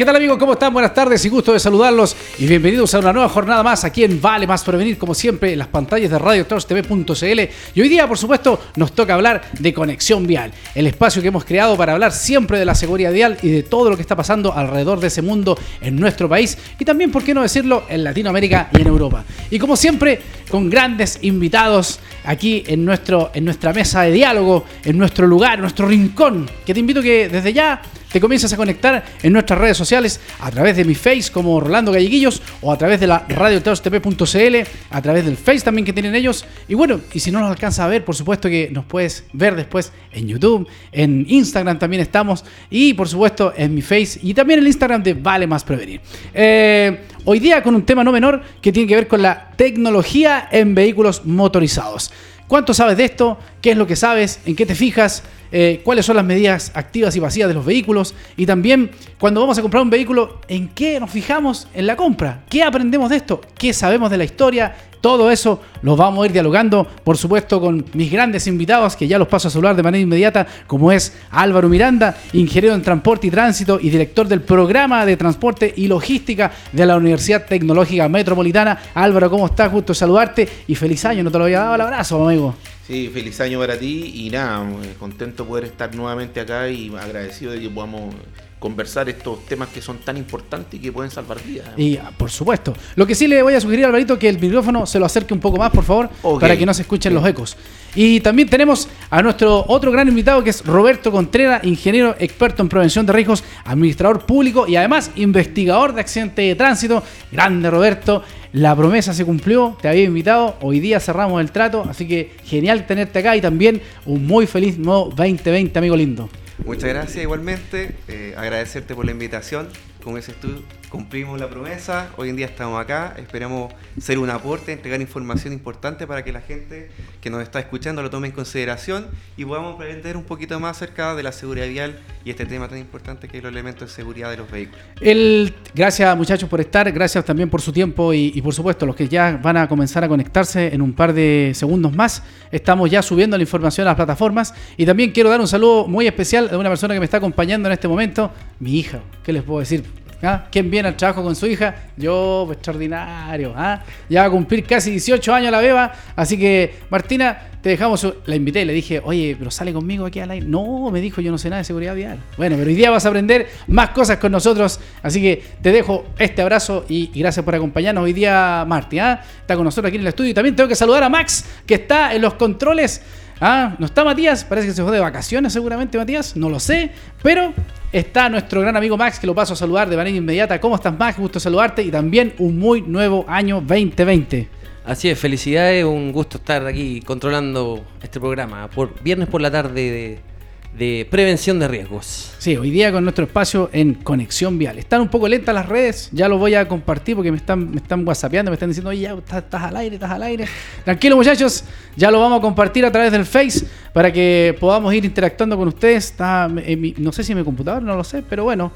¿Qué 0.00 0.06
tal 0.06 0.16
amigos? 0.16 0.38
¿Cómo 0.38 0.54
están? 0.54 0.72
Buenas 0.72 0.94
tardes 0.94 1.22
y 1.26 1.28
gusto 1.28 1.52
de 1.52 1.60
saludarlos 1.60 2.16
y 2.38 2.46
bienvenidos 2.46 2.94
a 2.94 3.00
una 3.00 3.12
nueva 3.12 3.28
jornada 3.28 3.62
más 3.62 3.84
aquí 3.84 4.02
en 4.02 4.18
Vale 4.18 4.46
Más 4.46 4.64
Prevenir, 4.64 4.96
como 4.96 5.14
siempre, 5.14 5.52
en 5.52 5.58
las 5.58 5.68
pantallas 5.68 6.10
de 6.10 6.18
RadioTV.cl. 6.18 7.40
Y 7.74 7.80
hoy 7.82 7.88
día, 7.90 8.08
por 8.08 8.16
supuesto, 8.16 8.58
nos 8.76 8.92
toca 8.92 9.12
hablar 9.12 9.42
de 9.58 9.74
Conexión 9.74 10.26
Vial, 10.26 10.52
el 10.74 10.86
espacio 10.86 11.20
que 11.20 11.28
hemos 11.28 11.44
creado 11.44 11.76
para 11.76 11.92
hablar 11.92 12.12
siempre 12.12 12.58
de 12.58 12.64
la 12.64 12.74
seguridad 12.74 13.12
vial 13.12 13.36
y 13.42 13.50
de 13.50 13.62
todo 13.62 13.90
lo 13.90 13.96
que 13.96 14.00
está 14.00 14.16
pasando 14.16 14.54
alrededor 14.54 15.00
de 15.00 15.08
ese 15.08 15.20
mundo 15.20 15.58
en 15.82 15.96
nuestro 16.00 16.30
país 16.30 16.56
y 16.78 16.86
también, 16.86 17.12
por 17.12 17.22
qué 17.22 17.34
no 17.34 17.42
decirlo, 17.42 17.82
en 17.90 18.02
Latinoamérica 18.02 18.70
y 18.72 18.80
en 18.80 18.86
Europa. 18.86 19.22
Y 19.50 19.58
como 19.58 19.76
siempre, 19.76 20.18
con 20.50 20.70
grandes 20.70 21.18
invitados 21.20 22.00
aquí 22.24 22.62
en, 22.66 22.84
nuestro, 22.84 23.30
en 23.34 23.44
nuestra 23.44 23.72
mesa 23.72 24.02
de 24.02 24.12
diálogo, 24.12 24.64
en 24.84 24.98
nuestro 24.98 25.26
lugar, 25.26 25.54
en 25.54 25.62
nuestro 25.62 25.86
rincón, 25.86 26.48
que 26.64 26.74
te 26.74 26.80
invito 26.80 27.02
que 27.02 27.28
desde 27.28 27.52
ya 27.52 27.82
te 28.10 28.20
comiences 28.20 28.52
a 28.52 28.56
conectar 28.56 29.04
en 29.22 29.32
nuestras 29.32 29.58
redes 29.58 29.76
sociales 29.76 30.20
a 30.40 30.50
través 30.50 30.76
de 30.76 30.84
mi 30.84 30.94
face 30.94 31.30
como 31.32 31.60
Rolando 31.60 31.92
Galleguillos 31.92 32.42
o 32.60 32.72
a 32.72 32.78
través 32.78 32.98
de 33.00 33.06
la 33.06 33.24
radioteostp.cl, 33.28 34.56
a 34.90 35.02
través 35.02 35.24
del 35.24 35.36
face 35.36 35.60
también 35.60 35.84
que 35.84 35.92
tienen 35.92 36.14
ellos. 36.14 36.44
Y 36.68 36.74
bueno, 36.74 37.00
y 37.12 37.20
si 37.20 37.30
no 37.30 37.40
nos 37.40 37.50
alcanza 37.50 37.84
a 37.84 37.88
ver, 37.88 38.04
por 38.04 38.16
supuesto 38.16 38.48
que 38.48 38.68
nos 38.72 38.84
puedes 38.84 39.24
ver 39.32 39.54
después 39.54 39.92
en 40.12 40.26
YouTube, 40.26 40.68
en 40.92 41.24
Instagram 41.28 41.78
también 41.78 42.02
estamos 42.02 42.44
y 42.68 42.94
por 42.94 43.08
supuesto 43.08 43.52
en 43.56 43.74
mi 43.74 43.82
face 43.82 44.18
y 44.22 44.34
también 44.34 44.58
en 44.58 44.64
el 44.64 44.68
Instagram 44.68 45.02
de 45.02 45.14
Vale 45.14 45.46
Más 45.46 45.62
Prevenir. 45.62 46.00
Eh, 46.34 47.00
hoy 47.24 47.38
día 47.38 47.62
con 47.62 47.74
un 47.74 47.82
tema 47.82 48.02
no 48.02 48.10
menor 48.10 48.42
que 48.60 48.72
tiene 48.72 48.88
que 48.88 48.96
ver 48.96 49.06
con 49.06 49.22
la 49.22 49.50
tecnología 49.56 50.48
en 50.50 50.74
vehículos 50.74 51.24
motorizados. 51.24 52.10
¿Cuánto 52.50 52.74
sabes 52.74 52.96
de 52.96 53.04
esto? 53.04 53.38
¿Qué 53.62 53.70
es 53.70 53.76
lo 53.76 53.86
que 53.86 53.94
sabes? 53.94 54.40
¿En 54.44 54.56
qué 54.56 54.66
te 54.66 54.74
fijas? 54.74 55.22
Eh, 55.52 55.80
cuáles 55.82 56.06
son 56.06 56.16
las 56.16 56.24
medidas 56.24 56.70
activas 56.74 57.16
y 57.16 57.20
vacías 57.20 57.48
de 57.48 57.54
los 57.54 57.64
vehículos 57.64 58.14
y 58.36 58.46
también 58.46 58.90
cuando 59.18 59.40
vamos 59.40 59.58
a 59.58 59.62
comprar 59.62 59.82
un 59.82 59.90
vehículo, 59.90 60.40
en 60.48 60.68
qué 60.68 61.00
nos 61.00 61.10
fijamos 61.10 61.68
en 61.74 61.86
la 61.86 61.96
compra, 61.96 62.44
qué 62.48 62.62
aprendemos 62.62 63.10
de 63.10 63.16
esto, 63.16 63.40
qué 63.58 63.72
sabemos 63.72 64.10
de 64.10 64.18
la 64.18 64.24
historia. 64.24 64.74
Todo 65.00 65.30
eso 65.30 65.62
lo 65.80 65.96
vamos 65.96 66.22
a 66.22 66.26
ir 66.26 66.32
dialogando, 66.32 66.86
por 67.04 67.16
supuesto, 67.16 67.58
con 67.58 67.86
mis 67.94 68.12
grandes 68.12 68.46
invitados, 68.46 68.96
que 68.96 69.08
ya 69.08 69.18
los 69.18 69.28
paso 69.28 69.48
a 69.48 69.50
saludar 69.50 69.74
de 69.74 69.82
manera 69.82 70.02
inmediata, 70.02 70.46
como 70.66 70.92
es 70.92 71.16
Álvaro 71.30 71.70
Miranda, 71.70 72.16
ingeniero 72.34 72.74
en 72.74 72.82
transporte 72.82 73.26
y 73.26 73.30
tránsito 73.30 73.78
y 73.80 73.88
director 73.88 74.28
del 74.28 74.42
programa 74.42 75.06
de 75.06 75.16
transporte 75.16 75.72
y 75.74 75.88
logística 75.88 76.50
de 76.70 76.84
la 76.84 76.96
Universidad 76.96 77.46
Tecnológica 77.46 78.10
Metropolitana. 78.10 78.78
Álvaro, 78.92 79.30
¿cómo 79.30 79.46
estás? 79.46 79.72
Gusto 79.72 79.94
saludarte 79.94 80.46
y 80.66 80.74
feliz 80.74 81.02
año, 81.06 81.24
no 81.24 81.30
te 81.30 81.38
lo 81.38 81.44
había 81.44 81.60
dado 81.60 81.74
el 81.76 81.80
abrazo, 81.80 82.22
amigo. 82.28 82.54
Sí, 82.86 83.08
feliz 83.12 83.40
año 83.40 83.58
para 83.60 83.78
ti 83.78 84.10
y 84.14 84.30
nada, 84.30 84.68
eh, 84.82 84.94
contento 84.98 85.46
poder 85.46 85.64
estar 85.64 85.94
nuevamente 85.94 86.40
acá 86.40 86.68
y 86.68 86.94
agradecido 86.96 87.52
de 87.52 87.60
que 87.60 87.70
podamos 87.70 88.14
conversar 88.60 89.08
estos 89.08 89.44
temas 89.46 89.70
que 89.70 89.80
son 89.80 89.98
tan 89.98 90.18
importantes 90.18 90.78
y 90.78 90.82
que 90.82 90.92
pueden 90.92 91.10
salvar 91.10 91.42
vidas. 91.42 91.70
Y 91.78 91.96
ah, 91.96 92.12
por 92.16 92.30
supuesto. 92.30 92.74
Lo 92.94 93.06
que 93.06 93.14
sí 93.14 93.26
le 93.26 93.42
voy 93.42 93.54
a 93.54 93.60
sugerir 93.60 93.86
a 93.86 93.88
Alvarito 93.88 94.18
que 94.18 94.28
el 94.28 94.38
micrófono 94.38 94.86
se 94.86 95.00
lo 95.00 95.06
acerque 95.06 95.32
un 95.32 95.40
poco 95.40 95.56
más, 95.56 95.70
por 95.70 95.82
favor, 95.82 96.10
para 96.38 96.56
que 96.56 96.66
no 96.66 96.74
se 96.74 96.82
escuchen 96.82 97.14
los 97.14 97.26
ecos. 97.26 97.56
Y 97.94 98.20
también 98.20 98.48
tenemos 98.48 98.86
a 99.08 99.22
nuestro 99.22 99.64
otro 99.66 99.90
gran 99.90 100.06
invitado 100.06 100.44
que 100.44 100.50
es 100.50 100.64
Roberto 100.64 101.10
Contreras, 101.10 101.64
ingeniero 101.64 102.14
experto 102.18 102.62
en 102.62 102.68
prevención 102.68 103.06
de 103.06 103.14
riesgos, 103.14 103.42
administrador 103.64 104.26
público 104.26 104.68
y 104.68 104.76
además 104.76 105.10
investigador 105.16 105.94
de 105.94 106.02
accidentes 106.02 106.46
de 106.46 106.54
tránsito. 106.54 107.02
Grande 107.32 107.70
Roberto. 107.70 108.22
La 108.52 108.74
promesa 108.74 109.14
se 109.14 109.24
cumplió, 109.24 109.78
te 109.80 109.88
había 109.88 110.02
invitado, 110.02 110.56
hoy 110.60 110.80
día 110.80 110.98
cerramos 110.98 111.40
el 111.40 111.52
trato, 111.52 111.86
así 111.88 112.08
que 112.08 112.32
genial 112.44 112.84
tenerte 112.84 113.20
acá 113.20 113.36
y 113.36 113.40
también 113.40 113.80
un 114.06 114.26
muy 114.26 114.48
feliz 114.48 114.76
nuevo 114.76 115.04
2020, 115.14 115.78
amigo 115.78 115.96
lindo. 115.96 116.28
Muchas 116.64 116.90
gracias 116.90 117.22
igualmente, 117.22 117.94
eh, 118.08 118.34
agradecerte 118.36 118.94
por 118.94 119.04
la 119.04 119.12
invitación, 119.12 119.68
como 120.02 120.16
dices 120.16 120.34
tú, 120.40 120.62
cumplimos 120.90 121.40
la 121.40 121.48
promesa, 121.48 122.08
hoy 122.16 122.28
en 122.30 122.36
día 122.36 122.46
estamos 122.46 122.78
acá, 122.80 123.14
esperamos 123.16 123.72
ser 124.00 124.18
un 124.18 124.28
aporte, 124.28 124.72
entregar 124.72 125.00
información 125.00 125.52
importante 125.52 126.06
para 126.06 126.24
que 126.24 126.32
la 126.32 126.40
gente 126.40 126.90
que 127.20 127.30
nos 127.30 127.42
está 127.42 127.60
escuchando 127.60 128.02
lo 128.02 128.10
tome 128.10 128.26
en 128.26 128.32
consideración 128.32 129.06
y 129.36 129.44
podamos 129.44 129.76
aprender 129.76 130.16
un 130.16 130.24
poquito 130.24 130.58
más 130.58 130.76
acerca 130.76 131.14
de 131.14 131.22
la 131.22 131.30
seguridad 131.30 131.68
vial 131.68 131.98
y 132.24 132.30
este 132.30 132.44
tema 132.44 132.68
tan 132.68 132.78
importante 132.78 133.28
que 133.28 133.38
es 133.38 133.42
los 133.42 133.52
elementos 133.52 133.88
de 133.88 133.94
seguridad 133.94 134.30
de 134.30 134.38
los 134.38 134.50
vehículos. 134.50 134.80
El, 135.00 135.54
gracias 135.74 136.16
muchachos 136.16 136.48
por 136.48 136.60
estar, 136.60 136.90
gracias 136.90 137.24
también 137.24 137.48
por 137.48 137.62
su 137.62 137.72
tiempo 137.72 138.12
y, 138.12 138.32
y 138.34 138.42
por 138.42 138.52
supuesto 138.52 138.84
los 138.84 138.96
que 138.96 139.08
ya 139.08 139.38
van 139.40 139.56
a 139.58 139.68
comenzar 139.68 140.02
a 140.02 140.08
conectarse 140.08 140.74
en 140.74 140.82
un 140.82 140.92
par 140.92 141.12
de 141.12 141.52
segundos 141.54 141.94
más, 141.94 142.24
estamos 142.50 142.90
ya 142.90 143.00
subiendo 143.00 143.36
la 143.36 143.42
información 143.44 143.86
a 143.86 143.90
las 143.90 143.96
plataformas 143.96 144.54
y 144.76 144.84
también 144.84 145.12
quiero 145.12 145.30
dar 145.30 145.40
un 145.40 145.48
saludo 145.48 145.86
muy 145.86 146.08
especial 146.08 146.48
a 146.50 146.58
una 146.58 146.68
persona 146.68 146.94
que 146.94 147.00
me 147.00 147.04
está 147.04 147.18
acompañando 147.18 147.68
en 147.68 147.74
este 147.74 147.86
momento, 147.86 148.32
mi 148.58 148.76
hija, 148.76 149.00
¿qué 149.22 149.32
les 149.32 149.44
puedo 149.44 149.60
decir? 149.60 149.84
¿Ah? 150.22 150.46
¿Quién 150.50 150.70
viene 150.70 150.79
al 150.86 150.96
trabajo 150.96 151.22
con 151.22 151.36
su 151.36 151.46
hija? 151.46 151.74
Yo, 151.96 152.44
pues, 152.46 152.56
extraordinario. 152.56 153.52
¿ah? 153.56 153.82
Ya 154.08 154.22
va 154.22 154.26
a 154.26 154.30
cumplir 154.30 154.64
casi 154.64 154.90
18 154.90 155.34
años 155.34 155.50
la 155.50 155.60
beba. 155.60 155.92
Así 156.16 156.38
que, 156.38 156.74
Martina, 156.90 157.50
te 157.62 157.70
dejamos. 157.70 158.06
La 158.26 158.36
invité 158.36 158.64
le 158.64 158.72
dije, 158.72 159.00
oye, 159.04 159.36
pero 159.38 159.50
sale 159.50 159.72
conmigo 159.72 160.06
aquí 160.06 160.20
al 160.20 160.30
aire. 160.30 160.46
No, 160.46 160.90
me 160.90 161.00
dijo, 161.00 161.20
yo 161.20 161.30
no 161.30 161.38
sé 161.38 161.50
nada 161.50 161.58
de 161.58 161.64
seguridad 161.64 161.94
vial. 161.94 162.18
Bueno, 162.36 162.56
pero 162.56 162.68
hoy 162.68 162.76
día 162.76 162.90
vas 162.90 163.04
a 163.04 163.08
aprender 163.08 163.48
más 163.66 163.90
cosas 163.90 164.18
con 164.18 164.32
nosotros. 164.32 164.80
Así 165.02 165.20
que 165.20 165.42
te 165.62 165.72
dejo 165.72 166.06
este 166.18 166.42
abrazo 166.42 166.84
y, 166.88 167.10
gracias 167.14 167.44
por 167.44 167.54
acompañarnos 167.54 168.04
hoy 168.04 168.12
día, 168.12 168.64
Marti. 168.66 168.98
¿ah? 168.98 169.20
Está 169.40 169.56
con 169.56 169.64
nosotros 169.64 169.88
aquí 169.88 169.96
en 169.96 170.02
el 170.02 170.08
estudio. 170.08 170.30
Y 170.30 170.34
también 170.34 170.56
tengo 170.56 170.68
que 170.68 170.76
saludar 170.76 171.02
a 171.02 171.08
Max, 171.08 171.44
que 171.66 171.74
está 171.74 172.14
en 172.14 172.22
los 172.22 172.34
controles. 172.34 173.02
Ah, 173.40 173.74
no 173.78 173.86
está 173.86 174.04
Matías, 174.04 174.44
parece 174.44 174.68
que 174.68 174.74
se 174.74 174.82
fue 174.82 174.92
de 174.92 175.00
vacaciones 175.00 175.54
seguramente 175.54 175.96
Matías, 175.96 176.36
no 176.36 176.50
lo 176.50 176.60
sé, 176.60 176.90
pero 177.22 177.54
está 177.90 178.28
nuestro 178.28 178.60
gran 178.60 178.76
amigo 178.76 178.98
Max, 178.98 179.18
que 179.18 179.26
lo 179.26 179.34
paso 179.34 179.54
a 179.54 179.56
saludar 179.56 179.88
de 179.88 179.96
manera 179.96 180.14
inmediata. 180.14 180.60
¿Cómo 180.60 180.74
estás 180.74 180.96
Max? 180.98 181.18
Gusto 181.18 181.40
saludarte 181.40 181.82
y 181.82 181.90
también 181.90 182.34
un 182.38 182.58
muy 182.58 182.82
nuevo 182.82 183.24
año 183.26 183.62
2020. 183.62 184.48
Así 184.84 185.08
es, 185.08 185.18
felicidades, 185.18 185.84
un 185.84 186.12
gusto 186.12 186.36
estar 186.36 186.66
aquí 186.66 187.00
controlando 187.00 187.82
este 188.02 188.20
programa 188.20 188.68
por 188.68 189.02
viernes 189.02 189.28
por 189.28 189.40
la 189.40 189.50
tarde 189.50 189.90
de 189.90 190.29
de 190.76 191.06
prevención 191.10 191.58
de 191.58 191.68
riesgos. 191.68 192.32
Sí, 192.38 192.56
hoy 192.56 192.70
día 192.70 192.92
con 192.92 193.02
nuestro 193.02 193.24
espacio 193.24 193.70
en 193.72 193.94
Conexión 193.94 194.56
Vial. 194.56 194.78
Están 194.78 195.00
un 195.00 195.08
poco 195.08 195.28
lentas 195.28 195.54
las 195.54 195.68
redes, 195.68 196.08
ya 196.12 196.28
lo 196.28 196.38
voy 196.38 196.54
a 196.54 196.68
compartir 196.68 197.16
porque 197.16 197.30
me 197.30 197.36
están, 197.36 197.70
me 197.70 197.76
están 197.76 198.06
whatsappeando, 198.06 198.50
me 198.50 198.54
están 198.54 198.70
diciendo, 198.70 198.90
oye, 198.90 199.02
ya 199.02 199.38
estás, 199.38 199.62
al 199.62 199.76
aire, 199.76 199.96
estás 199.96 200.10
al 200.10 200.22
aire. 200.22 200.46
Tranquilo 200.84 201.16
muchachos, 201.16 201.64
ya 201.96 202.10
lo 202.10 202.20
vamos 202.20 202.38
a 202.38 202.40
compartir 202.40 202.84
a 202.86 202.92
través 202.92 203.10
del 203.12 203.26
Face 203.26 203.66
para 203.92 204.12
que 204.12 204.56
podamos 204.60 204.94
ir 204.94 205.04
interactuando 205.04 205.56
con 205.56 205.68
ustedes. 205.68 206.06
Está, 206.06 206.48
no 206.48 207.12
sé 207.12 207.24
si 207.24 207.32
en 207.32 207.38
mi 207.38 207.44
computador, 207.44 207.82
no 207.82 207.96
lo 207.96 208.04
sé, 208.04 208.22
pero 208.22 208.44
bueno. 208.44 208.72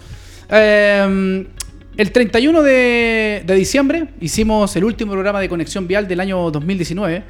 Em, 0.48 1.46
el 1.96 2.10
31 2.10 2.62
de, 2.62 3.42
de, 3.46 3.54
diciembre 3.54 4.08
hicimos 4.20 4.74
el 4.76 4.84
último 4.84 5.12
programa 5.12 5.40
de 5.40 5.48
Conexión 5.48 5.86
Vial 5.86 6.08
del 6.08 6.20
año 6.20 6.50
2019 6.50 7.22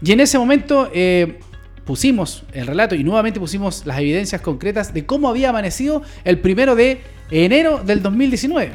y 0.00 0.12
en 0.12 0.20
ese 0.20 0.38
momento... 0.38 0.88
Eh, 0.94 1.38
pusimos 1.84 2.44
el 2.52 2.66
relato 2.66 2.94
y 2.94 3.04
nuevamente 3.04 3.40
pusimos 3.40 3.86
las 3.86 3.98
evidencias 3.98 4.40
concretas 4.40 4.94
de 4.94 5.06
cómo 5.06 5.28
había 5.28 5.50
amanecido 5.50 6.02
el 6.24 6.38
primero 6.38 6.76
de 6.76 7.00
enero 7.30 7.82
del 7.84 8.02
2019. 8.02 8.72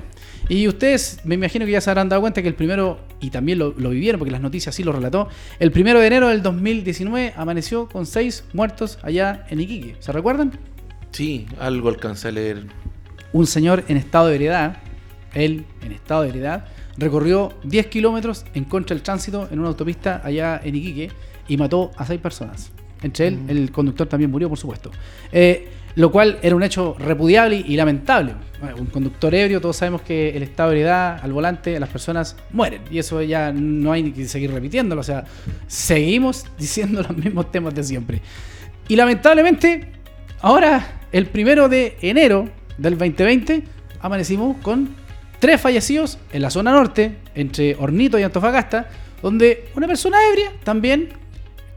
Y 0.49 0.67
ustedes 0.67 1.19
me 1.25 1.35
imagino 1.35 1.65
que 1.65 1.71
ya 1.71 1.81
se 1.81 1.89
habrán 1.89 2.07
dado 2.07 2.21
cuenta 2.21 2.41
que 2.41 2.47
el 2.47 2.55
primero, 2.55 2.99
y 3.19 3.31
también 3.31 3.59
lo, 3.59 3.73
vivieron 3.73 4.17
porque 4.19 4.31
las 4.31 4.41
noticias 4.41 4.73
sí 4.73 4.83
lo 4.83 4.93
relató, 4.93 5.27
el 5.59 5.71
primero 5.71 5.99
de 5.99 6.07
enero 6.07 6.29
del 6.29 6.41
2019 6.41 7.33
amaneció 7.35 7.89
con 7.89 8.05
seis 8.05 8.45
muertos 8.53 8.97
allá 9.01 9.45
en 9.49 9.59
Iquique. 9.59 9.95
¿Se 9.99 10.11
recuerdan? 10.11 10.57
Sí, 11.11 11.47
algo 11.59 11.89
alcancé 11.89 12.29
a 12.29 12.31
leer. 12.31 12.65
Un 13.33 13.45
señor 13.45 13.83
en 13.89 13.97
estado 13.97 14.27
de 14.27 14.35
ebriedad, 14.35 14.77
él 15.33 15.65
en 15.81 15.91
estado 15.91 16.21
de 16.21 16.29
ebriedad, 16.29 16.65
recorrió 16.97 17.53
10 17.63 17.87
kilómetros 17.87 18.45
en 18.53 18.63
contra 18.63 18.95
del 18.95 19.03
tránsito 19.03 19.49
en 19.51 19.59
una 19.59 19.67
autopista 19.67 20.21
allá 20.23 20.61
en 20.63 20.75
Iquique 20.75 21.11
y 21.49 21.57
mató 21.57 21.91
a 21.97 22.05
seis 22.05 22.21
personas. 22.21 22.71
Entre 23.01 23.27
él, 23.27 23.39
el 23.47 23.71
conductor 23.71 24.07
también 24.07 24.31
murió, 24.31 24.49
por 24.49 24.57
supuesto. 24.57 24.91
Eh, 25.31 25.67
lo 25.97 26.11
cual 26.11 26.37
era 26.43 26.55
un 26.55 26.61
hecho 26.61 26.95
repudiable 26.99 27.63
y 27.65 27.75
lamentable. 27.75 28.35
un 28.77 28.85
conductor 28.85 29.33
ebrio, 29.33 29.59
todos 29.59 29.77
sabemos 29.77 30.03
que 30.03 30.29
el 30.29 30.43
estado 30.43 30.69
de 30.69 30.75
ebriedad 30.75 31.19
al 31.23 31.33
volante, 31.33 31.79
las 31.79 31.89
personas 31.89 32.35
mueren. 32.51 32.83
Y 32.91 32.99
eso 32.99 33.19
ya 33.23 33.51
no 33.51 33.91
hay 33.91 34.11
que 34.11 34.27
seguir 34.27 34.51
repitiéndolo. 34.51 35.01
O 35.01 35.03
sea, 35.03 35.25
seguimos 35.65 36.45
diciendo 36.59 37.01
los 37.01 37.17
mismos 37.17 37.51
temas 37.51 37.73
de 37.73 37.83
siempre. 37.83 38.21
Y 38.87 38.95
lamentablemente, 38.95 39.91
ahora, 40.41 40.99
el 41.11 41.25
primero 41.25 41.67
de 41.67 41.97
enero 42.01 42.47
del 42.77 42.95
2020, 42.95 43.63
amanecimos 43.99 44.57
con 44.57 44.89
tres 45.39 45.59
fallecidos 45.59 46.19
en 46.31 46.43
la 46.43 46.51
zona 46.51 46.71
norte, 46.73 47.17
entre 47.33 47.75
Hornito 47.75 48.19
y 48.19 48.23
Antofagasta, 48.23 48.87
donde 49.23 49.69
una 49.75 49.87
persona 49.87 50.17
ebria 50.29 50.51
también 50.63 51.09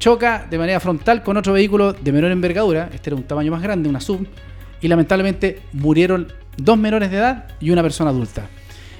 choca 0.01 0.47
de 0.51 0.59
manera 0.59 0.81
frontal 0.81 1.23
con 1.23 1.37
otro 1.37 1.53
vehículo 1.53 1.93
de 1.93 2.11
menor 2.11 2.33
envergadura, 2.33 2.91
este 2.93 3.11
era 3.11 3.17
un 3.17 3.23
tamaño 3.23 3.53
más 3.53 3.63
grande, 3.63 3.89
una 3.89 4.01
sub, 4.01 4.27
y 4.81 4.89
lamentablemente 4.89 5.61
murieron 5.75 6.33
dos 6.57 6.77
menores 6.79 7.11
de 7.13 7.19
edad 7.19 7.49
y 7.61 7.71
una 7.71 7.83
persona 7.83 8.11
adulta. 8.11 8.49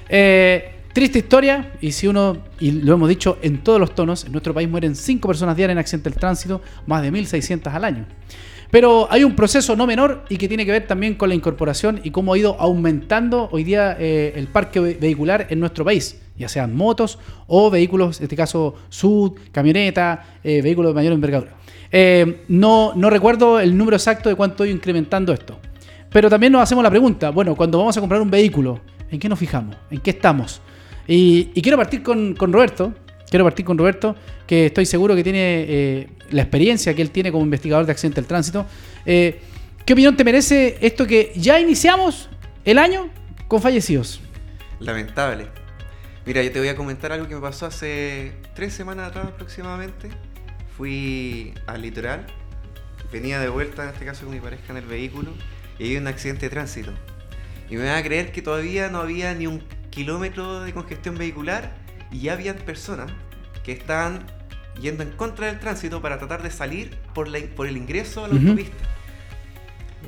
Eh, 0.07 0.75
triste 0.93 1.19
historia, 1.19 1.73
y 1.81 1.91
si 1.91 2.07
uno, 2.07 2.37
y 2.59 2.71
lo 2.71 2.93
hemos 2.93 3.09
dicho 3.09 3.39
en 3.41 3.63
todos 3.63 3.79
los 3.79 3.95
tonos, 3.95 4.25
en 4.25 4.31
nuestro 4.31 4.53
país 4.53 4.69
mueren 4.69 4.95
cinco 4.95 5.27
personas 5.27 5.57
diarias 5.57 5.73
en 5.73 5.79
accidentes 5.79 6.13
del 6.13 6.19
tránsito, 6.19 6.61
más 6.85 7.01
de 7.01 7.11
1.600 7.11 7.73
al 7.73 7.83
año. 7.83 8.05
Pero 8.69 9.07
hay 9.11 9.23
un 9.25 9.35
proceso 9.35 9.75
no 9.75 9.85
menor 9.87 10.23
y 10.29 10.37
que 10.37 10.47
tiene 10.47 10.65
que 10.65 10.71
ver 10.71 10.87
también 10.87 11.15
con 11.15 11.27
la 11.29 11.35
incorporación 11.35 11.99
y 12.03 12.11
cómo 12.11 12.33
ha 12.33 12.37
ido 12.37 12.55
aumentando 12.59 13.49
hoy 13.51 13.63
día 13.65 13.97
eh, 13.99 14.31
el 14.35 14.47
parque 14.47 14.79
ve- 14.79 14.97
vehicular 15.01 15.47
en 15.49 15.59
nuestro 15.59 15.83
país, 15.83 16.20
ya 16.37 16.47
sean 16.49 16.75
motos 16.75 17.19
o 17.47 17.69
vehículos, 17.69 18.19
en 18.19 18.23
este 18.23 18.35
caso 18.35 18.75
sud, 18.89 19.33
camioneta, 19.51 20.37
eh, 20.43 20.61
vehículos 20.61 20.91
de 20.91 20.95
mayor 20.95 21.13
envergadura. 21.13 21.53
Eh, 21.91 22.43
no, 22.47 22.93
no 22.95 23.09
recuerdo 23.09 23.59
el 23.59 23.77
número 23.77 23.97
exacto 23.97 24.29
de 24.29 24.35
cuánto 24.35 24.65
ido 24.65 24.75
incrementando 24.75 25.33
esto. 25.33 25.59
Pero 26.09 26.29
también 26.29 26.51
nos 26.51 26.61
hacemos 26.61 26.83
la 26.83 26.89
pregunta, 26.89 27.29
bueno, 27.29 27.55
cuando 27.55 27.77
vamos 27.77 27.95
a 27.95 27.99
comprar 27.99 28.21
un 28.21 28.29
vehículo, 28.29 28.81
¿en 29.09 29.19
qué 29.19 29.29
nos 29.29 29.39
fijamos? 29.39 29.77
¿En 29.89 29.99
qué 29.99 30.11
estamos? 30.11 30.61
Y, 31.07 31.45
quiero 31.61 31.77
partir 31.77 32.03
con, 32.03 32.35
con 32.35 32.51
Roberto, 32.51 32.93
quiero 33.29 33.45
partir 33.45 33.65
con 33.65 33.77
Roberto, 33.77 34.15
que 34.45 34.67
estoy 34.67 34.85
seguro 34.85 35.15
que 35.15 35.23
tiene 35.23 35.39
eh, 35.67 36.07
la 36.31 36.41
experiencia 36.41 36.93
que 36.93 37.01
él 37.01 37.11
tiene 37.11 37.31
como 37.31 37.43
investigador 37.43 37.85
de 37.85 37.91
accidentes 37.91 38.23
del 38.23 38.27
tránsito. 38.27 38.65
¿Qué 39.05 39.93
opinión 39.93 40.15
te 40.15 40.23
merece 40.23 40.77
esto 40.81 41.07
que 41.07 41.31
ya 41.35 41.59
iniciamos 41.59 42.29
el 42.65 42.77
año 42.77 43.09
con 43.47 43.61
fallecidos? 43.61 44.21
Lamentable. 44.79 45.60
Mira, 46.25 46.43
yo 46.43 46.51
te 46.51 46.59
voy 46.59 46.67
a 46.67 46.75
comentar 46.75 47.11
algo 47.11 47.27
que 47.27 47.35
me 47.35 47.41
pasó 47.41 47.65
hace 47.65 48.33
tres 48.53 48.73
semanas 48.73 49.09
atrás 49.09 49.25
aproximadamente. 49.27 50.09
Fui 50.77 51.53
al 51.67 51.81
litoral, 51.81 52.25
venía 53.11 53.39
de 53.39 53.49
vuelta, 53.49 53.83
en 53.83 53.89
este 53.89 54.05
caso 54.05 54.25
con 54.25 54.33
mi 54.33 54.39
pareja 54.39 54.63
en 54.69 54.77
el 54.77 54.85
vehículo, 54.85 55.31
y 55.79 55.85
hay 55.85 55.97
un 55.97 56.07
accidente 56.07 56.45
de 56.45 56.49
tránsito. 56.51 56.91
Y 57.69 57.75
me 57.77 57.85
van 57.85 57.97
a 57.97 58.03
creer 58.03 58.31
que 58.31 58.41
todavía 58.41 58.89
no 58.89 58.99
había 58.99 59.33
ni 59.33 59.47
un 59.47 59.63
kilómetro 59.89 60.61
de 60.61 60.73
congestión 60.73 61.17
vehicular 61.17 61.75
y 62.11 62.19
ya 62.21 62.33
habían 62.33 62.57
personas 62.57 63.11
que 63.63 63.71
estaban 63.71 64.25
yendo 64.79 65.03
en 65.03 65.11
contra 65.11 65.47
del 65.47 65.59
tránsito 65.59 66.01
para 66.01 66.17
tratar 66.17 66.43
de 66.43 66.51
salir 66.51 66.97
por, 67.13 67.27
la- 67.27 67.39
por 67.55 67.67
el 67.67 67.77
ingreso 67.77 68.25
a 68.25 68.27
la 68.27 68.35
autopista. 68.35 68.77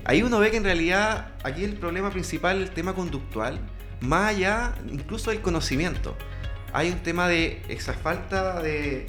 Ahí 0.06 0.22
uno 0.24 0.40
ve 0.40 0.52
que 0.52 0.58
en 0.58 0.64
realidad 0.64 1.32
aquí 1.44 1.64
el 1.64 1.74
problema 1.76 2.10
principal 2.12 2.62
el 2.62 2.70
tema 2.72 2.94
conductual, 2.94 3.60
más 4.04 4.30
allá 4.36 4.76
incluso 4.92 5.32
del 5.32 5.42
conocimiento. 5.42 6.16
Hay 6.74 6.90
un 6.90 7.00
tema 7.00 7.28
de 7.28 7.62
esa 7.70 7.94
falta 7.94 8.62
de, 8.62 9.06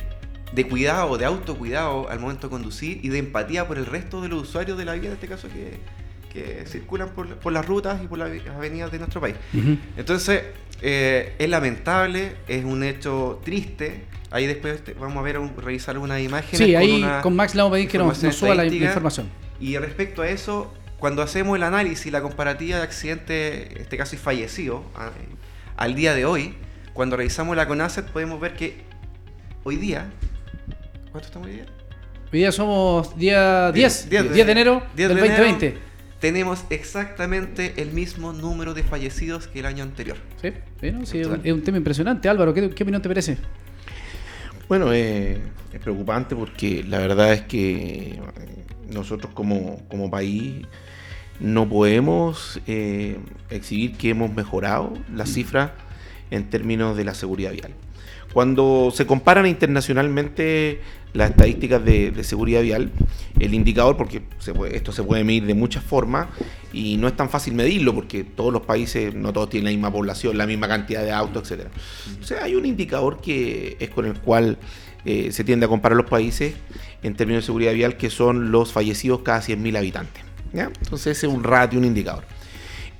de 0.52 0.68
cuidado, 0.68 1.16
de 1.18 1.24
autocuidado 1.24 2.08
al 2.10 2.20
momento 2.20 2.46
de 2.48 2.50
conducir 2.50 3.00
y 3.02 3.08
de 3.08 3.18
empatía 3.18 3.66
por 3.66 3.78
el 3.78 3.86
resto 3.86 4.20
de 4.22 4.28
los 4.28 4.42
usuarios 4.42 4.76
de 4.78 4.84
la 4.84 4.94
vía, 4.94 5.08
en 5.08 5.14
este 5.14 5.26
caso 5.28 5.48
que, 5.48 5.78
que 6.32 6.66
circulan 6.66 7.10
por, 7.10 7.36
por 7.36 7.52
las 7.52 7.64
rutas 7.66 8.02
y 8.02 8.06
por 8.06 8.18
las 8.18 8.30
avenidas 8.54 8.92
de 8.92 8.98
nuestro 8.98 9.20
país. 9.20 9.36
Entonces, 9.96 10.42
eh, 10.82 11.34
es 11.38 11.48
lamentable, 11.48 12.36
es 12.48 12.64
un 12.64 12.82
hecho 12.84 13.40
triste. 13.44 14.04
Ahí 14.30 14.46
después 14.46 14.82
vamos 14.98 15.18
a 15.18 15.22
ver, 15.22 15.38
un- 15.38 15.56
revisar 15.56 15.94
algunas 15.94 16.20
imágenes. 16.20 16.58
Sí, 16.58 16.72
con 16.72 16.82
ahí 16.82 17.02
una 17.02 17.22
con 17.22 17.36
Max 17.36 17.54
le 17.54 17.62
vamos 17.62 17.72
a 17.72 17.76
pedir 17.76 17.88
que 17.88 17.98
nos, 17.98 18.22
nos 18.22 18.34
suba 18.34 18.54
la, 18.54 18.66
información. 18.66 19.28
Y 19.60 19.76
respecto 19.78 20.22
a 20.22 20.28
eso, 20.28 20.74
cuando 20.98 21.22
hacemos 21.22 21.56
el 21.56 21.62
análisis, 21.62 22.10
la 22.12 22.22
comparativa 22.22 22.78
de 22.78 22.82
accidentes, 22.82 23.70
en 23.70 23.82
este 23.82 23.96
caso 23.96 24.14
y 24.14 24.18
fallecidos, 24.18 24.82
al 25.76 25.94
día 25.94 26.14
de 26.14 26.24
hoy, 26.24 26.54
cuando 26.92 27.16
revisamos 27.16 27.56
la 27.56 27.66
CONACET 27.66 28.06
podemos 28.06 28.40
ver 28.40 28.54
que 28.54 28.76
hoy 29.64 29.76
día, 29.76 30.06
¿cuánto 31.10 31.26
estamos 31.26 31.48
hoy 31.48 31.54
día? 31.54 31.66
Hoy 32.32 32.38
día 32.38 32.52
somos 32.52 33.16
día 33.16 33.72
10, 33.72 34.10
10, 34.10 34.32
de 34.32 34.40
enero 34.52 34.82
10 34.94 35.08
del 35.08 35.18
de 35.18 35.26
enero, 35.26 35.44
2020. 35.44 35.78
Tenemos 36.20 36.64
exactamente 36.70 37.74
el 37.76 37.90
mismo 37.90 38.32
número 38.32 38.72
de 38.72 38.82
fallecidos 38.82 39.46
que 39.46 39.60
el 39.60 39.66
año 39.66 39.82
anterior. 39.82 40.16
Sí, 40.40 40.52
sí, 40.80 40.90
¿no? 40.90 41.04
Sí, 41.04 41.20
es, 41.20 41.26
un, 41.26 41.40
es 41.44 41.52
un 41.52 41.62
tema 41.62 41.76
impresionante. 41.76 42.28
Álvaro, 42.28 42.54
¿qué, 42.54 42.70
qué 42.70 42.82
opinión 42.82 43.02
te 43.02 43.08
merece? 43.08 43.36
Bueno, 44.68 44.92
eh, 44.92 45.40
es 45.72 45.80
preocupante 45.80 46.34
porque 46.34 46.82
la 46.82 46.98
verdad 46.98 47.32
es 47.34 47.42
que 47.42 48.14
eh, 48.14 48.20
nosotros 48.88 49.32
como, 49.34 49.86
como 49.88 50.10
país 50.10 50.66
no 51.38 51.68
podemos 51.68 52.60
eh, 52.66 53.18
exhibir 53.50 53.96
que 53.96 54.10
hemos 54.10 54.32
mejorado 54.32 54.94
las 55.12 55.30
cifras 55.30 55.72
en 56.30 56.48
términos 56.48 56.96
de 56.96 57.04
la 57.04 57.14
seguridad 57.14 57.52
vial. 57.52 57.74
Cuando 58.34 58.92
se 58.92 59.06
comparan 59.06 59.46
internacionalmente 59.46 60.80
las 61.12 61.30
estadísticas 61.30 61.84
de, 61.84 62.12
seguridad 62.24 62.62
vial, 62.62 62.90
el 63.38 63.54
indicador, 63.54 63.96
porque 63.96 64.22
esto 64.72 64.90
se 64.90 65.04
puede 65.04 65.22
medir 65.22 65.46
de 65.46 65.54
muchas 65.54 65.84
formas 65.84 66.26
y 66.72 66.96
no 66.96 67.06
es 67.06 67.16
tan 67.16 67.30
fácil 67.30 67.54
medirlo 67.54 67.94
porque 67.94 68.24
todos 68.24 68.52
los 68.52 68.62
países, 68.62 69.14
no 69.14 69.32
todos 69.32 69.50
tienen 69.50 69.66
la 69.66 69.70
misma 69.70 69.92
población, 69.92 70.36
la 70.36 70.46
misma 70.46 70.66
cantidad 70.66 71.04
de 71.04 71.12
autos, 71.12 71.48
etc. 71.48 71.68
O 72.20 72.24
sea, 72.24 72.42
hay 72.42 72.56
un 72.56 72.66
indicador 72.66 73.20
que 73.20 73.76
es 73.78 73.90
con 73.90 74.04
el 74.04 74.14
cual 74.14 74.58
eh, 75.04 75.30
se 75.30 75.44
tiende 75.44 75.66
a 75.66 75.68
comparar 75.68 75.96
los 75.96 76.10
países 76.10 76.54
en 77.04 77.14
términos 77.14 77.44
de 77.44 77.46
seguridad 77.46 77.72
vial, 77.72 77.96
que 77.96 78.10
son 78.10 78.50
los 78.50 78.72
fallecidos 78.72 79.20
cada 79.20 79.42
100.000 79.42 79.78
habitantes. 79.78 80.24
Entonces 80.52 81.18
ese 81.18 81.28
es 81.28 81.32
un 81.32 81.44
ratio, 81.44 81.78
un 81.78 81.84
indicador. 81.84 82.24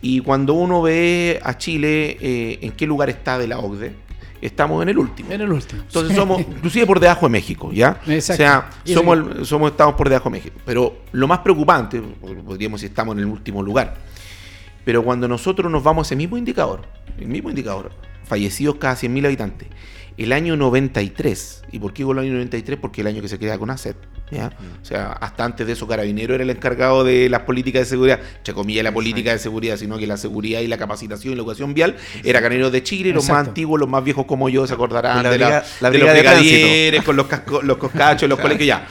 Y 0.01 0.21
cuando 0.21 0.55
uno 0.55 0.83
ve 0.83 1.41
a 1.43 1.57
Chile 1.57 2.19
eh, 2.21 2.59
en 2.63 2.73
qué 2.73 2.87
lugar 2.87 3.09
está 3.11 3.39
de 3.39 3.49
la 3.49 3.59
OCDE, 3.59 4.04
estamos 4.47 4.83
en 4.83 4.89
el 4.91 4.99
último. 4.99 5.31
En 5.33 5.41
el 5.41 5.51
último. 5.53 5.83
Entonces 5.83 6.17
somos 6.17 6.41
inclusive 6.41 6.87
por 6.87 7.01
debajo 7.01 7.27
de 7.27 7.31
México, 7.31 7.73
¿ya? 7.73 8.01
Exacto. 8.07 8.33
O 8.35 8.37
sea, 8.37 8.71
somos, 8.95 9.19
el- 9.19 9.47
somos 9.47 9.71
estados 9.71 9.95
por 9.95 10.09
debajo 10.09 10.29
de 10.31 10.37
México. 10.37 10.59
Pero 10.65 10.99
lo 11.13 11.27
más 11.29 11.39
preocupante, 11.41 12.01
podríamos 12.01 12.81
decir 12.81 12.91
estamos 12.91 13.15
en 13.15 13.21
el 13.21 13.27
último 13.27 13.63
lugar, 13.63 13.95
pero 14.85 15.03
cuando 15.03 15.27
nosotros 15.29 15.71
nos 15.73 15.83
vamos 15.83 16.07
a 16.07 16.09
ese 16.09 16.17
mismo 16.17 16.37
indicador, 16.37 16.83
el 17.19 17.29
mismo 17.29 17.49
indicador, 17.51 17.91
fallecidos 18.25 18.77
cada 18.77 18.95
100.000 18.97 19.27
habitantes, 19.27 19.69
el 20.17 20.33
año 20.33 20.57
93, 20.57 21.63
¿y 21.73 21.79
por 21.79 21.93
qué 21.93 21.99
digo 22.03 22.13
el 22.13 22.19
año 22.21 22.33
93? 22.35 22.79
Porque 22.81 23.01
el 23.01 23.07
año 23.09 23.21
que 23.23 23.29
se 23.29 23.39
crea 23.39 23.59
con 23.59 23.71
ACET, 23.71 23.97
¿ya? 24.31 24.51
O 24.83 24.85
sea, 24.85 25.13
hasta 25.13 25.45
antes 25.45 25.67
de 25.67 25.73
eso 25.75 25.87
Carabinero 25.87 26.35
era 26.35 26.43
el 26.45 26.51
encargado 26.51 27.05
de 27.05 27.29
las 27.29 27.43
políticas 27.43 27.81
de 27.83 27.87
seguridad, 27.87 28.21
entre 28.39 28.55
comillas 28.55 28.83
la 28.85 28.93
política 28.93 29.33
de 29.33 29.39
seguridad, 29.39 29.77
sino 29.77 29.99
que 29.99 30.07
la 30.07 30.17
seguridad 30.17 30.61
y 30.61 30.67
la 30.67 30.79
capacitación 30.79 31.33
y 31.33 31.37
la 31.37 31.43
educación 31.43 31.75
vial 31.75 31.97
era 32.25 32.41
Carabineros 32.41 32.73
de 32.73 32.83
Chile, 32.83 33.11
los 33.11 33.25
más 33.25 33.31
Exacto. 33.31 33.51
antiguos, 33.51 33.81
los 33.81 33.89
más 33.89 34.03
viejos 34.05 34.27
como 34.27 34.49
yo 34.49 34.67
se 34.67 34.75
acordarán 34.75 35.23
La 35.23 35.31
de, 35.31 35.39
la- 35.39 35.47
briga- 35.49 35.65
la 35.81 35.91
de 35.91 35.99
briga 35.99 36.07
los 36.13 36.15
de 36.15 36.21
brigadieres, 36.21 37.03
con 37.05 37.17
los, 37.17 37.27
casco- 37.27 37.63
los 37.63 37.77
coscachos, 37.77 38.29
los 38.29 38.39
colegios, 38.41 38.67
ya. 38.67 38.87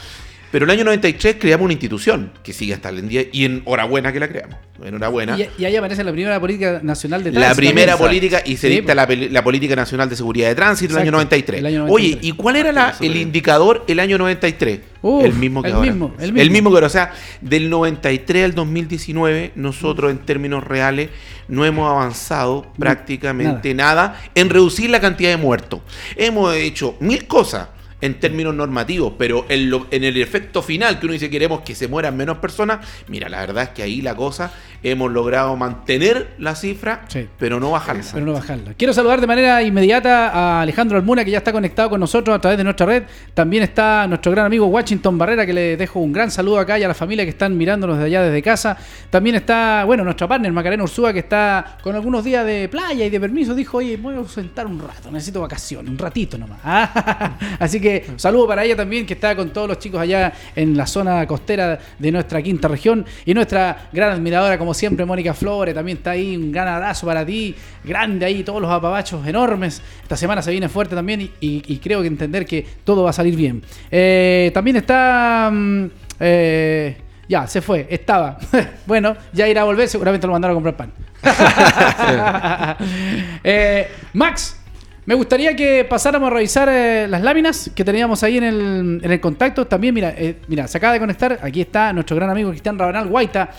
Pero 0.54 0.66
el 0.66 0.72
año 0.72 0.84
93 0.86 1.38
creamos 1.40 1.66
una 1.66 1.74
institución 1.74 2.32
que 2.44 2.54
sigue 2.54 2.76
hasta 2.76 2.90
el 2.90 3.10
día 3.10 3.24
y 3.32 3.44
enhorabuena 3.46 4.14
que 4.14 4.20
la 4.20 4.28
creamos. 4.28 4.56
Enhorabuena. 4.86 5.36
Y, 5.36 5.50
y 5.58 5.66
ahí 5.66 5.76
aparece 5.76 6.04
la 6.04 6.12
primera 6.12 6.40
política 6.40 6.80
nacional 6.84 7.24
de 7.24 7.32
La 7.32 7.40
tránsito 7.40 7.58
primera 7.68 7.94
también. 7.94 8.08
política 8.10 8.42
y 8.46 8.58
se 8.58 8.68
Sí, 8.68 8.76
dicta 8.76 8.94
la, 8.94 9.08
peli- 9.08 9.30
la 9.30 9.44
Política 9.44 9.76
Nacional 9.76 10.10
de 10.10 10.16
Seguridad 10.16 10.50
de 10.50 10.56
Tránsito 10.56 10.94
el 10.94 11.00
año 11.00 11.06
Exacto, 11.10 11.18
93. 11.18 11.60
el 11.60 11.66
año 11.66 11.84
Oye, 11.86 12.10
93. 12.12 12.24
¿y 12.24 12.32
cuál 12.34 12.56
era 12.58 12.72
la- 12.72 12.96
el 13.02 13.16
indicador 13.18 13.84
el 13.88 14.00
año 14.00 14.18
93? 14.20 14.80
Uf, 15.02 15.26
el 15.26 15.34
mismo 15.34 15.64
que 15.64 15.70
el 15.70 15.74
ahora. 15.76 15.90
mismo, 15.92 16.14
el 16.20 16.52
mismo. 16.52 16.70
que 16.70 16.76
ahora. 16.76 16.86
O 16.88 16.90
sea, 16.92 17.14
del 17.42 17.70
93 17.72 18.46
al 18.46 18.54
2019, 18.54 19.54
nosotros 19.56 20.12
en 20.12 20.20
términos 20.20 20.64
reales 20.64 21.10
no 21.48 21.66
hemos 21.66 21.90
avanzado 21.90 22.68
prácticamente 22.78 23.74
nada. 23.74 24.22
en 24.36 24.50
reducir 24.52 24.90
la 24.92 25.02
cantidad 25.02 25.32
de 25.32 25.38
muertos. 25.38 25.82
Hemos 26.16 26.54
hecho 26.56 26.96
mil 27.00 27.26
cosas 27.28 27.70
en 28.04 28.20
términos 28.20 28.54
normativos, 28.54 29.14
pero 29.18 29.46
en, 29.50 29.70
lo- 29.70 29.88
en 29.90 30.04
el 30.04 30.22
efecto 30.22 30.62
final, 30.62 31.00
que 31.00 31.06
uno 31.06 31.14
dice 31.14 31.30
queremos 31.30 31.62
que 31.62 31.74
se 31.74 31.88
mueran 31.88 32.16
menos 32.18 32.38
personas, 32.40 32.86
mira, 33.08 33.30
la 33.30 33.40
verdad 33.40 33.64
es 33.64 33.70
que 33.70 33.82
ahí 33.84 34.02
la 34.02 34.16
cosa 34.16 34.52
hemos 34.84 35.10
logrado 35.12 35.56
mantener 35.56 36.32
la 36.40 36.56
cifra, 36.56 37.06
Sí. 37.08 37.28
pero 37.40 37.60
no 37.62 37.72
bajarla. 37.72 38.04
pero 38.14 38.26
no 38.26 38.34
bajarla. 38.34 38.74
Quiero 38.74 38.94
saludar 38.94 39.22
de 39.22 39.28
manera 39.28 39.64
inmediata 39.64 40.30
a 40.30 40.62
Alejandro 40.62 40.98
Almuna, 40.98 41.24
que 41.24 41.32
ya 41.32 41.38
está 41.38 41.54
conectado 41.54 41.90
con 41.90 42.02
nosotros 42.02 42.36
a 42.36 42.42
través 42.42 42.58
de 42.58 42.66
nuestra 42.66 42.86
red. 42.86 43.04
También 43.34 43.64
está 43.64 44.06
nuestro 44.08 44.32
gran 44.34 44.46
amigo 44.46 44.66
Washington 44.68 45.18
Barrera, 45.18 45.46
que 45.46 45.54
le 45.54 45.78
dejo 45.78 46.02
un 46.02 46.12
gran 46.12 46.30
saludo 46.30 46.60
acá 46.60 46.78
y 46.78 46.84
a 46.84 46.90
la 46.90 46.94
familia 46.94 47.24
que 47.24 47.30
están 47.30 47.58
mirándonos 47.58 47.98
de 47.98 48.04
allá 48.06 48.24
desde 48.24 48.42
casa. 48.42 48.76
También 49.10 49.38
está, 49.38 49.86
bueno, 49.86 50.04
nuestra 50.04 50.28
partner 50.28 50.52
Macarena 50.52 50.84
Ursúa, 50.84 51.14
que 51.14 51.20
está 51.20 51.78
con 51.82 51.96
algunos 51.96 52.24
días 52.26 52.46
de 52.46 52.68
playa 52.68 53.06
y 53.06 53.10
de 53.10 53.20
permiso. 53.22 53.56
Dijo, 53.56 53.78
oye, 53.78 53.96
voy 53.96 54.16
a 54.16 54.28
sentar 54.28 54.68
un 54.68 54.80
rato, 54.82 55.10
necesito 55.12 55.40
vacaciones, 55.40 55.90
un 55.90 55.98
ratito 55.98 56.38
nomás. 56.38 56.60
Así 57.60 57.80
que 57.80 57.93
saludo 58.16 58.48
para 58.48 58.64
ella 58.64 58.76
también, 58.76 59.06
que 59.06 59.14
está 59.14 59.36
con 59.36 59.52
todos 59.52 59.68
los 59.68 59.80
chicos 59.80 60.00
allá 60.02 60.34
en 60.56 60.76
la 60.78 60.86
zona 60.88 61.26
costera 61.28 61.80
de 62.00 62.12
nuestra 62.12 62.42
quinta 62.42 62.68
región. 62.68 63.06
Y 63.26 63.34
nuestra 63.34 63.90
gran 63.92 64.12
admiradora, 64.12 64.58
como 64.58 64.74
siempre, 64.74 65.06
Mónica 65.06 65.34
Flores, 65.34 65.74
también 65.76 65.98
está 65.98 66.12
ahí. 66.12 66.36
Un 66.38 66.52
gran 66.52 66.68
abrazo 66.68 67.06
para 67.08 67.26
ti. 67.26 67.56
Grande 67.84 68.26
ahí, 68.26 68.44
todos 68.44 68.62
los 68.62 68.72
apabachos 68.72 69.26
enormes. 69.28 69.82
Esta 70.02 70.16
semana 70.18 70.42
se 70.42 70.52
viene 70.52 70.70
fuerte 70.70 70.96
también 70.96 71.22
y, 71.22 71.32
y- 71.40 71.64
y 71.68 71.78
creo 71.78 72.02
que 72.02 72.08
entender 72.08 72.46
que 72.46 72.66
todo 72.84 73.04
va 73.04 73.10
a 73.10 73.14
salir 73.14 73.36
bien. 73.36 73.62
Eh, 73.92 74.52
también 74.54 74.78
está... 74.78 75.50
mm, 75.52 75.86
eh, 76.20 76.98
ya, 77.28 77.48
se 77.48 77.62
fue, 77.62 77.88
estaba. 77.90 78.38
bueno, 78.86 79.16
ya 79.32 79.48
irá 79.48 79.62
a 79.62 79.64
volver, 79.64 79.88
seguramente 79.88 80.28
lo 80.28 80.34
mandaron 80.34 80.56
a 80.58 80.62
comprar 80.62 80.76
pan. 80.76 80.92
Eh, 83.44 83.88
Max, 84.14 84.60
me 85.06 85.16
gustaría 85.16 85.54
que 85.54 85.84
pasáramos 85.84 86.28
a 86.28 86.34
revisar 86.34 86.70
eh, 86.72 87.08
las 87.10 87.22
láminas 87.22 87.70
que 87.76 87.84
teníamos 87.84 88.24
ahí 88.24 88.38
en 88.38 89.02
el, 89.04 89.20
contacto. 89.20 89.68
También, 89.68 89.94
mira, 89.94 90.14
eh, 90.18 90.38
mira, 90.48 90.66
se 90.68 90.78
acaba 90.78 90.94
de 90.94 91.00
conectar. 91.00 91.40
Aquí 91.42 91.60
está 91.60 91.92
nuestro 91.92 92.16
gran 92.16 92.30
amigo 92.30 92.50
Cristian 92.52 92.80
Rabanal 92.80 93.10
Guaita. 93.10 93.50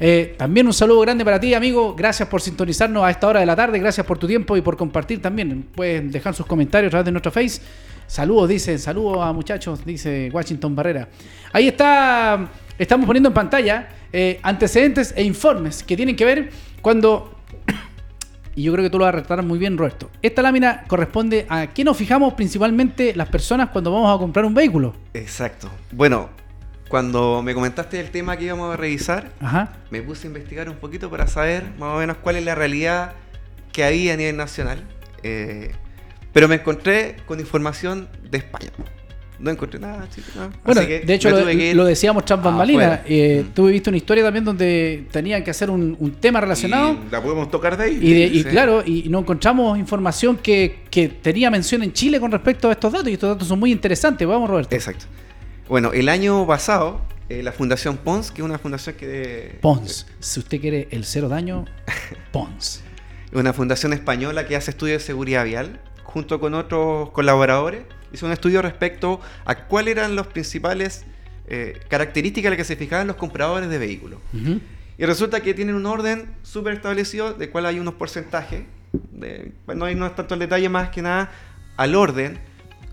Eh, 0.00 0.34
también 0.36 0.66
un 0.66 0.72
saludo 0.72 1.00
grande 1.00 1.24
para 1.24 1.38
ti, 1.38 1.54
amigo. 1.54 1.94
Gracias 1.94 2.28
por 2.28 2.40
sintonizarnos 2.40 3.04
a 3.04 3.10
esta 3.10 3.28
hora 3.28 3.38
de 3.38 3.46
la 3.46 3.54
tarde. 3.54 3.78
Gracias 3.78 4.04
por 4.04 4.18
tu 4.18 4.26
tiempo 4.26 4.56
y 4.56 4.60
por 4.60 4.76
compartir 4.76 5.22
también. 5.22 5.68
Pueden 5.72 6.10
dejar 6.10 6.34
sus 6.34 6.46
comentarios 6.46 6.90
a 6.90 6.90
través 6.90 7.04
de 7.04 7.12
nuestro 7.12 7.30
Face. 7.30 7.60
Saludos, 8.08 8.48
dice. 8.48 8.76
Saludos 8.76 9.18
a 9.20 9.32
muchachos, 9.32 9.84
dice 9.84 10.30
Washington 10.32 10.74
Barrera. 10.74 11.08
Ahí 11.52 11.68
está 11.68 12.50
estamos 12.76 13.06
poniendo 13.06 13.28
en 13.28 13.34
pantalla 13.34 13.88
antecedentes 14.42 15.12
e 15.16 15.22
informes 15.22 15.82
que 15.82 15.96
tienen 15.96 16.16
que 16.16 16.24
ver 16.24 16.50
cuando 16.80 17.37
y 18.58 18.62
yo 18.64 18.72
creo 18.72 18.82
que 18.82 18.90
tú 18.90 18.98
lo 18.98 19.04
vas 19.04 19.14
a 19.14 19.18
retratar 19.18 19.44
muy 19.44 19.56
bien, 19.56 19.78
Roberto. 19.78 20.10
Esta 20.20 20.42
lámina 20.42 20.82
corresponde 20.88 21.46
a 21.48 21.68
qué 21.68 21.84
nos 21.84 21.96
fijamos 21.96 22.34
principalmente 22.34 23.14
las 23.14 23.28
personas 23.28 23.68
cuando 23.68 23.92
vamos 23.92 24.12
a 24.12 24.18
comprar 24.18 24.44
un 24.44 24.52
vehículo. 24.52 24.96
Exacto. 25.14 25.70
Bueno, 25.92 26.28
cuando 26.88 27.40
me 27.40 27.54
comentaste 27.54 28.00
el 28.00 28.10
tema 28.10 28.36
que 28.36 28.46
íbamos 28.46 28.74
a 28.74 28.76
revisar, 28.76 29.30
Ajá. 29.40 29.74
me 29.92 30.02
puse 30.02 30.26
a 30.26 30.30
investigar 30.30 30.68
un 30.68 30.74
poquito 30.74 31.08
para 31.08 31.28
saber 31.28 31.70
más 31.78 31.94
o 31.94 31.98
menos 32.00 32.16
cuál 32.16 32.34
es 32.34 32.44
la 32.44 32.56
realidad 32.56 33.12
que 33.70 33.84
había 33.84 34.14
a 34.14 34.16
nivel 34.16 34.36
nacional. 34.36 34.82
Eh, 35.22 35.70
pero 36.32 36.48
me 36.48 36.56
encontré 36.56 37.14
con 37.26 37.38
información 37.38 38.08
de 38.28 38.38
España. 38.38 38.70
No 39.38 39.50
encontré 39.50 39.78
nada, 39.78 40.08
chicos. 40.12 40.34
no. 40.36 40.50
Bueno, 40.64 40.80
de 40.80 41.14
hecho 41.14 41.30
lo, 41.30 41.40
tuve 41.40 41.56
que 41.56 41.70
ir 41.70 41.76
lo 41.76 41.84
decíamos 41.84 42.24
tras 42.24 42.42
bambalinas. 42.42 43.00
Eh, 43.06 43.44
Mm. 43.48 43.54
Tú 43.54 43.66
viste 43.66 43.88
una 43.90 43.96
historia 43.96 44.24
también 44.24 44.44
donde 44.44 45.06
tenían 45.12 45.44
que 45.44 45.50
hacer 45.52 45.70
un, 45.70 45.96
un 46.00 46.10
tema 46.12 46.40
relacionado. 46.40 46.96
Y 47.06 47.10
la 47.12 47.22
podemos 47.22 47.50
tocar 47.50 47.76
de 47.76 47.84
ahí. 47.84 47.98
Y, 48.02 48.12
de- 48.14 48.26
y 48.26 48.42
Sí. 48.42 48.48
claro, 48.48 48.82
y 48.84 49.08
no 49.08 49.20
encontramos 49.20 49.78
información 49.78 50.36
que, 50.36 50.80
que 50.90 51.08
tenía 51.08 51.50
mención 51.50 51.82
en 51.84 51.92
Chile 51.92 52.18
con 52.18 52.32
respecto 52.32 52.68
a 52.68 52.72
estos 52.72 52.92
datos. 52.92 53.08
Y 53.08 53.12
estos 53.12 53.28
datos 53.30 53.46
son 53.46 53.58
muy 53.60 53.70
interesantes. 53.70 54.26
Vamos, 54.26 54.50
Roberto. 54.50 54.74
Exacto. 54.74 55.04
Bueno, 55.68 55.92
el 55.92 56.08
año 56.08 56.46
pasado, 56.46 57.00
eh, 57.28 57.42
la 57.44 57.52
Fundación 57.52 57.96
Pons, 57.98 58.30
que 58.32 58.40
es 58.42 58.44
una 58.44 58.58
fundación 58.58 58.96
que... 58.96 59.58
Pons. 59.60 60.06
Si 60.18 60.40
usted 60.40 60.60
quiere 60.60 60.88
el 60.90 61.04
cero 61.04 61.28
daño, 61.28 61.64
Pons. 62.32 62.82
una 63.32 63.52
fundación 63.52 63.92
española 63.92 64.46
que 64.46 64.56
hace 64.56 64.70
estudios 64.70 65.02
de 65.02 65.06
seguridad 65.06 65.44
vial, 65.44 65.78
junto 66.04 66.40
con 66.40 66.54
otros 66.54 67.10
colaboradores, 67.10 67.82
hizo 68.12 68.26
un 68.26 68.32
estudio 68.32 68.62
respecto 68.62 69.20
a 69.44 69.66
cuáles 69.66 69.96
eran 69.96 70.16
las 70.16 70.26
principales 70.26 71.04
eh, 71.46 71.80
características 71.88 72.46
en 72.46 72.50
las 72.50 72.58
que 72.58 72.64
se 72.64 72.76
fijaban 72.76 73.06
los 73.06 73.16
compradores 73.16 73.68
de 73.68 73.78
vehículos. 73.78 74.20
Y 74.98 75.04
resulta 75.04 75.40
que 75.40 75.54
tienen 75.54 75.76
un 75.76 75.86
orden 75.86 76.34
súper 76.42 76.74
establecido, 76.74 77.32
de 77.32 77.50
cual 77.50 77.66
hay 77.66 77.78
unos 77.78 77.94
porcentajes, 77.94 78.64
de, 79.12 79.52
bueno, 79.64 79.84
ahí 79.84 79.94
no 79.94 80.06
es 80.06 80.14
tanto 80.14 80.34
el 80.34 80.40
detalle 80.40 80.68
más 80.68 80.90
que 80.90 81.02
nada, 81.02 81.30
al 81.76 81.94
orden, 81.94 82.38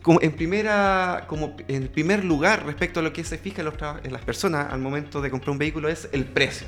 como 0.01 0.21
en, 0.21 0.33
primera, 0.33 1.25
como 1.27 1.57
en 1.67 1.87
primer 1.87 2.23
lugar 2.23 2.63
respecto 2.65 2.99
a 2.99 3.03
lo 3.03 3.11
que 3.11 3.23
se 3.23 3.39
fija 3.39 3.61
en, 3.61 3.65
los 3.65 3.73
en 4.03 4.13
las 4.13 4.21
personas 4.21 4.71
al 4.71 4.79
momento 4.79 5.19
de 5.19 5.31
comprar 5.31 5.49
un 5.49 5.57
vehículo 5.57 5.89
es 5.89 6.07
el 6.11 6.25
precio. 6.25 6.67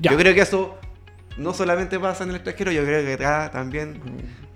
Ya. 0.00 0.10
Yo 0.10 0.18
creo 0.18 0.34
que 0.34 0.40
eso 0.40 0.76
no 1.36 1.54
solamente 1.54 1.98
pasa 2.00 2.24
en 2.24 2.30
el 2.30 2.36
extranjero, 2.36 2.72
yo 2.72 2.84
creo 2.84 3.04
que 3.04 3.12
acá 3.12 3.50
también 3.52 4.00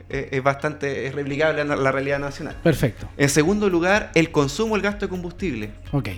eh, 0.08 0.28
es 0.32 0.42
bastante 0.42 1.06
es 1.06 1.14
replicable 1.14 1.60
a 1.62 1.64
la- 1.64 1.92
realidad 1.92 2.18
nacional. 2.18 2.56
Perfecto. 2.62 3.08
En 3.16 3.28
segundo 3.28 3.68
lugar, 3.68 4.10
el 4.14 4.30
consumo, 4.30 4.76
el 4.76 4.82
gasto 4.82 5.06
de 5.06 5.10
combustible. 5.10 5.70
Ok. 5.92 6.08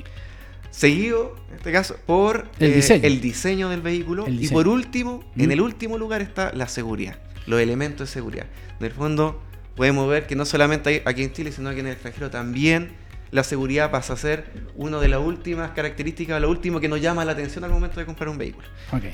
Seguido, 0.70 1.34
en 1.50 1.56
este 1.56 1.72
caso, 1.72 1.96
por 2.06 2.46
El 2.60 2.72
eh, 2.72 2.74
diseño. 2.76 3.04
el 3.06 3.20
diseño 3.20 3.68
del 3.70 3.80
vehículo. 3.80 4.26
Y 4.28 4.48
por 4.48 4.68
último, 4.68 5.24
Mm. 5.34 5.40
en 5.42 5.52
el 5.52 5.60
último 5.60 5.98
lugar 5.98 6.20
está 6.22 6.52
la 6.54 6.68
seguridad, 6.68 7.18
los 7.46 7.60
elementos 7.60 8.08
de 8.08 8.12
seguridad. 8.12 8.46
En 8.78 8.86
el 8.86 8.92
fondo, 8.92 9.42
podemos 9.74 10.08
ver 10.08 10.26
que 10.26 10.36
no 10.36 10.44
solamente 10.44 11.02
aquí 11.06 11.22
en 11.22 11.32
Chile, 11.32 11.50
sino 11.52 11.70
que 11.72 11.80
en 11.80 11.86
el 11.86 11.92
extranjero 11.94 12.30
también 12.30 12.90
la 13.30 13.42
seguridad 13.44 13.90
pasa 13.90 14.12
a 14.12 14.16
ser 14.16 14.44
una 14.76 15.00
de 15.00 15.08
las 15.08 15.20
últimas 15.20 15.70
características, 15.72 16.40
lo 16.40 16.48
último 16.50 16.80
que 16.80 16.88
nos 16.88 17.00
llama 17.00 17.24
la 17.24 17.32
atención 17.32 17.64
al 17.64 17.70
momento 17.70 17.98
de 18.00 18.06
comprar 18.06 18.28
un 18.28 18.38
vehículo. 18.38 18.66
Ok. 18.92 19.04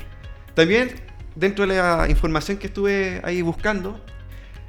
También, 0.53 0.91
dentro 1.35 1.65
de 1.65 1.75
la 1.75 2.05
información 2.09 2.57
que 2.57 2.67
estuve 2.67 3.21
ahí 3.23 3.41
buscando, 3.41 3.99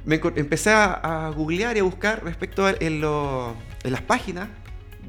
me 0.07 0.19
empecé 0.35 0.71
a, 0.71 1.27
a 1.27 1.29
googlear 1.29 1.75
y 1.77 1.81
a 1.81 1.83
buscar 1.83 2.23
respecto 2.23 2.65
a 2.65 2.73
en, 2.79 3.01
lo- 3.01 3.55
en 3.83 3.91
las 3.91 4.01
páginas 4.01 4.47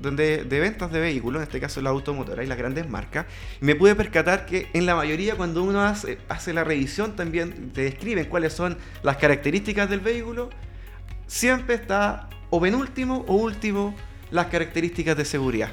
donde, 0.00 0.45
de 0.45 0.61
ventas 0.61 0.93
de 0.93 1.00
vehículos, 1.00 1.40
en 1.40 1.45
este 1.49 1.59
caso 1.59 1.81
la 1.81 1.90
automotora 1.90 2.45
y 2.45 2.47
las 2.47 2.59
grandes 2.59 2.88
marcas, 2.88 3.26
y 3.61 3.64
me 3.64 3.75
pude 3.75 3.95
percatar 3.97 4.47
que 4.47 4.69
en 4.73 4.87
la 4.87 4.95
mayoría 4.95 5.35
cuando 5.35 5.62
uno 5.64 5.83
hace, 5.83 6.19
hace 6.28 6.52
la 6.52 6.62
revisión 6.62 7.17
también 7.17 7.71
te 7.73 7.83
describen 7.83 8.26
cuáles 8.26 8.52
son 8.52 8.76
las 9.02 9.17
características 9.17 9.88
del 9.90 10.00
vehículo, 10.00 10.50
siempre 11.26 11.75
está 11.75 12.28
o 12.50 12.61
penúltimo 12.61 13.25
o 13.26 13.35
último 13.35 13.95
las 14.31 14.47
características 14.47 15.17
de 15.17 15.25
seguridad 15.25 15.71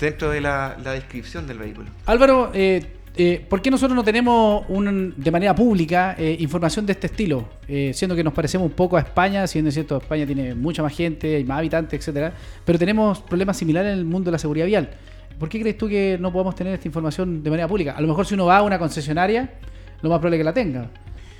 dentro 0.00 0.30
de 0.30 0.40
la, 0.40 0.76
la 0.82 0.92
descripción 0.92 1.46
del 1.46 1.58
vehículo. 1.58 1.90
Álvaro, 2.06 2.50
eh, 2.54 2.84
eh, 3.16 3.44
¿por 3.48 3.62
qué 3.62 3.70
nosotros 3.70 3.94
no 3.94 4.02
tenemos 4.02 4.64
un- 4.68 5.14
de 5.16 5.30
manera 5.30 5.54
pública 5.54 6.14
eh, 6.18 6.36
información 6.40 6.84
de 6.86 6.92
este 6.92 7.06
estilo? 7.06 7.48
Eh, 7.68 7.92
siendo 7.94 8.16
que 8.16 8.24
nos 8.24 8.32
parecemos 8.32 8.66
un 8.66 8.72
poco 8.74 8.96
a 8.96 9.00
España, 9.00 9.46
siendo 9.46 9.70
cierto, 9.70 9.98
España 9.98 10.26
tiene 10.26 10.54
mucha 10.54 10.82
más 10.82 10.94
gente, 10.96 11.36
hay 11.36 11.44
más 11.44 11.58
habitantes, 11.58 12.00
etcétera, 12.00 12.32
pero 12.64 12.78
tenemos 12.78 13.20
problemas 13.20 13.56
similares 13.56 13.92
en 13.92 13.98
el 14.00 14.04
mundo 14.04 14.26
de 14.26 14.32
la 14.32 14.38
seguridad 14.38 14.66
vial. 14.66 14.90
¿Por 15.38 15.48
qué 15.48 15.60
crees 15.60 15.76
tú 15.78 15.88
que 15.88 16.16
no 16.20 16.32
podemos 16.32 16.54
tener 16.54 16.74
esta 16.74 16.86
información 16.88 17.42
de 17.42 17.50
manera 17.50 17.66
pública? 17.68 17.92
A 17.96 18.00
lo 18.00 18.08
mejor 18.08 18.26
si 18.26 18.34
uno 18.34 18.46
va 18.46 18.58
a 18.58 18.62
una 18.62 18.78
concesionaria, 18.78 19.54
lo 20.02 20.08
más 20.10 20.18
probable 20.18 20.36
es 20.36 20.40
que 20.40 20.44
la 20.44 20.54
tenga. 20.54 20.90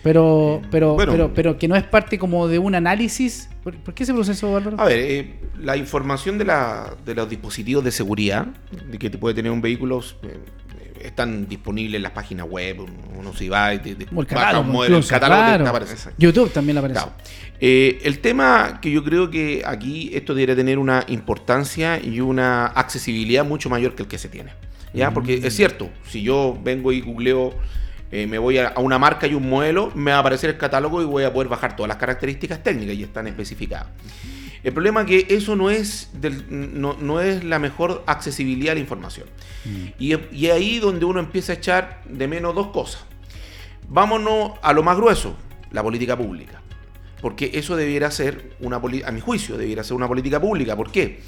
Pero, 0.03 0.61
pero, 0.71 0.95
bueno. 0.95 1.13
pero, 1.13 1.33
pero 1.33 1.59
que 1.59 1.67
no 1.67 1.77
es 1.77 1.83
parte 1.85 2.19
como 2.19 2.47
de 2.47 2.59
un 2.59 2.75
análisis. 2.75 3.49
¿Por, 3.63 3.75
por 3.77 3.95
qué 3.95 4.03
ese 4.03 4.13
proceso, 4.13 4.55
Álvaro? 4.55 4.77
A 4.79 4.85
ver, 4.85 4.99
eh, 4.99 5.35
la 5.63 5.77
información 5.79 6.37
de, 6.37 6.45
la, 6.45 6.95
de 7.07 7.15
los 7.15 7.29
dispositivos 7.31 7.83
de 7.83 7.91
seguridad 7.91 8.47
de 8.91 8.99
que 8.99 9.09
te 9.09 9.17
puede 9.17 9.35
tener 9.35 9.51
un 9.51 9.63
vehículo 9.63 10.01
eh, 10.23 10.37
están 11.07 11.49
disponibles 11.49 11.97
en 11.97 12.03
las 12.03 12.13
páginas 12.13 12.47
web. 12.49 12.87
Uno, 13.17 13.33
se 13.33 13.49
va 13.49 13.75
y 13.75 13.79
te, 13.79 13.95
te 13.95 14.05
el 14.05 14.11
baja 14.11 14.29
catálogo, 14.29 14.65
un 14.65 14.73
modelo, 14.73 14.97
el 14.99 15.07
catálogo 15.07 15.43
claro. 15.43 15.65
te 15.65 15.71
aparece. 15.71 16.11
YouTube 16.19 16.53
también 16.53 16.79
aparece. 16.79 17.01
Claro. 17.01 17.13
Eh, 17.61 18.01
el 18.05 18.19
tema 18.19 18.79
que 18.81 18.91
yo 18.91 19.05
creo 19.05 19.31
que 19.31 19.63
aquí 19.65 20.11
esto 20.13 20.35
debería 20.35 20.57
tener 20.57 20.79
una 20.79 21.05
importancia 21.09 22.01
y 22.03 22.21
una 22.21 22.67
accesibilidad 22.67 23.45
mucho 23.45 23.71
mayor 23.71 23.95
que 23.95 24.03
el 24.03 24.09
que 24.09 24.19
se 24.19 24.29
tiene. 24.29 24.53
¿ya? 24.93 25.13
Porque 25.13 25.41
es 25.43 25.55
cierto, 25.55 25.91
si 26.09 26.23
yo 26.23 26.59
vengo 26.63 26.93
y 26.93 27.01
googleo, 27.01 27.55
eh, 28.11 28.27
me 28.27 28.39
voy 28.39 28.59
a, 28.59 28.69
a 28.69 28.81
una 28.81 28.99
marca 28.99 29.27
y 29.27 29.35
un 29.35 29.49
modelo, 29.49 29.91
me 29.95 30.11
va 30.11 30.19
a 30.19 30.21
aparecer 30.21 30.51
el 30.51 30.57
catálogo 30.57 31.03
y 31.03 31.05
voy 31.05 31.25
a 31.25 31.33
poder 31.33 31.49
bajar 31.49 31.75
todas 31.75 31.89
las 31.89 31.97
características 31.97 32.63
técnicas 32.63 32.97
y 32.97 33.03
están 33.03 33.27
especificadas. 33.27 33.89
El 34.65 34.73
problema 34.73 35.03
es 35.03 35.07
que 35.07 35.27
eso 35.35 35.55
no 35.57 35.71
es, 35.71 36.09
del- 36.15 36.45
no, 36.81 36.97
no 37.01 37.21
es 37.21 37.45
la 37.45 37.59
mejor 37.59 38.03
accesibilidad 38.07 38.73
a 38.73 38.75
la 38.75 38.81
información. 38.81 39.27
Y, 39.99 40.15
y 40.35 40.47
ahí 40.49 40.79
donde 40.79 41.05
uno 41.05 41.21
empieza 41.21 41.53
a 41.53 41.57
echar 41.57 42.03
de 42.09 42.27
menos 42.27 42.55
dos 42.55 42.69
cosas. 42.69 43.05
Vámonos 43.89 44.53
a 44.63 44.73
lo 44.73 44.83
más 44.83 44.97
grueso, 44.97 45.37
la 45.71 45.83
política 45.83 46.17
pública. 46.17 46.61
Porque 47.21 47.51
eso 47.55 47.77
debiera 47.77 48.11
ser 48.11 48.57
una 48.61 48.77
a 48.77 49.13
mi 49.13 49.21
juicio, 49.21 49.57
debiera 49.57 49.85
ser 49.85 49.97
una 49.97 50.09
política 50.09 50.41
pública. 50.41 50.77
¿Por 50.77 50.91
qué? 50.91 51.21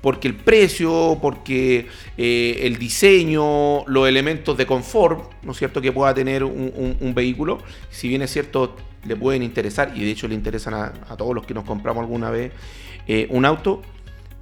Porque 0.00 0.28
el 0.28 0.34
precio, 0.36 1.18
porque 1.20 1.86
eh, 2.16 2.60
el 2.62 2.78
diseño, 2.78 3.84
los 3.86 4.08
elementos 4.08 4.56
de 4.56 4.66
confort, 4.66 5.32
¿no 5.42 5.52
es 5.52 5.58
cierto?, 5.58 5.80
que 5.82 5.92
pueda 5.92 6.14
tener 6.14 6.42
un, 6.44 6.72
un- 6.74 6.96
un 7.00 7.14
vehículo, 7.14 7.58
si 7.90 8.08
bien 8.08 8.22
es 8.22 8.30
cierto, 8.32 8.76
le 9.04 9.16
pueden 9.16 9.42
interesar, 9.42 9.92
y 9.94 10.04
de 10.04 10.10
hecho 10.10 10.28
le 10.28 10.34
interesan 10.34 10.74
a, 10.74 11.16
todos 11.16 11.34
los 11.34 11.46
que 11.46 11.54
nos 11.54 11.64
compramos 11.64 12.02
alguna 12.02 12.30
vez 12.30 12.52
eh, 13.06 13.26
un 13.30 13.44
auto, 13.44 13.82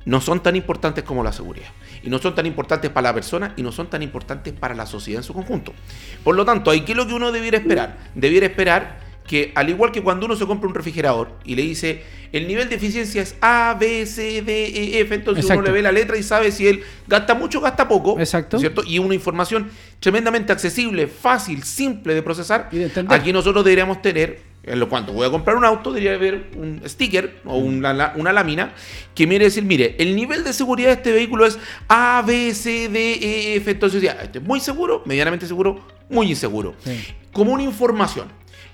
no 0.04 0.20
son 0.20 0.42
tan 0.42 0.56
importantes 0.56 1.04
como 1.04 1.22
la 1.22 1.32
seguridad. 1.32 1.68
Y 2.02 2.10
no 2.10 2.18
son 2.18 2.34
tan 2.34 2.46
importantes 2.46 2.90
para 2.90 3.08
la 3.08 3.14
persona 3.14 3.52
y 3.56 3.62
no 3.62 3.72
son 3.72 3.88
tan 3.88 4.02
importantes 4.02 4.54
para 4.54 4.74
la 4.74 4.86
sociedad 4.86 5.20
en 5.20 5.24
su 5.24 5.34
conjunto. 5.34 5.74
Por 6.24 6.34
lo 6.34 6.44
tanto, 6.44 6.70
¿hay 6.70 6.82
qué 6.82 6.92
es 6.92 6.96
lo 6.98 7.06
que 7.06 7.14
uno 7.14 7.32
debiera 7.32 7.58
esperar? 7.58 7.98
Debiera 8.14 8.46
esperar 8.46 9.07
que, 9.28 9.52
al 9.54 9.68
igual 9.68 9.92
que 9.92 10.02
cuando 10.02 10.26
uno 10.26 10.34
se 10.34 10.44
compra 10.46 10.68
un 10.68 10.74
refrigerador 10.74 11.30
y 11.44 11.54
le 11.54 11.62
dice 11.62 12.02
el 12.32 12.46
nivel 12.48 12.68
de 12.68 12.74
eficiencia 12.74 13.22
es 13.22 13.36
A, 13.40 13.76
B, 13.78 14.04
C, 14.06 14.42
D, 14.42 14.66
E, 14.66 15.00
F, 15.00 15.14
entonces 15.14 15.44
Exacto. 15.44 15.60
uno 15.60 15.68
le 15.68 15.72
ve 15.72 15.82
la 15.82 15.92
letra 15.92 16.16
y 16.16 16.22
sabe 16.22 16.50
si 16.50 16.66
él 16.66 16.82
gasta 17.06 17.34
mucho 17.34 17.58
o 17.58 17.60
gasta 17.62 17.86
poco. 17.86 18.18
Exacto. 18.18 18.56
¿no 18.56 18.58
es 18.58 18.62
¿cierto? 18.62 18.82
Y 18.84 18.98
una 18.98 19.14
información 19.14 19.70
tremendamente 20.00 20.52
accesible, 20.52 21.06
fácil, 21.06 21.62
simple 21.62 22.14
de 22.14 22.22
procesar. 22.22 22.68
Y 22.72 22.78
de. 22.78 22.90
Aquí 23.08 23.32
nosotros 23.32 23.64
deberíamos 23.64 24.02
tener, 24.02 24.40
en 24.62 24.78
lo 24.78 24.88
cuanto 24.90 25.12
voy 25.14 25.26
a 25.26 25.30
comprar 25.30 25.56
un 25.56 25.64
auto, 25.64 25.90
debería 25.92 26.14
haber 26.16 26.50
un 26.56 26.82
sticker 26.86 27.40
o 27.46 27.56
una, 27.56 27.94
la- 27.94 28.12
una 28.16 28.32
lámina 28.32 28.74
que 29.14 29.26
me 29.26 29.38
decir, 29.38 29.62
mire, 29.64 29.96
el 29.98 30.14
nivel 30.14 30.44
de 30.44 30.52
seguridad 30.52 30.88
de 30.88 30.94
este 30.96 31.12
vehículo 31.12 31.46
es 31.46 31.58
A, 31.88 32.22
B, 32.26 32.52
C, 32.54 32.88
D, 32.90 33.12
E, 33.14 33.56
F. 33.56 33.70
Entonces, 33.70 34.02
ya, 34.02 34.12
este 34.22 34.38
es 34.38 34.44
muy 34.44 34.60
seguro, 34.60 35.02
medianamente 35.06 35.46
seguro, 35.46 35.80
muy 36.10 36.28
inseguro. 36.28 36.74
Sí. 36.84 36.92
Como 37.32 37.52
una 37.52 37.62
información. 37.62 38.28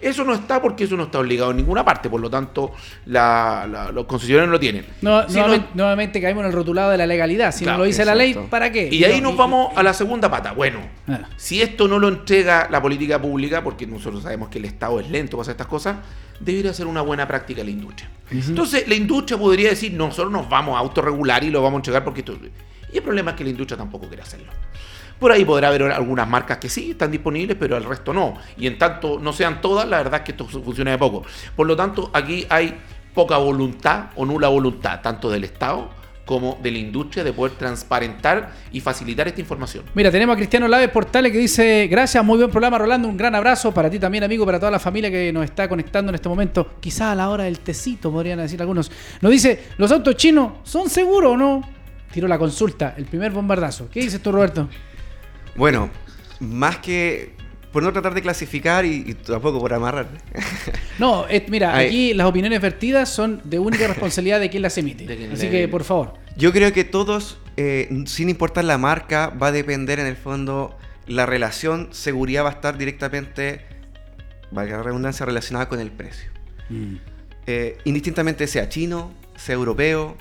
Eso 0.05 0.23
no 0.25 0.35
está 0.35 0.61
porque 0.61 0.85
eso 0.85 0.97
no 0.97 1.05
está 1.05 1.19
obligado 1.19 1.51
en 1.51 1.57
ninguna 1.57 1.85
parte, 1.85 2.09
por 2.11 2.21
lo 2.21 2.29
tanto, 2.29 2.73
la- 3.07 3.67
la- 3.71 3.91
los 3.91 4.05
concesionarios 4.07 4.49
no 4.49 4.53
lo 4.53 4.61
tienen. 4.61 4.85
No, 5.03 5.23
Si 5.29 5.35
no- 5.35 5.41
nuevamente, 5.43 5.69
nuevamente 5.75 6.21
caemos 6.21 6.43
en 6.43 6.47
el 6.49 6.53
rotulado 6.53 6.91
de 6.91 6.99
la 6.99 7.07
legalidad. 7.07 7.53
Si 7.53 7.65
Claro, 7.65 7.79
no 7.79 7.85
lo 7.85 7.87
dice 7.87 8.05
la 8.05 8.15
ley. 8.15 8.35
¿para 8.51 8.71
qué? 8.71 8.89
y 8.93 9.03
ahí 9.05 9.21
no- 9.21 9.31
nos 9.31 9.39
vamos 9.39 9.73
a 9.77 9.83
la 9.83 9.95
segunda 9.95 10.31
pata. 10.31 10.53
Bueno, 10.53 10.81
Ah. 11.09 11.21
si 11.37 11.63
esto 11.63 11.89
no 11.89 11.99
lo 11.99 12.09
entrega 12.09 12.69
la 12.71 12.83
política 12.83 13.21
pública, 13.21 13.65
porque 13.65 13.87
nosotros 13.87 14.23
sabemos 14.23 14.49
que 14.51 14.59
el 14.59 14.67
Estado 14.67 15.01
es 15.01 15.11
lento 15.11 15.37
para 15.37 15.43
hacer 15.43 15.53
estas 15.53 15.67
cosas, 15.69 15.97
debería 16.41 16.75
ser 16.75 16.87
una 16.87 17.01
buena 17.01 17.27
práctica 17.27 17.65
la 17.65 17.71
industria. 17.71 18.11
Entonces, 18.31 18.87
la 18.89 18.95
industria 18.95 19.39
podría 19.39 19.71
decir, 19.71 19.93
nosotros 19.93 20.33
nos 20.33 20.49
vamos 20.49 20.77
a 20.77 20.81
autorregular 20.81 21.45
y 21.45 21.51
lo 21.51 21.63
vamos 21.63 21.75
a 21.75 21.81
entregar 21.81 22.05
porque 22.05 22.21
esto... 22.21 22.37
Y 22.93 22.97
el 22.99 23.03
problema 23.03 23.33
es 23.33 23.37
que 23.37 23.45
la 23.45 23.51
industria 23.51 23.77
tampoco 23.79 24.07
quiere 24.09 24.23
hacerlo. 24.23 24.53
Por 25.19 25.33
ahí 25.33 25.45
podrá 25.45 25.69
haber 25.69 25.83
algunas 25.85 26.29
marcas 26.29 26.59
que 26.59 26.69
sí 26.69 26.91
están 26.91 27.11
disponibles, 27.11 27.57
pero 27.59 27.77
el 27.77 27.85
resto 27.85 28.13
no. 28.13 28.35
Y 28.57 28.67
en 28.67 28.79
tanto 28.79 29.19
no 29.19 29.33
sean 29.33 29.61
todas, 29.61 29.89
la 29.89 29.99
verdad 29.99 30.21
es 30.21 30.25
que 30.25 30.31
esto 30.33 30.47
funciona 30.47 30.91
de 30.91 30.99
poco. 30.99 31.25
Por 31.57 31.67
lo 31.67 31.77
tanto, 31.77 32.11
aquí 32.13 32.47
hay 32.49 32.75
poca 33.15 33.37
voluntad 33.37 34.07
o 34.17 34.27
nula 34.27 34.49
voluntad, 34.49 35.01
tanto 35.01 35.31
del 35.31 35.45
Estado 35.45 35.89
como 36.25 36.59
de 36.63 36.71
la 36.71 36.79
industria 36.79 37.23
de 37.23 37.33
poder 37.33 37.53
transparentar 37.53 38.51
y 38.73 38.81
facilitar 38.81 39.29
esta 39.29 39.41
información. 39.41 39.85
Mira, 39.95 40.11
tenemos 40.11 40.35
a 40.35 40.37
Cristiano 40.37 40.67
Laves 40.69 40.89
Portales 40.89 41.31
que 41.31 41.39
dice, 41.39 41.87
gracias, 41.91 42.25
muy 42.25 42.39
buen 42.39 42.51
programa, 42.51 42.79
Rolando, 42.79 43.09
un 43.09 43.17
gran 43.17 43.35
abrazo 43.35 43.73
para 43.73 43.91
ti 43.91 43.99
también, 43.99 44.25
amigo, 44.25 44.47
para 44.47 44.59
toda 44.59 44.71
la 44.71 44.79
familia 44.79 45.11
que 45.11 45.33
nos 45.33 45.45
está 45.45 45.69
conectando 45.69 46.11
en 46.11 46.15
este 46.15 46.29
momento, 46.29 46.77
quizá 46.81 47.13
a 47.13 47.15
la 47.15 47.29
hora 47.29 47.45
del 47.45 47.61
tecito, 47.61 48.11
podrían 48.11 48.39
decir 48.39 48.61
algunos. 48.61 48.91
Nos 49.21 49.33
dice, 49.33 49.65
¿los 49.77 49.93
autos 49.93 50.17
chinos 50.17 50.53
son 50.63 50.89
seguros 50.89 51.33
o 51.33 51.37
no? 51.37 51.63
Tiró 52.11 52.29
la 52.29 52.39
consulta, 52.39 52.95
el 52.97 53.05
primer 53.05 53.33
bombardazo. 53.33 53.89
¿Qué 53.91 54.01
dices 54.01 54.23
tú, 54.23 54.33
Roberto? 54.33 54.69
Bueno, 55.57 55.91
más 56.41 56.79
que 56.79 57.33
por 57.73 57.83
no 57.83 57.93
tratar 57.93 58.15
de 58.15 58.23
clasificar 58.23 58.85
y, 58.85 59.05
y 59.07 59.15
tampoco 59.15 59.59
por 59.61 59.73
amarrar. 59.75 60.09
No, 60.99 61.27
es- 61.27 61.49
mira, 61.49 61.77
aquí 61.77 62.15
las 62.15 62.27
opiniones 62.29 62.61
vertidas 62.61 63.09
son 63.09 63.41
de 63.45 63.59
única 63.59 63.89
responsabilidad 63.89 64.39
de 64.39 64.49
quien 64.49 64.63
las 64.63 64.79
emite. 64.79 65.05
Quien 65.07 65.33
Así 65.33 65.49
que, 65.49 65.67
por 65.67 65.83
favor. 65.83 66.15
Yo 66.37 66.53
creo 66.53 66.73
que 66.73 66.85
todos, 66.85 67.39
eh, 67.57 67.89
sin 68.07 68.29
importar 68.29 68.63
la 68.65 68.79
marca, 68.79 69.31
va 69.31 69.49
a 69.49 69.53
depender 69.53 69.99
en 69.99 70.07
el 70.07 70.15
fondo 70.17 70.77
la 71.09 71.27
relación, 71.27 71.89
seguridad 71.91 72.45
va 72.45 72.51
a 72.51 72.53
estar 72.53 72.79
directamente, 72.79 73.63
valga 74.53 74.77
la 74.77 74.83
redundancia, 74.85 75.27
relacionada 75.27 75.69
con 75.69 75.81
el 75.81 75.91
precio. 75.91 76.31
Eh, 77.47 77.77
indistintamente 77.85 78.47
sea 78.47 78.69
chino, 78.69 79.13
sea 79.37 79.55
europeo, 79.57 80.17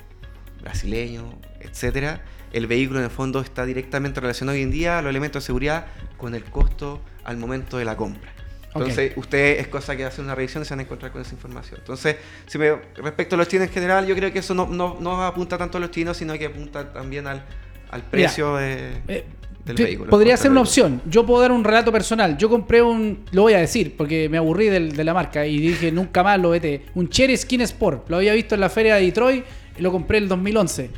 brasileño, 0.60 1.38
etcétera, 1.60 2.20
el 2.54 2.66
vehículo 2.66 3.00
en 3.00 3.04
el 3.06 3.10
fondo 3.10 3.40
está 3.40 3.66
directamente 3.66 4.20
relacionado 4.20 4.56
hoy 4.56 4.62
en 4.62 4.70
día 4.70 5.02
los 5.02 5.10
elementos 5.10 5.42
de 5.42 5.46
seguridad 5.46 5.86
con 6.16 6.34
el 6.34 6.44
costo 6.44 7.00
al 7.24 7.36
momento 7.36 7.76
de 7.78 7.84
la 7.84 7.96
compra. 7.96 8.32
Entonces, 8.74 9.12
usted 9.16 9.60
es 9.60 9.68
cosa 9.68 9.96
que 9.96 10.04
hace 10.04 10.20
una 10.20 10.34
revisión 10.34 10.62
y 10.62 10.66
se 10.66 10.70
van 10.74 10.80
a 10.80 10.82
encontrar 10.82 11.12
con 11.12 11.22
esa 11.22 11.32
información. 11.34 11.78
Entonces, 11.80 12.16
si 12.46 12.58
me, 12.58 12.72
respecto 12.96 13.36
a 13.36 13.38
los 13.38 13.46
chinos 13.46 13.68
en 13.68 13.72
general, 13.72 14.04
yo 14.06 14.16
creo 14.16 14.32
que 14.32 14.40
eso 14.40 14.52
no, 14.52 14.66
no, 14.66 14.96
no 15.00 15.22
apunta 15.24 15.56
tanto 15.56 15.78
a 15.78 15.80
los 15.80 15.92
chinos, 15.92 16.16
sino 16.16 16.36
que 16.36 16.46
apunta 16.46 16.92
también 16.92 17.26
al, 17.28 17.44
al 17.90 18.02
precio 18.02 18.56
de- 18.56 19.00
Eh, 19.06 19.24
del 19.64 19.76
vehículo. 19.76 20.10
Podría 20.10 20.36
ser 20.36 20.50
una 20.50 20.60
opción. 20.60 21.00
Yo 21.06 21.24
puedo 21.24 21.40
dar 21.40 21.52
un 21.52 21.62
relato 21.62 21.92
personal. 21.92 22.36
Yo 22.36 22.48
compré 22.48 22.82
un, 22.82 23.24
lo 23.30 23.42
voy 23.42 23.54
a 23.54 23.58
decir 23.58 23.96
porque 23.96 24.28
me 24.28 24.38
aburrí 24.38 24.66
del- 24.66 24.94
de 24.96 25.04
la 25.04 25.14
marca 25.14 25.46
y 25.46 25.56
dije 25.58 25.92
nunca 25.92 26.22
más 26.24 26.40
lo 26.40 26.50
vete. 26.50 26.84
Un 26.94 27.08
Cherry 27.08 27.36
Skin 27.36 27.60
Sport. 27.62 28.10
Lo 28.10 28.16
había 28.16 28.32
visto 28.34 28.56
en 28.56 28.60
la 28.60 28.68
feria 28.70 28.96
de 28.96 29.02
Detroit 29.02 29.44
y 29.78 29.82
lo 29.82 29.92
compré 29.92 30.18
en 30.18 30.24
el 30.24 30.28
2011 30.28 30.90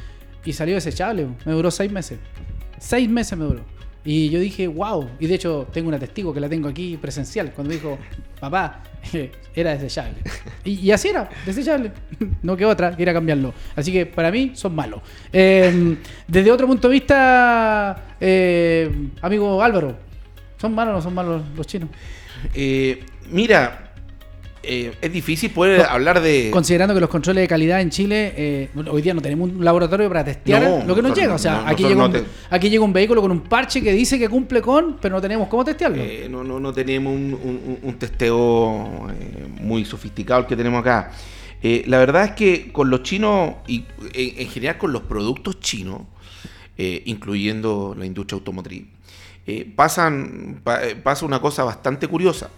y 0.47 0.53
salió 0.53 0.77
desechable. 0.77 1.27
Me 1.45 1.53
duró 1.53 1.71
seis 1.71 1.93
meses. 1.93 2.19
Seis 2.79 3.09
meses 3.09 3.37
me 3.37 3.45
duró. 3.45 3.61
Y 4.05 4.31
yo 4.31 4.39
dije, 4.39 4.69
wow. 4.69 5.11
Y 5.19 5.27
de 5.27 5.35
hecho 5.35 5.67
tengo 5.73 5.89
una 5.89 5.99
testigo 5.99 6.33
que 6.33 6.39
la 6.39 6.49
tengo 6.49 6.69
aquí 6.69 6.97
presencial 6.97 7.53
cuando 7.53 7.75
dijo, 7.75 7.99
papá, 8.39 8.85
era 9.55 9.73
desechable. 9.73 10.19
Y, 10.65 10.91
así 10.93 11.09
era, 11.09 11.29
desechable. 11.45 11.91
No 12.43 12.57
quedó 12.57 12.71
otra, 12.71 12.97
que 12.97 13.03
era 13.03 13.13
cambiarlo. 13.13 13.53
Así 13.75 13.93
que 13.93 14.07
para 14.07 14.31
mí 14.31 14.53
son 14.55 14.75
malos. 14.77 15.01
Eh, 15.33 15.97
desde 16.29 16.53
otro 16.53 16.69
punto 16.69 16.89
de 16.89 16.93
vista, 16.93 18.15
eh, 18.21 19.11
amigo 19.21 19.61
Álvaro, 19.61 19.97
¿son 20.57 20.73
malos 20.73 20.93
o 20.93 20.97
no 20.97 21.03
son 21.03 21.15
malos 21.15 21.43
los 21.57 21.67
chinos? 21.67 21.91
Eh, 22.55 23.05
mira, 23.31 23.86
eh, 24.67 24.93
es 25.01 25.13
difícil 25.13 25.51
poder 25.51 25.83
hablar 25.83 26.21
de... 26.21 26.51
Considerando 26.51 26.95
que 26.95 27.01
los 27.01 27.09
controles 27.09 27.43
de 27.43 27.49
calidad 27.49 27.81
en 27.81 27.91
Chile, 27.91 28.35
eh, 28.37 28.69
hoy 28.91 29.01
día 29.03 29.15
no 29.15 29.23
tenemos 29.23 29.51
un 29.51 29.65
laboratorio 29.65 30.09
para 30.09 30.25
testear 30.25 30.63
No, 30.63 30.85
lo 30.85 30.95
que 30.95 31.03
nos 31.03 31.17
llega. 31.17 31.35
O 31.35 31.39
sea, 31.39 31.63
no, 31.63 31.69
aquí, 31.69 31.85
llega 31.85 32.05
un, 32.05 32.13
te- 32.13 32.25
aquí 32.51 32.69
llega 32.71 32.85
un 32.85 32.93
vehículo 32.93 33.23
con 33.23 33.31
un 33.31 33.41
parche 33.43 33.81
que 33.83 33.93
dice 33.93 34.19
que 34.19 34.29
cumple 34.29 34.61
con, 34.61 34.99
pero 35.01 35.15
no 35.17 35.21
tenemos 35.23 35.49
cómo 35.49 35.65
testearlo. 35.65 35.99
Eh, 36.03 36.27
no, 36.31 36.43
no, 36.45 36.59
no 36.61 36.73
tenemos 36.73 37.15
un, 37.15 37.33
un- 37.35 37.79
un 37.83 37.95
testeo 37.99 39.09
eh, 39.11 39.47
muy 39.61 39.85
sofisticado 39.85 40.41
el 40.41 40.47
que 40.47 40.57
tenemos 40.57 40.81
acá. 40.81 41.13
La 41.87 41.99
verdad 41.99 42.25
es 42.27 42.31
que 42.33 42.71
con 42.71 42.91
los 42.91 43.03
chinos 43.03 43.55
y 43.67 43.85
en, 44.15 44.39
en 44.41 44.49
general 44.49 44.79
con 44.79 44.93
los 44.93 45.03
productos 45.03 45.59
chinos, 45.61 46.03
incluyendo 46.79 47.95
la 47.99 48.07
industria 48.07 48.37
automotriz, 48.37 48.85
pasan, 49.75 50.61
pa- 50.63 50.81
pasa 51.03 51.25
una 51.27 51.41
cosa 51.41 51.65
bastante 51.65 52.07
curiosa. 52.09 52.51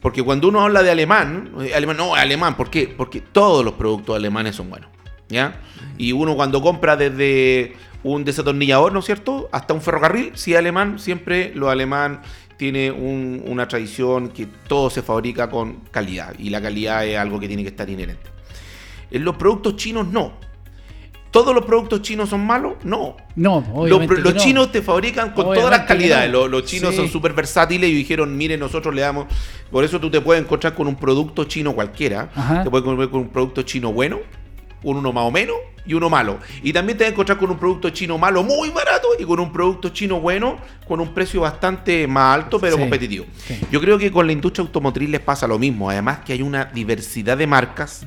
Porque 0.00 0.22
cuando 0.22 0.48
uno 0.48 0.60
habla 0.62 0.82
de 0.82 0.90
alemán, 0.90 1.50
eh, 1.60 1.74
alemán, 1.74 1.96
no, 1.98 2.14
alemán, 2.14 2.56
¿por 2.56 2.70
qué? 2.70 2.88
Porque 2.88 3.20
todos 3.20 3.64
los 3.64 3.74
productos 3.74 4.16
alemanes 4.16 4.56
son 4.56 4.70
buenos. 4.70 4.88
¿Ya? 5.28 5.60
Y 5.96 6.12
uno 6.12 6.34
cuando 6.34 6.60
compra 6.60 6.96
desde 6.96 7.74
un 8.02 8.24
desatornillador, 8.24 8.92
¿no 8.92 8.98
es 8.98 9.04
cierto? 9.04 9.48
Hasta 9.52 9.74
un 9.74 9.80
ferrocarril, 9.80 10.32
si 10.34 10.52
es 10.54 10.58
alemán, 10.58 10.98
siempre 10.98 11.52
lo 11.54 11.70
alemán 11.70 12.22
tiene 12.56 12.90
un- 12.90 13.42
una 13.46 13.68
tradición 13.68 14.28
que 14.30 14.46
todo 14.66 14.90
se 14.90 15.02
fabrica 15.02 15.48
con 15.48 15.80
calidad. 15.90 16.34
Y 16.38 16.50
la 16.50 16.60
calidad 16.60 17.06
es 17.06 17.16
algo 17.16 17.38
que 17.38 17.46
tiene 17.46 17.62
que 17.62 17.68
estar 17.68 17.88
inherente. 17.88 18.28
En 19.10 19.24
los 19.24 19.36
productos 19.36 19.76
chinos 19.76 20.08
no. 20.08 20.32
¿Todos 21.30 21.54
los 21.54 21.64
productos 21.64 22.02
chinos 22.02 22.28
son 22.28 22.44
malos? 22.44 22.74
No. 22.82 23.16
No, 23.36 23.60
Los, 23.60 23.92
obviamente. 23.98 24.16
los 24.22 24.34
no. 24.34 24.40
chinos 24.40 24.72
te 24.72 24.82
fabrican 24.82 25.30
con 25.30 25.46
Obviamente 25.46 25.60
todas 25.60 25.78
las 25.78 25.86
calidades. 25.86 26.30
no. 26.32 26.38
Los, 26.40 26.50
los 26.50 26.64
chinos 26.64 26.90
Sí. 26.90 26.96
son 26.96 27.08
súper 27.08 27.34
versátiles 27.34 27.88
y 27.88 27.94
dijeron, 27.94 28.36
mire, 28.36 28.56
nosotros 28.56 28.92
le 28.94 29.02
damos... 29.02 29.26
Por 29.70 29.84
eso 29.84 30.00
tú 30.00 30.10
te 30.10 30.20
puedes 30.20 30.42
encontrar 30.42 30.74
con 30.74 30.88
un 30.88 30.96
producto 30.96 31.44
chino 31.44 31.72
cualquiera. 31.74 32.30
Ajá. 32.34 32.64
Te 32.64 32.70
puedes 32.70 32.84
encontrar 32.84 33.10
con 33.10 33.20
un 33.20 33.28
producto 33.28 33.62
chino 33.62 33.92
bueno, 33.92 34.18
con 34.82 34.96
uno 34.96 35.12
más 35.12 35.24
o 35.24 35.30
menos 35.30 35.56
y 35.86 35.94
uno 35.94 36.10
malo. 36.10 36.38
Y 36.62 36.72
también 36.72 36.98
te 36.98 37.04
vas 37.04 37.10
a 37.10 37.12
encontrar 37.12 37.38
con 37.38 37.50
un 37.50 37.58
producto 37.58 37.88
chino 37.90 38.18
malo 38.18 38.42
muy 38.42 38.68
barato 38.70 39.08
y 39.18 39.24
con 39.24 39.40
un 39.40 39.50
producto 39.52 39.88
chino 39.88 40.20
bueno 40.20 40.58
con 40.86 41.00
un 41.00 41.14
precio 41.14 41.40
bastante 41.40 42.06
más 42.06 42.34
alto 42.34 42.60
pero 42.60 42.74
Sí. 42.76 42.80
competitivo. 42.80 43.24
Sí. 43.46 43.58
Yo 43.70 43.80
creo 43.80 43.96
que 43.98 44.10
con 44.10 44.26
la 44.26 44.32
industria 44.32 44.62
automotriz 44.64 45.08
les 45.08 45.20
pasa 45.20 45.46
lo 45.46 45.58
mismo. 45.58 45.88
Además 45.90 46.18
que 46.20 46.32
hay 46.34 46.42
una 46.42 46.66
diversidad 46.66 47.38
de 47.38 47.46
marcas 47.46 48.06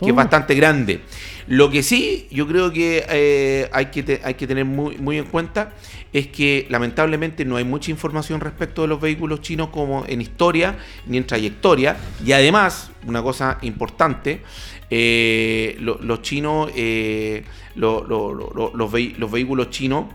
que 0.00 0.06
es 0.06 0.12
Oh. 0.12 0.14
bastante 0.14 0.54
grande. 0.54 1.00
Lo 1.46 1.70
que 1.70 1.82
sí, 1.82 2.26
yo 2.30 2.46
creo 2.46 2.72
que 2.72 3.04
eh, 3.08 3.68
hay 3.72 3.86
que, 3.86 4.02
te- 4.02 4.20
hay 4.24 4.34
que 4.34 4.46
tener 4.46 4.64
muy, 4.64 4.96
muy 4.98 5.18
en 5.18 5.24
cuenta 5.26 5.72
es 6.12 6.28
que 6.28 6.66
lamentablemente 6.70 7.44
no 7.44 7.56
hay 7.56 7.64
mucha 7.64 7.90
información 7.90 8.40
respecto 8.40 8.82
de 8.82 8.88
los 8.88 9.00
vehículos 9.00 9.40
chinos 9.40 9.68
como 9.70 10.04
en 10.06 10.20
historia 10.20 10.76
ni 11.06 11.16
en 11.18 11.26
trayectoria. 11.26 11.96
Y 12.24 12.32
además, 12.32 12.90
una 13.06 13.22
cosa 13.22 13.58
importante, 13.62 14.42
eh, 14.90 15.76
lo- 15.80 15.98
los 16.02 16.22
chinos, 16.22 16.70
eh, 16.76 17.44
lo- 17.74 18.04
lo- 18.04 18.32
lo- 18.34 18.52
lo- 18.54 18.72
los, 18.74 19.30
vehículos 19.32 19.70
chinos 19.70 20.06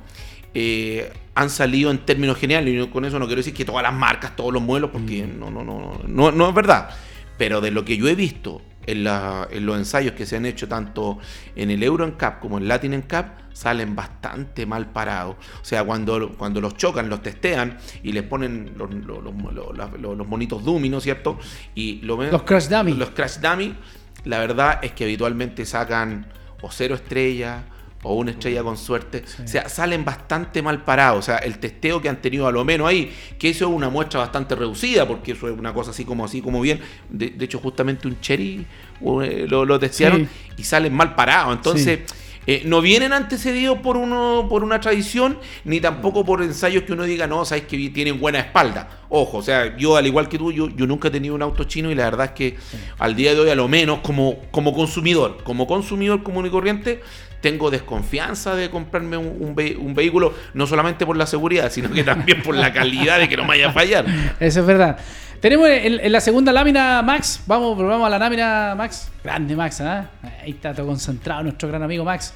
eh, 0.54 1.12
han 1.36 1.50
salido 1.50 1.92
en 1.92 2.00
términos 2.00 2.38
generales. 2.38 2.84
Y 2.84 2.88
con 2.90 3.06
eso 3.06 3.20
no 3.20 3.26
quiero 3.28 3.40
decir 3.40 3.54
que 3.54 3.66
todas 3.66 3.84
las 3.84 3.94
marcas, 3.94 4.36
todos 4.36 4.54
los 4.54 4.62
modelos, 4.62 4.90
porque 4.92 5.26
no, 5.26 5.50
no, 5.52 5.64
no, 5.64 6.00
no, 6.08 6.32
no 6.32 6.50
es 6.50 6.56
verdad. 6.56 6.90
Pero 7.38 7.62
de 7.62 7.72
lo 7.72 7.86
que 7.86 7.98
yo 7.98 8.08
he 8.08 8.16
visto 8.16 8.62
en, 8.86 9.04
la- 9.04 9.48
en 9.52 9.66
los 9.66 9.78
ensayos 9.78 10.14
que 10.14 10.26
se 10.26 10.36
han 10.38 10.46
hecho 10.46 10.68
tanto 10.68 11.20
en 11.56 11.70
el 11.72 11.84
Euro 11.84 12.06
NCAP 12.06 12.40
como 12.40 12.58
en 12.58 12.68
Latin 12.68 12.94
NCAP, 12.94 13.40
salen 13.54 13.96
bastante 13.96 14.66
mal 14.66 14.92
parados. 14.92 15.36
O 15.62 15.66
sea, 15.66 15.84
cuando, 15.84 16.32
cuando 16.38 16.60
los 16.62 16.76
chocan, 16.76 17.10
los 17.10 17.22
testean 17.22 17.78
y 18.04 18.12
les 18.14 18.24
ponen 18.24 18.74
los- 18.78 18.90
los- 18.94 20.18
los 20.18 20.28
monitos 20.28 20.64
dummy, 20.64 20.90
¿no 20.90 20.98
es 20.98 21.04
cierto? 21.04 21.38
Y 21.76 22.00
lo 22.02 22.18
ven- 22.18 22.32
Los 22.32 22.44
crash 22.44 22.68
dummy. 22.70 22.94
Los 22.94 23.10
crash 23.12 23.38
dummy, 23.40 23.76
la 24.26 24.40
verdad 24.40 24.80
es 24.84 24.92
que 24.94 25.04
habitualmente 25.06 25.66
sacan 25.66 26.28
o 26.62 26.72
cero 26.72 26.96
estrellas 26.96 27.64
o 28.04 28.16
una 28.16 28.32
estrella 28.32 28.64
con 28.64 28.78
suerte. 28.78 29.24
O 29.44 29.48
sea, 29.48 29.68
salen 29.68 30.06
bastante 30.06 30.62
mal 30.62 30.84
parados. 30.84 31.20
O 31.20 31.22
sea, 31.22 31.38
el 31.38 31.60
testeo 31.60 32.02
que 32.02 32.08
han 32.08 32.22
tenido 32.22 32.48
a 32.48 32.52
lo 32.52 32.64
menos 32.64 32.88
ahí, 32.88 33.14
que 33.38 33.50
eso 33.50 33.68
es 33.68 33.76
una 33.76 33.90
muestra 33.90 34.22
bastante 34.22 34.56
reducida, 34.56 35.06
porque 35.08 35.34
eso 35.34 35.50
es 35.50 35.58
una 35.58 35.74
cosa 35.74 35.92
así 35.92 36.06
como 36.06 36.24
así 36.24 36.42
como 36.42 36.62
bien. 36.62 36.80
De, 37.10 37.30
de 37.30 37.46
hecho, 37.46 37.60
justamente 37.60 38.08
un 38.08 38.20
cherry 38.22 38.66
eh, 39.24 39.46
lo, 39.50 39.66
lo 39.66 39.78
testearon 39.80 40.22
Sí. 40.22 40.54
y 40.58 40.64
salen 40.64 40.94
mal 40.94 41.14
parados. 41.16 41.56
Entonces. 41.56 42.00
Eh, 42.52 42.64
no 42.66 42.82
vienen 42.82 43.14
antecedidos 43.14 43.78
por 43.78 43.96
uno 43.96 44.48
por 44.50 44.64
una 44.64 44.80
tradición 44.80 45.38
ni 45.66 45.80
tampoco 45.80 46.26
por 46.26 46.42
ensayos 46.42 46.82
que 46.82 46.94
uno 46.94 47.04
diga 47.04 47.28
no 47.28 47.46
sabes 47.46 47.66
que 47.66 47.78
tienen 47.92 48.20
buena 48.20 48.40
espalda 48.40 48.90
ojo 49.10 49.38
o 49.38 49.42
sea 49.44 49.78
yo 49.78 49.96
al 49.96 50.08
igual 50.08 50.28
que 50.28 50.40
tú 50.40 50.52
yo, 50.52 50.68
yo 50.68 50.88
nunca 50.88 51.10
he 51.10 51.12
tenido 51.12 51.36
un 51.36 51.44
auto 51.44 51.66
chino 51.66 51.92
y 51.92 51.96
la 51.96 52.06
verdad 52.06 52.26
es 52.26 52.32
que 52.32 52.58
al 52.98 53.16
día 53.16 53.36
de 53.36 53.42
hoy 53.42 53.52
a 53.52 53.56
lo 53.56 53.68
menos 53.68 54.00
como 54.00 54.40
como 54.50 54.74
consumidor 54.74 55.44
como 55.44 55.68
consumidor 55.68 56.24
común 56.24 56.48
y 56.48 56.50
corriente 56.50 57.04
tengo 57.42 57.70
desconfianza 57.72 58.56
de 58.56 58.70
comprarme 58.70 59.18
un, 59.18 59.36
un 59.40 59.56
ve- 59.56 59.78
un 59.80 59.94
vehículo 59.96 60.34
no 60.54 60.68
solamente 60.68 61.06
por 61.06 61.16
la 61.18 61.26
seguridad 61.26 61.72
sino 61.72 61.90
que 61.92 62.04
también 62.04 62.42
por 62.44 62.56
la 62.56 62.72
calidad 62.74 63.20
de 63.20 63.30
que 63.30 63.38
no 63.38 63.44
me 63.44 63.50
vaya 63.50 63.70
a 63.70 63.72
fallar 63.74 64.06
Eso 64.40 64.60
es 64.62 64.66
verdad. 64.66 64.98
Tenemos 65.40 65.70
en, 65.70 66.02
en 66.02 66.12
la 66.12 66.20
segunda 66.20 66.52
lámina, 66.52 67.02
Max. 67.02 67.42
Vamos, 67.48 67.78
vamos 67.78 68.06
a 68.06 68.10
la 68.10 68.20
lámina, 68.20 68.74
Max. 68.78 69.10
Grande, 69.24 69.56
Max, 69.56 69.80
¿ah? 69.80 70.10
Ahí 70.44 70.52
está 70.52 70.74
todo 70.74 70.88
concentrado 70.88 71.44
nuestro 71.44 71.70
gran 71.70 71.82
amigo 71.82 72.04
Max. 72.04 72.34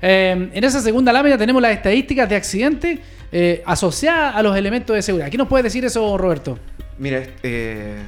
Eh, 0.00 0.50
en 0.54 0.64
esa 0.64 0.80
segunda 0.80 1.12
lámina 1.12 1.36
tenemos 1.36 1.60
las 1.60 1.72
estadísticas 1.72 2.26
de 2.30 2.34
accidentes 2.36 2.98
eh, 3.30 3.62
asociadas 3.66 4.34
a 4.36 4.42
los 4.42 4.56
elementos 4.56 4.96
de 4.96 5.02
seguridad. 5.02 5.28
¿Qué 5.30 5.36
nos 5.36 5.48
puede 5.48 5.64
decir 5.64 5.84
eso, 5.84 6.16
Roberto? 6.16 6.58
Mira, 6.98 7.22
eh, 7.42 7.98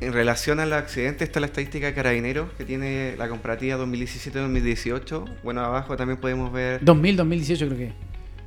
en 0.00 0.12
relación 0.12 0.60
al 0.60 0.72
accidente 0.74 1.24
está 1.24 1.40
la 1.40 1.46
estadística 1.46 1.86
de 1.86 1.94
carabineros 1.94 2.48
que 2.58 2.64
tiene 2.64 3.14
la 3.16 3.28
comparativa 3.28 3.78
2017-2018. 3.84 5.24
Bueno, 5.42 5.62
abajo 5.62 5.96
también 5.96 6.18
podemos 6.20 6.52
ver... 6.52 6.84
2000, 6.84 7.16
2018 7.16 7.66
creo 7.66 7.78
que. 7.78 7.92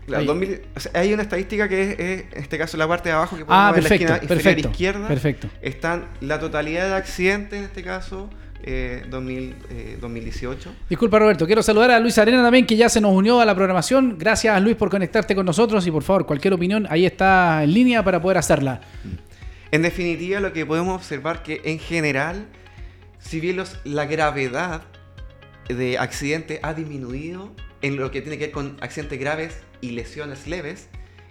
la 0.07 0.19
ahí. 0.19 0.25
2000 0.25 0.61
o 0.75 0.79
sea, 0.79 0.91
hay 0.95 1.13
una 1.13 1.23
estadística 1.23 1.67
que 1.67 1.81
es, 1.81 1.99
es, 1.99 2.23
en 2.33 2.43
este 2.43 2.57
caso, 2.57 2.77
la 2.77 2.87
parte 2.87 3.09
de 3.09 3.15
abajo 3.15 3.35
que 3.37 3.45
podemos 3.45 3.63
Ah, 3.67 3.71
ver 3.71 3.79
en 3.79 3.83
la 3.83 3.89
perfecto, 3.89 4.13
esquina 4.13 4.27
perfecto. 4.29 4.69
izquierda. 4.69 5.07
Perfecto. 5.07 5.47
Están 5.61 6.05
la 6.21 6.39
totalidad 6.39 6.87
de 6.87 6.95
accidentes, 6.95 7.57
en 7.59 7.65
este 7.65 7.83
caso, 7.83 8.29
eh, 8.61 9.03
2000, 9.09 9.55
eh, 9.71 9.97
2018. 9.99 10.71
Disculpa 10.89 11.17
Roberto, 11.17 11.45
quiero 11.47 11.63
saludar 11.63 11.91
a 11.91 11.99
Luis 11.99 12.17
Arena 12.17 12.43
también 12.43 12.65
que 12.67 12.75
ya 12.75 12.89
se 12.89 13.01
nos 13.01 13.11
unió 13.13 13.39
a 13.41 13.45
la 13.45 13.55
programación. 13.55 14.17
Gracias 14.19 14.61
Luis 14.61 14.75
por 14.75 14.89
conectarte 14.89 15.33
con 15.33 15.45
nosotros 15.45 15.87
y 15.87 15.91
por 15.91 16.03
favor 16.03 16.25
cualquier 16.25 16.53
opinión 16.53 16.85
ahí 16.89 17.05
está 17.05 17.63
en 17.63 17.73
línea 17.73 18.03
para 18.03 18.21
poder 18.21 18.37
hacerla. 18.37 18.81
En 19.71 19.81
definitiva, 19.83 20.39
lo 20.39 20.53
que 20.53 20.65
podemos 20.65 20.95
observar 20.95 21.43
que 21.43 21.61
en 21.63 21.79
general, 21.79 22.47
si 23.19 23.39
bien 23.39 23.55
los, 23.55 23.79
la 23.83 24.05
gravedad 24.05 24.83
de 25.67 25.99
accidente 25.99 26.59
ha 26.63 26.73
disminuido 26.73 27.53
en 27.81 27.97
lo 27.97 28.09
que 28.11 28.21
tiene 28.21 28.37
que 28.37 28.45
ver 28.45 28.51
con 28.51 28.77
accidentes 28.81 29.19
graves 29.19 29.59
y 29.81 29.91
lesiones 29.91 30.47
leves, 30.47 30.87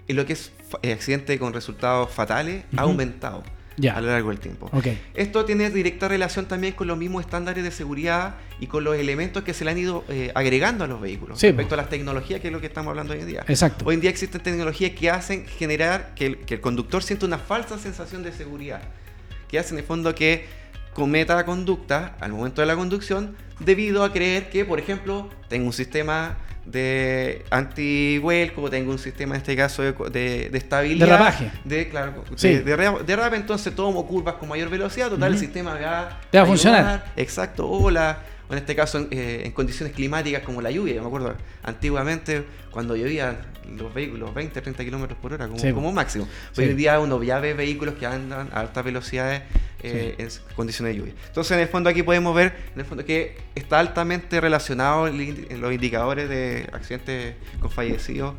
en 0.07 0.17
lo 0.17 0.25
que 0.25 0.35
es 0.35 0.53
eh, 0.83 0.93
accidente 0.93 1.39
con 1.39 1.53
resultados 1.53 2.11
fatales 2.11 2.65
ha 2.77 2.83
aumentado 2.83 3.43
Ya. 3.79 3.95
a 3.97 4.01
lo 4.01 4.09
largo 4.09 4.29
del 4.31 4.41
tiempo. 4.41 4.71
Esto 5.15 5.45
tiene 5.45 5.71
directa 5.71 6.09
relación 6.09 6.47
también 6.47 6.75
con 6.75 6.87
los 6.87 6.99
mismos 6.99 7.25
estándares 7.25 7.65
de 7.65 7.71
seguridad 7.71 8.35
y 8.61 8.67
con 8.67 8.85
los 8.85 8.97
elementos 8.97 9.45
que 9.45 9.55
se 9.55 9.65
le 9.65 9.71
han 9.71 9.79
ido 9.79 10.05
eh, 10.09 10.31
agregando 10.35 10.85
a 10.85 10.87
los 10.87 11.01
vehículos 11.01 11.39
Sí, 11.39 11.47
respecto 11.47 11.75
a 11.75 11.79
las 11.79 11.89
tecnologías, 11.89 12.41
que 12.41 12.49
es 12.49 12.53
lo 12.53 12.61
que 12.61 12.67
estamos 12.67 12.91
hablando 12.91 13.15
hoy 13.15 13.21
en 13.21 13.27
día. 13.27 13.45
Exacto. 13.49 13.85
Hoy 13.87 13.95
en 13.95 14.01
día 14.01 14.11
existen 14.11 14.43
tecnologías 14.43 14.93
que 14.93 15.11
hacen 15.11 15.47
generar 15.47 16.13
que 16.15 16.27
el, 16.27 16.39
que 16.39 16.55
el 16.55 16.61
conductor 16.61 17.03
sienta 17.03 17.27
una 17.27 17.39
falsa 17.39 17.79
sensación 17.79 18.23
de 18.23 18.33
seguridad, 18.33 18.83
que 19.49 19.59
hacen 19.59 19.75
en 19.75 19.81
el 19.81 19.87
fondo 19.87 20.15
que 20.15 20.47
cometa 20.93 21.45
conducta 21.45 22.17
al 22.19 22.33
momento 22.33 22.61
de 22.61 22.67
la 22.67 22.75
conducción 22.75 23.37
debido 23.61 24.03
a 24.03 24.13
creer 24.13 24.51
que, 24.51 24.65
por 24.65 24.81
ejemplo, 24.81 25.31
tengo 25.49 25.67
un 25.67 25.73
sistema 25.73 26.37
de 26.71 27.45
anti-vuelco, 27.51 28.69
tengo 28.71 28.91
un 28.93 28.99
sistema 28.99 29.35
en 29.35 29.41
este 29.41 29.57
caso 29.57 29.83
de, 29.83 29.93
de- 30.11 30.49
de 30.51 30.59
estabilidad. 30.59 31.07
Derrapaje. 31.07 31.51
De, 31.65 31.89
claro, 31.89 32.25
Sí. 32.37 32.49
de, 32.49 32.63
de 32.63 32.91
derrape, 33.07 33.37
entonces 33.37 33.75
tomo 33.75 34.07
curvas 34.07 34.35
con 34.35 34.49
mayor 34.49 34.69
velocidad, 34.69 35.09
total, 35.09 35.33
el 35.33 35.39
sistema 35.39 35.73
va, 35.73 35.79
Te 35.79 35.85
va 35.87 35.93
a 35.93 36.07
ayudar. 36.31 36.47
funcionar. 36.47 37.13
Exacto, 37.17 37.69
o, 37.69 37.91
la- 37.91 38.19
o 38.49 38.53
en 38.53 38.59
este 38.59 38.75
caso 38.75 38.99
en, 38.99 39.09
eh, 39.11 39.43
en 39.45 39.53
condiciones 39.53 39.95
climáticas 39.95 40.43
como 40.43 40.63
la 40.63 40.71
lluvia. 40.71 40.95
Yo 40.95 41.03
me 41.03 41.09
acuerdo 41.09 41.35
antiguamente 41.63 42.45
cuando 42.71 42.97
llovía 42.97 43.41
los 43.77 43.93
vehículos 43.93 44.33
20, 44.35 44.61
30 44.63 44.85
kilómetros 44.85 45.19
por 45.21 45.35
hora 45.35 45.47
como, 45.47 45.59
Sí. 45.59 45.73
como 45.73 45.93
máximo. 45.93 46.27
Sí. 46.53 46.63
Hoy 46.63 46.71
en 46.71 46.77
día 46.77 46.99
uno 47.01 47.23
ya 47.23 47.39
ve 47.41 47.53
vehículos 47.55 47.95
que 47.97 48.07
andan 48.07 48.49
a 48.53 48.61
altas 48.61 48.85
velocidades 48.85 49.43
eh, 49.83 50.15
en 50.19 50.29
condiciones 50.57 50.95
de 50.95 50.99
lluvia. 51.01 51.15
Entonces 51.27 51.53
en 51.53 51.61
el 51.61 51.69
fondo 51.69 51.91
aquí 51.91 52.03
podemos 52.03 52.35
ver 52.35 52.53
en 52.75 52.81
el 52.81 52.87
fondo 52.87 53.05
que 53.05 53.37
está 53.55 53.79
altamente 53.79 54.41
relacionado 54.41 55.07
en 55.07 55.61
los 55.61 55.73
indicadores 55.73 56.29
de 56.29 56.69
accidentes 56.73 57.35
con 57.61 57.71
fallecidos. 57.71 58.35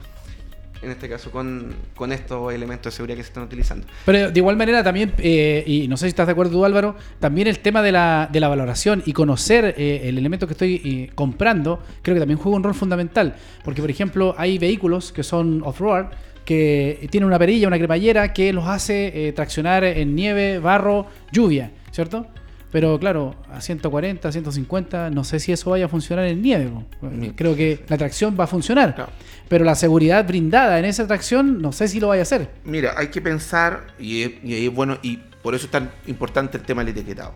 En 0.81 0.91
este 0.91 1.09
caso 1.09 1.29
con, 1.29 1.75
con 1.95 2.11
estos 2.11 2.53
elementos 2.53 2.93
de 2.93 2.95
seguridad 2.95 3.17
que 3.17 3.23
se 3.23 3.29
están 3.29 3.43
utilizando. 3.43 3.85
Pero 4.05 4.31
de 4.31 4.39
igual 4.39 4.55
manera 4.55 4.83
también, 4.83 5.13
eh, 5.17 5.63
y 5.67 5.87
no 5.87 5.97
sé 5.97 6.05
si 6.05 6.09
estás 6.09 6.25
de 6.25 6.31
acuerdo 6.31 6.53
tú 6.53 6.63
Álvaro, 6.63 6.95
también 7.19 7.47
el 7.47 7.59
tema 7.59 7.81
de 7.81 7.91
la, 7.91 8.29
de 8.31 8.39
la 8.39 8.47
valoración 8.47 9.03
y 9.05 9.11
conocer 9.11 9.75
eh, 9.77 10.01
el 10.05 10.17
elemento 10.17 10.47
que 10.47 10.53
estoy 10.53 10.81
eh, 10.85 11.11
comprando, 11.15 11.83
creo 12.01 12.15
que 12.15 12.19
también 12.19 12.39
juega 12.39 12.55
un 12.55 12.63
rol 12.63 12.75
fundamental. 12.75 13.35
Porque, 13.63 13.81
por 13.81 13.89
ejemplo, 13.89 14.35
hay 14.37 14.57
vehículos 14.57 15.11
que 15.11 15.23
son 15.23 15.61
off-road, 15.65 16.07
que 16.45 17.07
tienen 17.11 17.27
una 17.27 17.37
perilla, 17.37 17.67
una 17.67 17.77
cremallera, 17.77 18.33
que 18.33 18.51
los 18.53 18.65
hace 18.65 19.27
eh, 19.27 19.33
traccionar 19.33 19.83
en 19.83 20.15
nieve, 20.15 20.57
barro, 20.57 21.05
lluvia, 21.31 21.71
¿cierto? 21.91 22.25
Pero 22.71 22.99
claro, 22.99 23.35
a 23.51 23.61
140, 23.61 24.31
150, 24.31 25.09
no 25.09 25.23
sé 25.23 25.39
si 25.39 25.51
eso 25.51 25.71
vaya 25.71 25.85
a 25.85 25.87
funcionar 25.87 26.25
en 26.25 26.41
nieve. 26.41 26.69
po. 26.69 26.83
Creo 27.35 27.55
que 27.55 27.83
la 27.87 27.97
tracción 27.97 28.35
va 28.39 28.43
a 28.43 28.47
funcionar. 28.47 29.09
Pero 29.47 29.65
la 29.65 29.73
seguridad 29.75 30.27
brindada 30.27 30.77
en 30.77 30.85
esa 30.85 31.07
tracción, 31.07 31.61
no 31.61 31.71
sé 31.71 31.87
si 31.87 31.99
lo 31.99 32.09
vaya 32.09 32.21
a 32.21 32.23
hacer. 32.23 32.51
Mira, 32.63 32.93
hay 32.95 33.07
que 33.07 33.21
pensar, 33.21 33.87
y 33.97 34.21
es, 34.23 34.31
y 34.43 34.65
es 34.67 34.73
bueno, 34.73 34.97
y 35.01 35.17
por 35.41 35.55
eso 35.55 35.65
es 35.65 35.71
tan 35.71 35.89
importante 36.05 36.57
el 36.57 36.63
tema 36.63 36.83
del 36.83 36.95
etiquetado. 36.95 37.33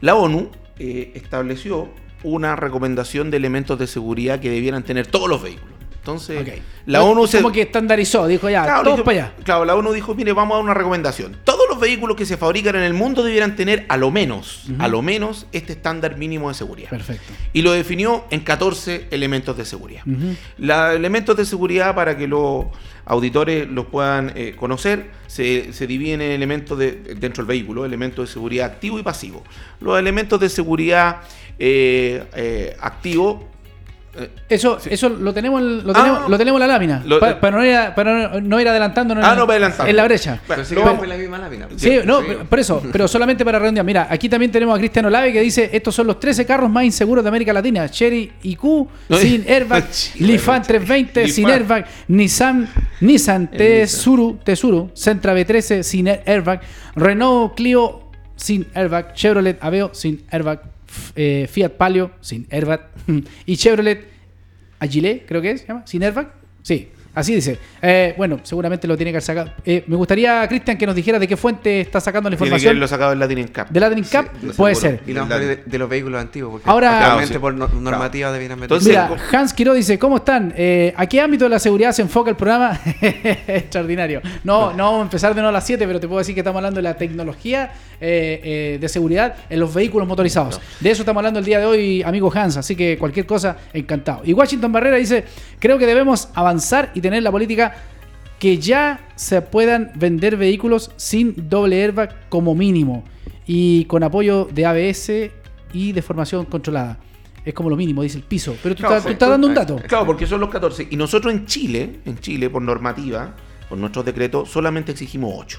La 0.00 0.14
ONU 0.14 0.50
eh, 0.78 1.10
estableció 1.16 1.88
una 2.22 2.54
recomendación 2.54 3.30
de 3.32 3.36
elementos 3.38 3.78
de 3.80 3.86
seguridad 3.88 4.38
que 4.38 4.50
debieran 4.50 4.84
tener 4.84 5.06
todos 5.08 5.28
los 5.28 5.42
vehículos. 5.42 5.74
Entonces, 5.96 6.62
la 6.86 7.02
ONU 7.02 7.26
se... 7.26 7.38
Como 7.42 7.52
que 7.52 7.62
estandarizó, 7.62 8.26
dijo 8.26 8.48
ya, 8.48 8.62
Claro, 8.64 8.82
todos 8.84 8.96
dijo- 8.98 9.04
para 9.04 9.24
allá. 9.26 9.34
Claro, 9.44 9.64
la 9.66 9.74
ONU 9.74 9.92
dijo, 9.92 10.14
mire, 10.14 10.32
vamos 10.32 10.54
a 10.54 10.56
dar 10.58 10.64
una 10.64 10.74
recomendación. 10.74 11.36
Todos 11.44 11.67
los 11.78 11.86
vehículos 11.86 12.16
que 12.16 12.26
se 12.26 12.36
fabrican 12.36 12.74
en 12.74 12.82
el 12.82 12.92
mundo 12.92 13.22
debieran 13.22 13.54
tener 13.54 13.86
a 13.88 13.96
lo 13.96 14.10
menos, 14.10 14.64
a 14.80 14.88
lo 14.88 15.00
menos, 15.00 15.46
este 15.52 15.74
estándar 15.74 16.16
mínimo 16.16 16.48
de 16.48 16.54
seguridad. 16.54 16.90
Perfecto. 16.90 17.32
Y 17.52 17.62
lo 17.62 17.70
definió 17.70 18.24
en 18.30 18.40
14 18.40 19.06
elementos 19.12 19.56
de 19.56 19.64
seguridad. 19.64 20.02
Los 20.58 20.94
elementos 20.94 21.36
de 21.36 21.44
seguridad, 21.44 21.94
para 21.94 22.16
que 22.18 22.26
los 22.26 22.66
auditores 23.04 23.68
los 23.68 23.86
puedan 23.86 24.32
eh, 24.34 24.54
conocer, 24.56 25.10
se, 25.28 25.72
se 25.72 25.86
dividen 25.86 26.20
en 26.20 26.32
elementos 26.32 26.76
de, 26.76 26.92
dentro 27.14 27.44
del 27.44 27.46
vehículo, 27.46 27.84
elementos 27.84 28.28
de 28.28 28.32
seguridad 28.32 28.66
activo 28.66 28.98
y 28.98 29.04
pasivo. 29.04 29.44
Los 29.80 29.98
elementos 29.98 30.40
de 30.40 30.48
seguridad 30.48 31.20
eh, 31.60 32.24
eh, 32.34 32.76
activo, 32.80 33.48
Eso, 34.48 34.78
Sí. 34.80 34.88
eso 34.92 35.08
lo 35.08 35.32
tenemos, 35.32 35.62
Ah, 35.62 35.92
tenemos, 35.92 36.30
lo 36.30 36.38
tenemos 36.38 36.60
en 36.60 36.66
la 36.68 36.72
lámina. 36.74 37.02
Lo- 37.04 37.20
Pa- 37.20 37.38
para, 37.40 37.56
no 37.56 37.64
ir, 37.64 37.74
a- 37.74 37.94
para 37.94 38.12
no- 38.12 38.28
Ah, 38.28 38.38
en, 38.38 38.48
no, 38.48 38.56
para 38.56 38.70
adelantar. 38.70 39.88
en 39.88 39.96
la 39.96 40.04
brecha. 40.04 40.40
Pero 40.48 40.64
sí 40.64 40.74
la 40.74 41.16
misma 41.16 41.38
lámina. 41.38 41.66
No, 41.70 41.78
Sí. 41.78 42.26
por 42.48 42.58
eso, 42.58 42.82
pero 42.92 43.06
solamente 43.08 43.44
para 43.44 43.58
redondear. 43.58 43.84
Mira, 43.84 44.06
aquí 44.10 44.28
también 44.28 44.50
tenemos 44.52 44.74
a 44.76 44.78
Cristiano 44.78 45.10
Lave 45.10 45.32
que 45.32 45.40
dice: 45.40 45.70
Estos 45.72 45.94
son 45.94 46.06
los 46.06 46.18
13 46.20 46.44
carros 46.46 46.70
más 46.70 46.84
inseguros 46.84 47.22
de 47.24 47.28
América 47.28 47.52
Latina. 47.52 47.88
Cherry 47.88 48.32
IQ 48.42 48.88
No, 49.08 49.16
sin 49.16 49.44
airbag, 49.48 49.84
Lifan 50.18 50.62
bueno, 50.62 50.66
320 50.66 51.28
sin 51.28 51.48
airbag, 51.48 51.86
Nissan, 52.08 52.68
Nissan 53.00 53.50
El 53.52 53.86
Tsuru, 53.86 54.38
Tsuru, 54.44 54.90
Sentra 54.94 55.34
B13 55.34 55.82
sin 55.82 56.08
airbag, 56.08 56.60
Renault 56.96 57.54
Clio 57.54 58.02
sin 58.36 58.66
airbag, 58.74 59.14
Chevrolet 59.14 59.58
Aveo 59.60 59.90
sin 59.94 60.24
airbag, 60.30 60.60
eh, 61.16 61.48
Fiat 61.50 61.70
Palio 61.70 62.12
sin 62.20 62.46
airbag 62.50 62.88
y 63.46 63.56
Chevrolet 63.56 64.06
Agile, 64.78 65.24
creo 65.26 65.42
que 65.42 65.50
es, 65.52 65.60
¿se 65.62 65.66
llama? 65.66 65.86
¿Sin 65.86 66.02
airbag? 66.04 66.34
Sí, 66.62 66.88
así 67.18 67.34
dice. 67.34 67.58
Eh, 67.82 68.14
bueno, 68.16 68.40
seguramente 68.42 68.86
lo 68.86 68.96
tiene 68.96 69.10
que 69.12 69.16
haber 69.16 69.22
sacado. 69.22 69.52
Eh, 69.64 69.84
me 69.86 69.96
gustaría, 69.96 70.46
Cristian, 70.48 70.76
que 70.78 70.86
nos 70.86 70.94
dijera 70.94 71.18
de 71.18 71.26
qué 71.28 71.36
fuente 71.36 71.80
está 71.80 72.00
sacando 72.00 72.30
la 72.30 72.36
tiene 72.36 72.38
que 72.38 72.56
información. 72.56 72.70
haberlo 72.70 72.88
sacado 72.88 73.12
en 73.12 73.18
Latin 73.18 73.48
Cup. 73.48 73.66
¿De 73.70 73.80
Latin 73.80 74.04
Cup? 74.04 74.30
Sí, 74.40 74.46
Puede 74.56 74.74
seguro. 74.74 74.98
ser. 74.98 75.02
Y 75.06 75.12
vamos 75.14 75.30
a 75.30 75.34
hablar 75.34 75.48
de, 75.56 75.62
de 75.64 75.78
los 75.78 75.88
vehículos 75.88 76.20
antiguos, 76.20 76.52
porque 76.52 76.70
Ahora- 76.70 76.98
Claro, 76.98 77.40
por 77.40 77.52
sí. 77.52 77.58
no- 77.58 77.80
normativa 77.80 78.32
debieran 78.32 78.58
meter. 78.58 78.74
Entonces, 78.76 78.88
Mira, 78.88 79.08
¿cómo- 79.08 79.20
Hans 79.32 79.52
Quiro 79.52 79.74
dice, 79.74 79.98
¿cómo 79.98 80.16
están? 80.16 80.52
Eh, 80.56 80.92
¿A 80.96 81.06
qué 81.06 81.20
ámbito 81.20 81.44
de 81.44 81.50
la 81.50 81.58
seguridad 81.58 81.92
se 81.92 82.02
enfoca 82.02 82.30
el 82.30 82.36
programa? 82.36 82.78
Extraordinario. 83.46 84.20
No, 84.44 84.72
no 84.72 84.84
vamos 84.84 85.00
a 85.00 85.02
empezar 85.02 85.30
de 85.34 85.36
nuevo 85.40 85.48
a 85.50 85.52
las 85.52 85.66
7, 85.66 85.86
pero 85.86 86.00
te 86.00 86.06
puedo 86.08 86.18
decir 86.18 86.34
que 86.34 86.40
estamos 86.40 86.58
hablando 86.58 86.78
de 86.78 86.82
la 86.82 86.94
tecnología 86.96 87.72
eh, 88.00 88.40
eh, 88.44 88.78
de 88.80 88.88
seguridad 88.88 89.34
en 89.48 89.60
los 89.60 89.72
vehículos 89.74 90.06
motorizados. 90.06 90.60
De 90.80 90.90
eso 90.90 91.02
estamos 91.02 91.20
hablando 91.20 91.38
el 91.40 91.44
día 91.44 91.58
de 91.58 91.66
hoy, 91.66 92.02
amigo 92.02 92.30
Hans, 92.34 92.56
así 92.56 92.76
que 92.76 92.96
cualquier 92.98 93.26
cosa, 93.26 93.56
encantado. 93.72 94.22
Y 94.24 94.32
Washington 94.32 94.72
Barrera 94.72 94.96
dice, 94.96 95.24
creo 95.58 95.78
que 95.78 95.86
debemos 95.86 96.28
avanzar 96.34 96.90
y 96.94 97.00
tener 97.00 97.07
la 97.22 97.30
política 97.32 97.74
que 98.38 98.58
ya 98.58 99.00
se 99.16 99.42
puedan 99.42 99.90
vender 99.96 100.36
vehículos 100.36 100.92
sin 100.96 101.48
doble 101.48 101.82
airbag 101.82 102.28
como 102.28 102.54
mínimo 102.54 103.04
y 103.46 103.84
con 103.86 104.02
apoyo 104.04 104.48
de 104.52 104.64
ABS 104.66 105.10
y 105.72 105.92
de 105.92 106.02
formación 106.02 106.44
controlada. 106.44 106.98
Es 107.44 107.54
como 107.54 107.70
lo 107.70 107.76
mínimo, 107.76 108.02
dice 108.02 108.18
el 108.18 108.24
piso. 108.24 108.56
Pero 108.62 108.74
tú, 108.74 108.80
Claro, 108.80 108.96
estás, 108.96 109.04
tú 109.04 109.08
sí. 109.08 109.12
estás 109.14 109.28
dando 109.30 109.46
un 109.46 109.54
dato. 109.54 109.76
Claro, 109.88 110.06
porque 110.06 110.26
son 110.26 110.40
los 110.40 110.50
14. 110.50 110.88
Y 110.90 110.96
nosotros 110.96 111.32
en 111.32 111.46
Chile, 111.46 112.00
en 112.04 112.18
Chile, 112.18 112.50
por 112.50 112.60
normativa, 112.62 113.34
por 113.68 113.78
nuestros 113.78 114.04
decretos, 114.04 114.50
solamente 114.50 114.92
exigimos 114.92 115.32
8. 115.34 115.58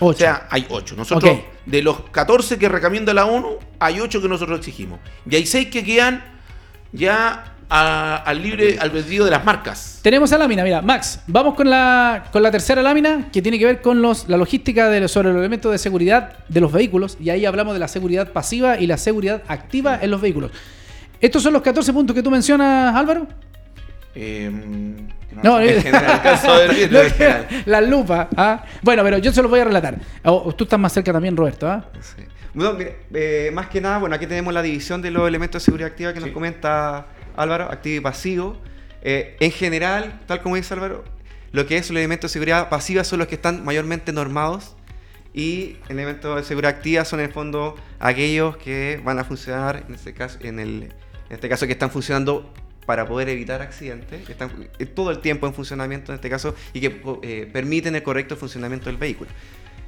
O 0.00 0.06
Ocho. 0.08 0.18
sea, 0.18 0.46
hay 0.50 0.66
8. 0.68 0.94
Nosotros, 0.96 1.38
de 1.64 1.82
los 1.82 2.00
14 2.10 2.58
que 2.58 2.68
recomienda 2.68 3.14
la 3.14 3.24
ONU, 3.26 3.56
hay 3.78 4.00
8 4.00 4.20
que 4.20 4.28
nosotros 4.28 4.58
exigimos. 4.58 5.00
Y 5.28 5.36
hay 5.36 5.46
6 5.46 5.68
que 5.68 5.82
quedan 5.82 6.22
ya 6.92 7.53
a- 7.70 8.16
al 8.16 8.42
libre 8.42 8.76
albedrío 8.78 9.24
de 9.24 9.30
las 9.30 9.44
marcas. 9.44 10.00
Tenemos 10.02 10.32
a 10.32 10.38
lámina, 10.38 10.62
mira, 10.64 10.82
Max, 10.82 11.20
vamos 11.26 11.54
con 11.54 11.68
la, 11.70 12.24
con 12.32 12.42
la 12.42 12.50
tercera 12.50 12.82
lámina 12.82 13.28
que 13.32 13.40
tiene 13.42 13.58
que 13.58 13.64
ver 13.64 13.80
con 13.80 14.02
los, 14.02 14.28
la 14.28 14.36
logística 14.36 14.88
de, 14.88 15.00
los- 15.00 15.10
sobre 15.12 15.28
los 15.30 15.38
elementos 15.38 15.72
de 15.72 15.78
seguridad 15.78 16.34
de 16.48 16.60
los 16.60 16.70
vehículos 16.72 17.16
y 17.20 17.30
ahí 17.30 17.46
hablamos 17.46 17.74
de 17.74 17.80
la 17.80 17.88
seguridad 17.88 18.32
pasiva 18.32 18.78
y 18.78 18.86
la 18.86 18.96
seguridad 18.98 19.42
activa 19.48 19.98
en 20.00 20.10
los 20.10 20.20
vehículos. 20.20 20.50
¿Estos 21.20 21.42
son 21.42 21.52
los 21.52 21.62
14 21.62 21.92
puntos 21.92 22.14
que 22.14 22.22
tú 22.22 22.30
mencionas, 22.30 22.94
Álvaro? 22.94 23.26
Eh, 24.14 24.50
No, 25.42 25.58
en 25.60 25.68
eh, 25.70 25.80
general, 25.80 26.20
bien, 26.74 26.92
No, 26.92 27.00
en 27.00 27.10
general. 27.10 27.46
la 27.66 27.80
lupa. 27.80 28.28
¿ah? 28.36 28.62
Bueno, 28.82 29.02
pero 29.02 29.18
yo 29.18 29.32
se 29.32 29.42
los 29.42 29.50
voy 29.50 29.60
a 29.60 29.64
relatar. 29.64 29.96
O- 30.24 30.54
tú 30.54 30.64
estás 30.64 30.78
más 30.78 30.92
cerca 30.92 31.12
también, 31.12 31.36
Roberto. 31.36 31.66
¿ah? 31.68 31.84
Sí. 32.00 32.22
Bueno, 32.52 32.74
mire, 32.74 32.98
eh, 33.12 33.50
más 33.52 33.66
que 33.66 33.80
nada, 33.80 33.98
bueno, 33.98 34.14
aquí 34.14 34.26
tenemos 34.28 34.54
la 34.54 34.62
división 34.62 35.02
de 35.02 35.10
los 35.10 35.26
elementos 35.26 35.60
de 35.60 35.64
seguridad 35.64 35.90
activa 35.90 36.12
que 36.12 36.20
nos 36.20 36.30
comenta 36.30 37.06
Álvaro, 37.36 37.64
activo 37.64 37.96
y 37.96 38.00
pasivo. 38.00 38.56
Eh, 39.02 39.36
en 39.40 39.50
general, 39.50 40.20
tal 40.26 40.42
como 40.42 40.56
dice 40.56 40.74
Álvaro, 40.74 41.04
lo 41.52 41.66
que 41.66 41.76
es 41.76 41.90
los 41.90 41.98
elementos 41.98 42.30
de 42.30 42.32
seguridad 42.32 42.68
pasiva 42.68 43.04
son 43.04 43.20
los 43.20 43.28
que 43.28 43.36
están 43.36 43.64
mayormente 43.64 44.12
normados 44.12 44.74
y 45.34 45.76
elementos 45.88 46.36
de 46.36 46.44
seguridad 46.44 46.76
activa 46.76 47.04
son 47.04 47.20
en 47.20 47.26
el 47.26 47.32
fondo 47.32 47.74
aquellos 47.98 48.56
que 48.56 49.00
van 49.04 49.18
a 49.18 49.24
funcionar, 49.24 49.84
en 49.88 49.94
este 49.94 50.14
caso, 50.14 50.38
en, 50.42 50.60
el, 50.60 50.82
en 50.84 50.92
este 51.30 51.48
caso 51.48 51.66
que 51.66 51.72
están 51.72 51.90
funcionando 51.90 52.52
para 52.86 53.06
poder 53.06 53.28
evitar 53.28 53.60
accidentes, 53.60 54.24
que 54.24 54.32
están 54.32 54.68
eh, 54.78 54.86
todo 54.86 55.10
el 55.10 55.18
tiempo 55.18 55.46
en 55.46 55.54
funcionamiento 55.54 56.12
en 56.12 56.16
este 56.16 56.30
caso 56.30 56.54
y 56.72 56.80
que 56.80 57.02
eh, 57.22 57.50
permiten 57.52 57.96
el 57.96 58.02
correcto 58.02 58.36
funcionamiento 58.36 58.86
del 58.86 58.96
vehículo. 58.96 59.30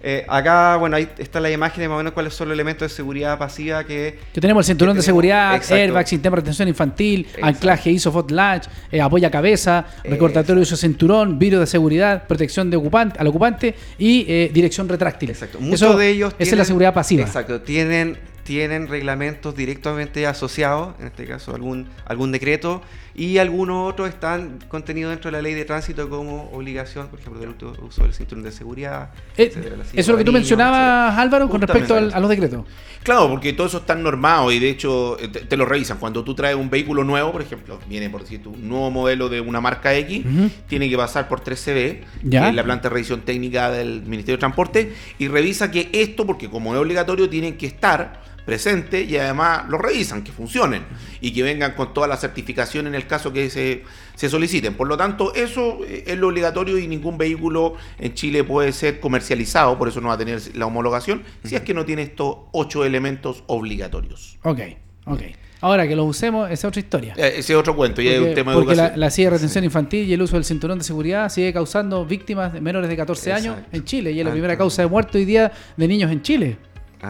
Eh, 0.09 0.25
acá, 0.29 0.77
bueno, 0.77 0.95
ahí 0.95 1.09
está 1.19 1.41
la 1.41 1.51
imagen 1.51 1.81
de 1.83 1.89
más 1.89 1.97
o 1.97 1.99
menos 1.99 2.13
cuáles 2.13 2.33
son 2.33 2.47
los 2.47 2.55
elementos 2.55 2.89
de 2.89 2.95
seguridad 2.95 3.37
pasiva 3.39 3.83
que... 3.83 4.21
Que 4.33 4.41
tenemos 4.41 4.65
el 4.65 4.67
cinturón 4.75 4.95
que 4.95 4.99
de 4.99 5.03
tenemos- 5.03 5.05
seguridad, 5.07 5.55
exacto. 5.57 5.75
airbag, 5.75 6.07
sistema 6.07 6.37
de 6.37 6.41
retención 6.43 6.69
infantil, 6.69 7.21
Exacto. 7.27 7.45
anclaje 7.47 7.91
ISOFOT 7.91 8.31
latch, 8.31 8.69
eh, 8.93 9.01
apoya 9.01 9.33
cabeza, 9.33 9.85
recordatorio 10.05 10.61
de 10.61 10.63
uso 10.63 10.77
de 10.77 10.81
cinturón, 10.83 11.41
vidrio 11.41 11.59
de 11.59 11.67
seguridad, 11.67 12.25
protección 12.29 12.71
de 12.71 12.77
ocupante, 12.77 13.19
al 13.19 13.27
ocupante 13.27 13.75
y 13.99 14.25
eh, 14.29 14.49
dirección 14.55 14.89
retráctil. 14.89 15.31
Exacto. 15.31 15.59
Muchos 15.59 15.99
de 15.99 16.09
ellos 16.09 16.35
Esa 16.39 16.53
es 16.53 16.59
la 16.59 16.65
seguridad 16.65 16.95
pasiva. 16.95 17.25
Exacto. 17.25 17.63
Tienen, 17.63 18.17
tienen 18.45 18.87
reglamentos 18.87 19.57
directamente 19.57 20.25
asociados, 20.29 20.95
en 21.01 21.07
este 21.09 21.25
caso 21.27 21.53
algún, 21.53 21.89
algún 22.05 22.31
decreto, 22.31 22.81
y 23.19 23.39
algunos 23.39 23.91
otros 23.91 24.09
están 24.11 24.59
contenidos 24.69 25.11
dentro 25.11 25.31
de 25.31 25.39
la 25.39 25.43
ley 25.43 25.55
de 25.55 25.65
tránsito 25.65 26.09
como 26.11 26.51
obligación, 26.53 27.09
por 27.09 27.19
ejemplo, 27.19 27.41
del 27.41 27.55
uso- 27.83 28.03
del 28.03 28.13
cinturón 28.13 28.45
de 28.45 28.53
seguridad. 28.53 29.11
Eh, 29.37 29.45
etcétera, 29.45 29.77
eso 29.83 29.91
es 29.97 30.09
lo 30.09 30.17
que 30.19 30.25
tú 30.25 30.33
mencionabas, 30.33 30.79
etcétera. 31.13 31.23
Álvaro, 31.23 31.49
con 31.49 31.61
respecto 31.63 31.95
al- 31.95 32.13
a 32.13 32.21
los 32.21 32.29
decretos. 32.29 32.65
Claro, 33.03 33.29
porque 33.31 33.53
todo 33.53 33.69
eso 33.69 33.79
está 33.79 33.95
normado 33.95 34.51
y 34.53 34.59
de 34.59 34.69
hecho 34.69 35.19
eh, 35.19 35.29
te, 35.29 35.41
te 35.41 35.57
lo 35.57 35.65
revisan. 35.65 35.97
Cuando 35.99 36.25
tú 36.25 36.35
traes 36.35 36.57
un 36.57 36.69
vehículo 36.69 37.05
nuevo, 37.05 37.33
por 37.33 37.41
ejemplo, 37.41 37.79
viene 37.89 38.11
por 38.11 38.23
decir 38.23 38.41
un 38.47 38.69
nuevo 38.69 38.91
modelo 38.91 39.29
de 39.29 39.41
una 39.41 39.61
marca 39.61 39.95
X, 39.95 40.25
tiene 40.69 40.91
que 40.91 40.97
pasar 40.97 41.27
por 41.29 41.41
3CB, 41.41 42.01
Ya. 42.25 42.43
que 42.43 42.49
es 42.51 42.55
la 42.55 42.65
planta 42.65 42.89
de 42.89 42.95
revisión 42.95 43.21
técnica 43.23 43.71
del 43.71 44.03
Ministerio 44.03 44.37
de 44.37 44.41
Transporte, 44.41 44.93
y 45.19 45.29
revisa 45.29 45.71
que 45.71 45.89
esto, 45.93 46.27
porque 46.27 46.51
como 46.51 46.75
es 46.75 46.81
obligatorio, 46.81 47.31
tienen 47.31 47.57
que 47.57 47.67
estar 47.67 48.21
presentes 48.47 49.07
y 49.11 49.19
además 49.19 49.69
lo 49.69 49.77
revisan, 49.77 50.23
que 50.23 50.33
funcionen 50.33 50.85
y 51.21 51.33
que 51.33 51.43
vengan 51.43 51.73
con 51.73 51.93
toda 51.93 52.07
la 52.07 52.17
certificación 52.17 52.87
en 52.87 52.95
el 52.95 53.07
caso 53.07 53.33
que 53.33 53.51
se, 53.51 53.83
se 54.15 54.31
soliciten. 54.31 54.75
Por 54.75 54.87
lo 54.89 54.97
tanto, 54.97 55.35
eso 55.35 55.81
eh, 55.85 56.05
es 56.07 56.17
lo 56.17 56.29
obligatorio 56.29 56.79
y 56.79 56.87
ningún 56.89 57.19
vehículo 57.19 57.75
en 57.99 58.15
Chile 58.15 58.45
puede 58.45 58.73
ser 58.73 59.01
comercializado, 59.01 59.77
por 59.77 59.89
eso 59.89 60.01
no 60.01 60.09
va 60.09 60.15
a 60.15 60.19
tener 60.19 60.41
la 60.57 60.67
homologación, 60.67 61.25
si 61.45 61.57
es 61.57 61.63
que 61.63 61.75
no 61.75 61.85
tiene 61.85 62.03
estos 62.03 62.37
ocho 62.53 62.85
elementos 62.85 63.43
obligatorios. 63.49 64.39
Ok, 64.45 64.61
ok. 65.07 65.23
Ahora 65.63 65.89
que 65.89 65.97
los 65.97 66.07
usemos, 66.07 66.47
esa 66.51 66.53
es 66.53 66.65
otra 66.67 66.81
historia. 66.81 67.15
Eh, 67.17 67.35
Ese 67.39 67.55
es 67.55 67.59
otro 67.59 67.75
cuento, 67.75 68.01
y 68.03 68.09
es 68.09 68.17
Porque, 68.17 68.29
un 68.29 68.35
tema 68.35 68.53
de 68.53 68.59
porque 68.59 68.77
la, 68.77 68.83
educación. 68.83 69.01
la 69.01 69.11
silla 69.11 69.27
de 69.31 69.37
retención 69.37 69.65
infantil 69.65 70.07
y 70.07 70.13
el 70.13 70.23
uso 70.23 70.37
del 70.37 70.45
cinturón 70.45 70.79
de 70.79 70.85
seguridad 70.85 71.29
sigue 71.31 71.53
causando 71.53 72.05
víctimas 72.05 72.53
de 72.53 72.61
menores 72.61 72.89
de 72.91 72.97
14 72.97 73.33
años 73.33 73.57
en 73.73 73.85
Chile 73.85 74.13
y 74.13 74.21
es 74.21 74.25
la 74.25 74.31
primera 74.33 74.57
causa 74.57 74.83
de 74.83 74.89
muerte 74.89 75.19
hoy 75.19 75.25
día 75.25 75.51
de 75.77 75.89
niños 75.89 76.13
en 76.13 76.23
Chile. 76.23 76.59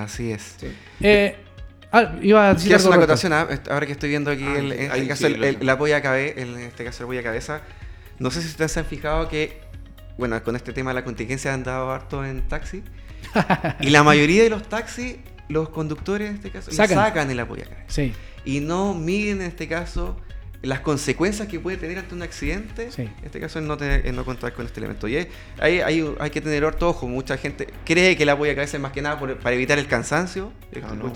Así 0.02 0.32
es. 0.32 0.56
Sí. 0.60 0.66
Eh, 1.00 1.36
ah, 1.92 2.12
iba 2.22 2.48
a 2.50 2.54
decir 2.54 2.68
Quiero 2.68 2.76
hacer 2.76 2.86
algo, 2.92 2.96
una 2.96 3.04
acotación, 3.04 3.32
ah, 3.32 3.48
ahora 3.70 3.86
que 3.86 3.92
estoy 3.92 4.08
viendo 4.10 4.30
aquí, 4.30 4.44
Ah, 4.46 4.58
el, 4.58 4.72
en 4.72 4.90
ahí 4.92 5.00
este 5.00 5.02
sí, 5.02 5.08
caso, 5.08 5.26
el, 5.28 5.44
el- 5.44 5.54
sé. 5.56 5.62
el 5.62 5.68
apoyo 5.70 5.96
a 5.96 6.00
cabeza, 6.00 6.40
en 6.40 6.58
este 6.58 6.84
caso 6.84 6.98
el 7.02 7.04
apoyo 7.06 7.20
a 7.20 7.22
cabeza, 7.22 7.60
no 8.18 8.30
sé 8.30 8.40
si 8.42 8.48
ustedes 8.48 8.72
se 8.72 8.80
han 8.80 8.86
fijado 8.86 9.28
que, 9.28 9.60
bueno, 10.18 10.42
con 10.42 10.56
este 10.56 10.72
tema 10.72 10.90
de 10.90 10.94
la 10.94 11.04
contingencia 11.04 11.52
han 11.54 11.62
dado 11.64 11.90
harto 11.92 12.24
en 12.24 12.42
taxi, 12.48 12.82
y 13.80 13.90
la 13.90 14.02
mayoría 14.02 14.42
de 14.42 14.50
los 14.50 14.68
taxis, 14.68 15.16
los 15.48 15.68
conductores 15.68 16.30
en 16.30 16.36
este 16.36 16.50
caso, 16.50 16.70
Sacan. 16.72 16.96
sacan, 16.96 17.30
el 17.30 17.38
apoyo 17.40 17.62
a 17.64 17.66
cabeza. 17.66 17.84
Sí, 17.88 18.12
Y 18.44 18.60
no 18.60 18.94
miden 18.94 19.40
en 19.40 19.46
este 19.48 19.68
caso 19.68 20.16
las 20.66 20.80
consecuencias 20.80 21.48
que 21.48 21.58
puede 21.60 21.76
tener 21.76 21.98
ante 21.98 22.14
un 22.14 22.22
accidente, 22.22 22.90
Sí. 22.90 23.02
en 23.02 23.12
este 23.24 23.40
caso 23.40 23.58
el 23.58 23.66
no, 23.66 23.76
tener, 23.76 24.12
no 24.12 24.24
contar 24.24 24.52
con 24.52 24.66
este 24.66 24.80
elemento. 24.80 25.08
Y 25.08 25.16
hay, 25.16 25.28
hay, 25.58 25.80
hay- 25.80 26.14
hay 26.18 26.30
que 26.30 26.40
tener 26.40 26.64
harto 26.64 26.88
ojo, 26.88 27.06
mucha 27.08 27.36
gente 27.38 27.68
cree 27.84 28.16
que 28.16 28.24
el 28.24 28.28
apoyo 28.28 28.52
a 28.52 28.54
cabeza 28.54 28.76
es 28.76 28.82
más 28.82 28.92
que 28.92 29.00
nada 29.02 29.18
por- 29.18 29.36
para 29.38 29.54
evitar 29.54 29.78
el 29.78 29.86
cansancio, 29.86 30.52
Ah, 30.82 30.94
no. 30.94 31.12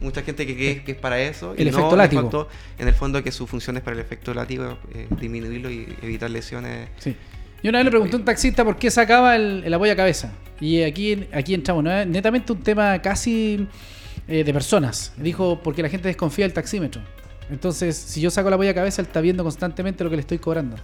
mucha 0.00 0.22
gente 0.22 0.46
que 0.46 0.54
cree 0.54 0.84
que 0.84 0.92
es 0.92 0.98
para 0.98 1.20
eso, 1.20 1.54
El 1.56 1.66
y 1.66 1.68
efecto 1.70 1.90
no, 1.90 1.96
látigo. 1.96 2.20
En 2.20 2.26
el, 2.26 2.30
fondo, 2.32 2.48
en 2.78 2.88
el 2.88 2.94
fondo 2.94 3.22
que 3.24 3.32
su 3.32 3.46
función 3.46 3.76
es 3.76 3.82
para 3.82 3.94
el 3.94 4.00
efecto 4.00 4.32
látigo, 4.34 4.78
eh, 4.94 5.06
disminuirlo 5.20 5.70
y 5.70 5.96
evitar 6.02 6.30
lesiones. 6.30 6.88
sí. 6.98 7.16
Yo 7.60 7.70
una 7.70 7.78
vez 7.78 7.86
le 7.86 7.90
pregunté 7.90 8.14
a 8.14 8.18
un 8.20 8.24
taxista 8.24 8.64
por 8.64 8.76
qué 8.76 8.88
sacaba 8.88 9.34
el, 9.34 9.62
el 9.64 9.74
apoyo 9.74 9.92
a 9.92 9.96
cabeza. 9.96 10.32
Y 10.60 10.82
aquí, 10.82 11.26
aquí 11.32 11.54
entramos, 11.54 11.82
¿no? 11.82 11.90
Es 11.90 12.06
netamente 12.06 12.52
un 12.52 12.62
tema 12.62 13.02
casi 13.02 13.66
eh, 14.28 14.44
de 14.44 14.52
personas. 14.52 15.12
Dijo, 15.16 15.60
porque 15.60 15.82
la 15.82 15.88
gente 15.88 16.06
desconfía 16.06 16.44
del 16.44 16.52
taxímetro. 16.52 17.02
Entonces, 17.50 17.96
si 17.96 18.20
yo 18.20 18.30
saco 18.30 18.48
el 18.48 18.54
apoyo 18.54 18.70
a 18.70 18.74
cabeza, 18.74 19.00
él 19.02 19.06
está 19.06 19.20
viendo 19.20 19.42
constantemente 19.42 20.04
lo 20.04 20.10
que 20.10 20.16
le 20.16 20.20
estoy 20.20 20.38
cobrando. 20.38 20.76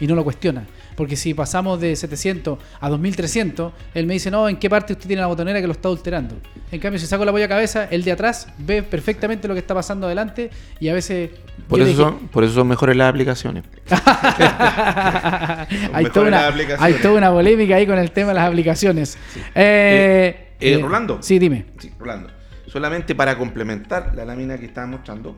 Y 0.00 0.06
no 0.06 0.14
lo 0.14 0.22
cuestiona. 0.22 0.64
Porque 0.96 1.16
si 1.16 1.34
pasamos 1.34 1.80
de 1.80 1.96
700 1.96 2.56
a 2.80 2.88
2300, 2.88 3.72
él 3.94 4.06
me 4.06 4.14
dice, 4.14 4.30
no, 4.30 4.48
¿en 4.48 4.56
qué 4.56 4.70
parte 4.70 4.92
usted 4.92 5.08
tiene 5.08 5.20
la 5.22 5.26
botonera 5.26 5.60
que 5.60 5.66
lo 5.66 5.72
está 5.72 5.88
alterando? 5.88 6.36
En 6.70 6.78
cambio, 6.78 7.00
si 7.00 7.06
saco 7.08 7.24
el 7.24 7.28
apoyo 7.30 7.44
a 7.44 7.48
cabeza, 7.48 7.88
el 7.90 8.04
de 8.04 8.12
atrás 8.12 8.46
ve 8.58 8.84
perfectamente 8.84 9.48
lo 9.48 9.54
que 9.54 9.60
está 9.60 9.74
pasando 9.74 10.06
adelante 10.06 10.50
y 10.78 10.88
a 10.88 10.94
veces... 10.94 11.30
Por 11.66 11.80
eso, 11.80 11.88
dije- 11.88 12.00
son, 12.02 12.28
por 12.28 12.44
eso 12.44 12.54
son 12.54 12.68
mejores 12.68 12.94
las 12.96 13.08
aplicaciones. 13.10 13.64
hay, 15.92 16.06
toda 16.06 16.30
las 16.30 16.40
una, 16.42 16.48
aplicaciones. 16.48 16.80
hay 16.96 17.02
toda 17.02 17.14
una 17.18 17.30
polémica 17.30 17.76
ahí 17.76 17.86
con 17.86 17.98
el 17.98 18.10
tema 18.10 18.28
de 18.28 18.34
las 18.34 18.48
aplicaciones. 18.48 19.18
Eh, 19.54 20.52
Eh, 20.60 20.74
eh, 20.74 20.78
Rolando. 20.82 21.18
Sí, 21.22 21.38
dime. 21.38 21.66
Sí, 21.78 21.92
Rolando. 21.98 22.30
Solamente 22.66 23.14
para 23.14 23.36
complementar 23.38 24.12
la 24.14 24.24
lámina 24.24 24.58
que 24.58 24.66
estaba 24.66 24.86
mostrando, 24.86 25.36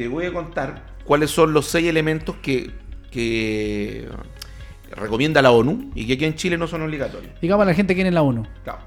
te 0.00 0.08
voy 0.08 0.24
a 0.24 0.32
contar 0.32 0.82
cuáles 1.04 1.30
son 1.30 1.52
los 1.52 1.66
seis 1.66 1.86
elementos 1.86 2.34
que, 2.36 2.70
que 3.10 4.08
recomienda 4.92 5.42
la 5.42 5.50
ONU 5.50 5.90
y 5.94 6.06
que 6.06 6.14
aquí 6.14 6.24
en 6.24 6.36
Chile 6.36 6.56
no 6.56 6.66
son 6.66 6.80
obligatorios. 6.80 7.34
Digamos 7.42 7.64
a 7.64 7.66
la 7.66 7.74
gente 7.74 7.94
quién 7.94 8.06
es 8.06 8.14
la 8.14 8.22
ONU. 8.22 8.46
Claro. 8.64 8.78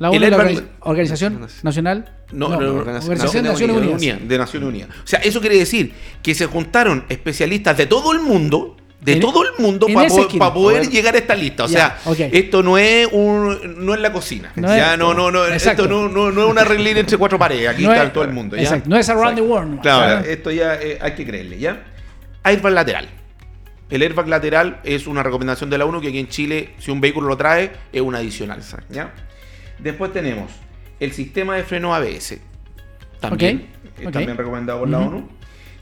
La 0.00 0.10
ONU 0.10 0.24
es 0.24 0.30
la 0.32 0.64
Organización 0.80 1.46
Nacional. 1.62 2.18
No, 2.32 2.48
no, 2.48 2.60
no, 2.60 2.80
Organización 2.80 3.44
de 3.44 3.50
Naciones. 3.50 3.76
Unidas, 3.76 4.26
de 4.26 4.38
Naciones 4.38 4.68
Unidas. 4.68 4.88
O 5.04 5.06
sea, 5.06 5.20
eso 5.20 5.40
quiere 5.40 5.56
decir 5.56 5.92
que 6.20 6.34
se 6.34 6.46
juntaron 6.46 7.04
especialistas 7.08 7.76
de 7.76 7.86
todo 7.86 8.12
el 8.12 8.18
mundo, 8.18 8.76
de 9.00 9.12
En- 9.14 9.20
todo 9.20 9.42
el 9.44 9.50
mundo, 9.62 9.86
para 10.38 10.52
poder 10.52 10.88
llegar 10.90 11.14
a 11.14 11.18
esta 11.18 11.34
lista. 11.34 11.64
O 11.64 11.68
sea, 11.68 11.98
esto 12.32 12.62
no 12.62 12.76
es 12.76 13.08
un, 13.10 13.84
no 13.84 13.94
es 13.94 14.00
la 14.00 14.12
cocina. 14.12 14.52
No 14.56 14.68
ya 14.68 14.92
es- 14.92 14.98
no, 14.98 15.14
no, 15.14 15.30
no, 15.30 15.46
Exacto. 15.46 15.84
esto 15.84 15.94
no, 15.94 16.08
no, 16.08 16.30
no 16.30 16.44
es 16.44 16.50
una 16.50 16.64
reglín 16.64 16.96
entre 16.98 17.16
cuatro 17.16 17.38
paredes. 17.38 17.68
Aquí 17.68 17.84
No 17.84 17.92
está 17.92 18.04
es- 18.04 18.12
todo 18.12 18.24
el 18.24 18.32
mundo. 18.32 18.56
¿ya? 18.56 18.62
exacto, 18.62 18.88
no 18.90 18.96
es 18.98 19.08
around 19.08 19.36
the 19.36 19.42
Exacto. 19.42 19.52
world. 19.54 19.80
Claro, 19.80 20.24
esto 20.26 20.50
ya 20.50 20.74
eh, 20.74 20.98
hay 21.00 21.12
que 21.14 21.24
creerle, 21.26 21.58
¿ya? 21.58 21.82
Airbag 22.42 22.72
lateral. 22.72 23.08
El 23.88 24.02
airbag 24.02 24.28
lateral 24.28 24.80
es 24.84 25.06
una 25.06 25.22
recomendación 25.22 25.68
de 25.70 25.78
la 25.78 25.84
ONU 25.86 26.00
que 26.00 26.08
aquí 26.08 26.18
en 26.18 26.28
Chile, 26.28 26.74
si 26.78 26.90
un 26.90 27.00
vehículo 27.00 27.26
lo 27.28 27.36
trae, 27.36 27.72
es 27.92 28.00
un 28.02 28.14
adicional. 28.14 28.60
¿ya? 28.90 29.12
Después 29.78 30.12
tenemos 30.12 30.50
el 31.00 31.12
sistema 31.12 31.56
de 31.56 31.64
freno 31.64 31.94
ABS. 31.94 32.38
También, 33.18 33.68
Ok, 33.96 34.00
eh, 34.02 34.06
ok. 34.06 34.12
también 34.12 34.36
recomendado 34.36 34.80
por 34.80 34.88
la. 34.90 34.98
ONU. 34.98 35.28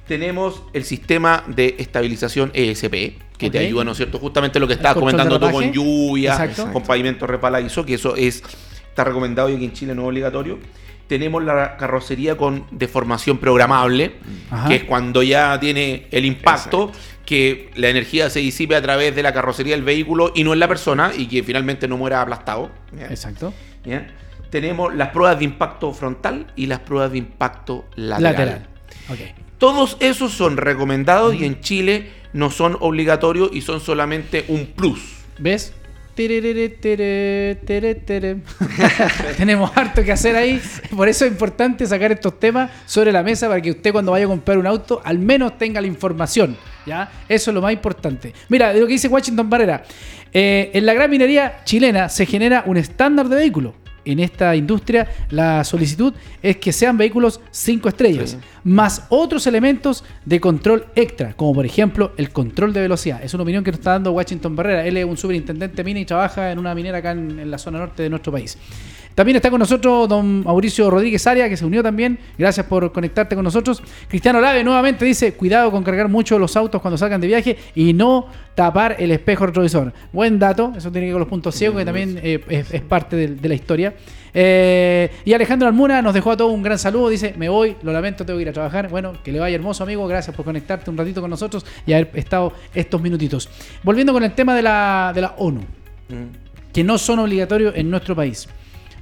Tenemos 0.09 0.62
el 0.73 0.85
sistema 0.85 1.44
de 1.47 1.77
estabilización 1.79 2.51
ESP, 2.55 3.18
que 3.37 3.51
te 3.51 3.59
ayuda, 3.59 3.85
¿no 3.85 3.92
es 3.92 3.99
cierto? 3.99 4.18
Justamente 4.18 4.59
lo 4.59 4.66
que 4.66 4.73
estabas 4.73 4.97
comentando 4.97 5.38
tú 5.38 5.51
con 5.51 5.71
lluvia, 5.71 6.33
Exacto. 6.33 6.73
con 6.73 6.83
pavimento 6.83 7.27
repaladizo, 7.27 7.85
que 7.85 7.94
eso 7.94 8.16
es 8.16 8.42
está 8.88 9.05
recomendado 9.05 9.49
y 9.49 9.55
aquí 9.55 9.64
en 9.64 9.73
Chile 9.73 9.94
no 9.94 10.03
es 10.03 10.09
obligatorio. 10.09 10.59
Tenemos 11.07 11.44
la 11.44 11.77
carrocería 11.77 12.37
con 12.37 12.66
deformación 12.71 13.38
programable, 13.38 14.16
Ajá. 14.51 14.68
que 14.68 14.75
es 14.77 14.85
cuando 14.85 15.23
ya 15.23 15.59
tiene 15.61 16.07
el 16.11 16.25
impacto, 16.25 16.90
que 17.25 17.71
la 17.77 17.88
energía 17.88 18.29
se 18.29 18.40
disipe 18.40 18.75
a 18.75 18.83
través 18.83 19.14
de 19.14 19.23
la 19.23 19.33
carrocería 19.33 19.75
del 19.75 19.85
vehículo 19.85 20.33
y 20.35 20.42
no 20.42 20.53
en 20.53 20.59
la 20.59 20.68
persona 20.68 21.12
y 21.16 21.27
que 21.29 21.42
finalmente 21.42 21.87
no 21.87 21.97
muera 21.97 22.21
aplastado. 22.21 22.71
¿ya? 22.99 23.07
Exacto. 23.07 23.55
¿ya? 23.85 24.07
Tenemos 24.51 24.94
las 24.94 25.11
pruebas 25.11 25.38
de 25.38 25.44
impacto 25.44 25.92
frontal 25.92 26.47
y 26.57 26.66
las 26.66 26.81
pruebas 26.81 27.12
de 27.12 27.18
impacto 27.18 27.85
lateral. 27.94 28.23
Lateral. 28.23 28.68
Ok. 29.11 29.48
Todos 29.59 29.97
esos 29.99 30.33
son 30.33 30.57
recomendados 30.57 31.35
y 31.35 31.44
en 31.44 31.61
Chile 31.61 32.11
no 32.33 32.51
son 32.51 32.77
obligatorios 32.81 33.51
y 33.53 33.61
son 33.61 33.81
solamente 33.81 34.44
un 34.49 34.66
plus. 34.66 35.01
¿Ves? 35.38 35.73
Tererere. 36.14 36.68
Tenemos 39.37 39.71
harto 39.77 40.03
que 40.03 40.12
hacer 40.12 40.37
ahí. 40.37 40.61
Por 40.97 41.09
eso 41.09 41.25
es 41.25 41.31
importante 41.31 41.87
sacar 41.87 42.12
estos 42.12 42.38
temas 42.38 42.71
sobre 42.87 43.12
la 43.12 43.23
mesa 43.23 43.49
para 43.49 43.61
que 43.61 43.71
usted 43.71 43.92
cuando 43.92 44.12
vaya 44.12 44.25
a 44.25 44.29
comprar 44.29 44.59
un 44.59 44.66
auto 44.66 45.01
al 45.05 45.18
menos 45.18 45.59
tenga 45.59 45.81
la 45.81 45.87
información. 45.87 46.57
¿ya? 46.87 47.11
Eso 47.29 47.51
es 47.51 47.55
lo 47.55 47.62
más 47.62 47.73
importante. 47.73 48.33
Mira, 48.49 48.73
de 48.73 48.81
lo 48.81 48.87
que 48.87 48.92
dice 48.92 49.09
Washington 49.09 49.49
Barrera. 49.51 49.85
eh, 50.33 50.71
en 50.75 50.87
la 50.87 50.94
gran 50.94 51.11
minería 51.11 51.61
chilena 51.64 52.09
se 52.09 52.27
genera 52.27 52.62
un 52.66 52.77
estándar 52.77 53.29
de 53.29 53.37
vehículo. 53.37 53.75
En 54.05 54.21
esta 54.21 54.55
industria 54.57 55.09
la 55.31 55.65
solicitud 55.65 56.15
es 56.43 56.57
que 56.57 56.73
sean 56.73 56.97
vehículos 56.97 57.41
5 57.51 57.89
estrellas, 57.89 58.31
Sí. 58.31 58.37
más 58.65 59.05
otros 59.09 59.47
elementos 59.47 60.05
de 60.25 60.41
control 60.41 60.87
extra, 60.95 61.35
como 61.35 61.55
por 61.55 61.67
ejemplo 61.67 62.13
el 62.17 62.31
control 62.31 62.73
de 62.73 62.81
velocidad. 62.81 63.23
Es 63.23 63.35
una 63.35 63.43
opinión 63.43 63.65
que 63.65 63.71
nos 63.71 63.81
está 63.81 63.93
dando 63.93 64.13
Washington 64.13 64.57
Barrera. 64.57 64.87
Él 64.87 64.97
es 64.97 65.05
un 65.05 65.17
superintendente 65.17 65.85
mina 65.85 66.01
y 66.01 66.05
trabaja 66.05 66.51
en 66.53 66.59
una 66.59 66.75
minera 66.75 66.99
acá 66.99 67.13
en, 67.13 67.39
en 67.39 67.51
la 67.51 67.59
zona 67.59 67.79
norte 67.79 68.03
de 68.03 68.11
nuestro 68.11 68.33
país. 68.33 68.57
También 69.14 69.37
está 69.37 69.51
con 69.51 69.59
nosotros 69.59 70.09
don 70.09 70.44
Mauricio 70.44 70.90
Rodríguez 70.90 71.27
Aria, 71.27 71.49
que 71.49 71.57
se 71.57 71.64
unió 71.64 71.83
también. 71.83 72.18
Gracias 72.38 72.66
por 72.66 72.92
conectarte 72.92 73.35
con 73.35 73.44
nosotros. 73.44 73.83
Cristiano 74.09 74.40
Lave 74.40 74.62
nuevamente 74.62 75.05
dice, 75.05 75.35
cuidado 75.35 75.71
con 75.71 75.83
cargar 75.83 76.09
mucho 76.09 76.38
los 76.38 76.57
autos 76.57 76.81
cuando 76.81 76.97
salgan 76.97 77.21
de 77.21 77.27
viaje 77.27 77.57
y 77.75 77.92
no 77.92 78.27
tapar 78.55 78.97
el 78.99 79.11
espejo 79.11 79.47
retrovisor. 79.47 79.92
Buen 80.12 80.38
dato, 80.38 80.73
eso 80.77 80.90
tiene 80.90 81.07
que 81.07 81.12
ver 81.12 81.14
con 81.14 81.21
los 81.21 81.29
puntos 81.29 81.55
ciegos, 81.55 81.79
que 81.79 81.85
también 81.85 82.18
eh, 82.23 82.40
es, 82.49 82.73
es 82.73 82.83
parte 82.83 83.16
de, 83.16 83.29
de 83.29 83.49
la 83.49 83.55
historia. 83.55 83.94
Eh, 84.35 85.11
y 85.25 85.33
Alejandro 85.33 85.66
Almuna 85.66 86.03
nos 86.03 86.14
dejó 86.14 86.31
a 86.31 86.37
todos 86.37 86.53
un 86.53 86.62
gran 86.62 86.79
saludo. 86.79 87.09
Dice, 87.09 87.35
me 87.37 87.49
voy, 87.49 87.77
lo 87.83 87.92
lamento, 87.92 88.25
tengo 88.25 88.38
que 88.38 88.42
ir 88.42 88.49
a 88.49 88.53
trabajar. 88.53 88.88
Bueno, 88.88 89.14
que 89.23 89.33
le 89.33 89.40
vaya 89.40 89.57
hermoso, 89.57 89.83
amigo. 89.83 90.07
Gracias 90.07 90.35
por 90.37 90.44
conectarte 90.44 90.90
un 90.90 90.97
ratito 90.97 91.21
con 91.21 91.31
nosotros 91.31 91.64
y 91.87 91.92
haber 91.92 92.11
estado 92.14 92.53
estos 92.75 93.01
minutitos. 93.01 93.49
Volviendo 93.83 94.12
con 94.12 94.23
el 94.23 94.33
tema 94.35 94.55
de 94.55 94.62
la, 94.62 95.12
de 95.14 95.23
la 95.23 95.35
ONU. 95.38 95.62
que 96.73 96.85
no 96.85 96.99
son 96.99 97.18
obligatorios 97.21 97.75
en 97.77 97.90
nuestro 97.90 98.14
país. 98.14 98.49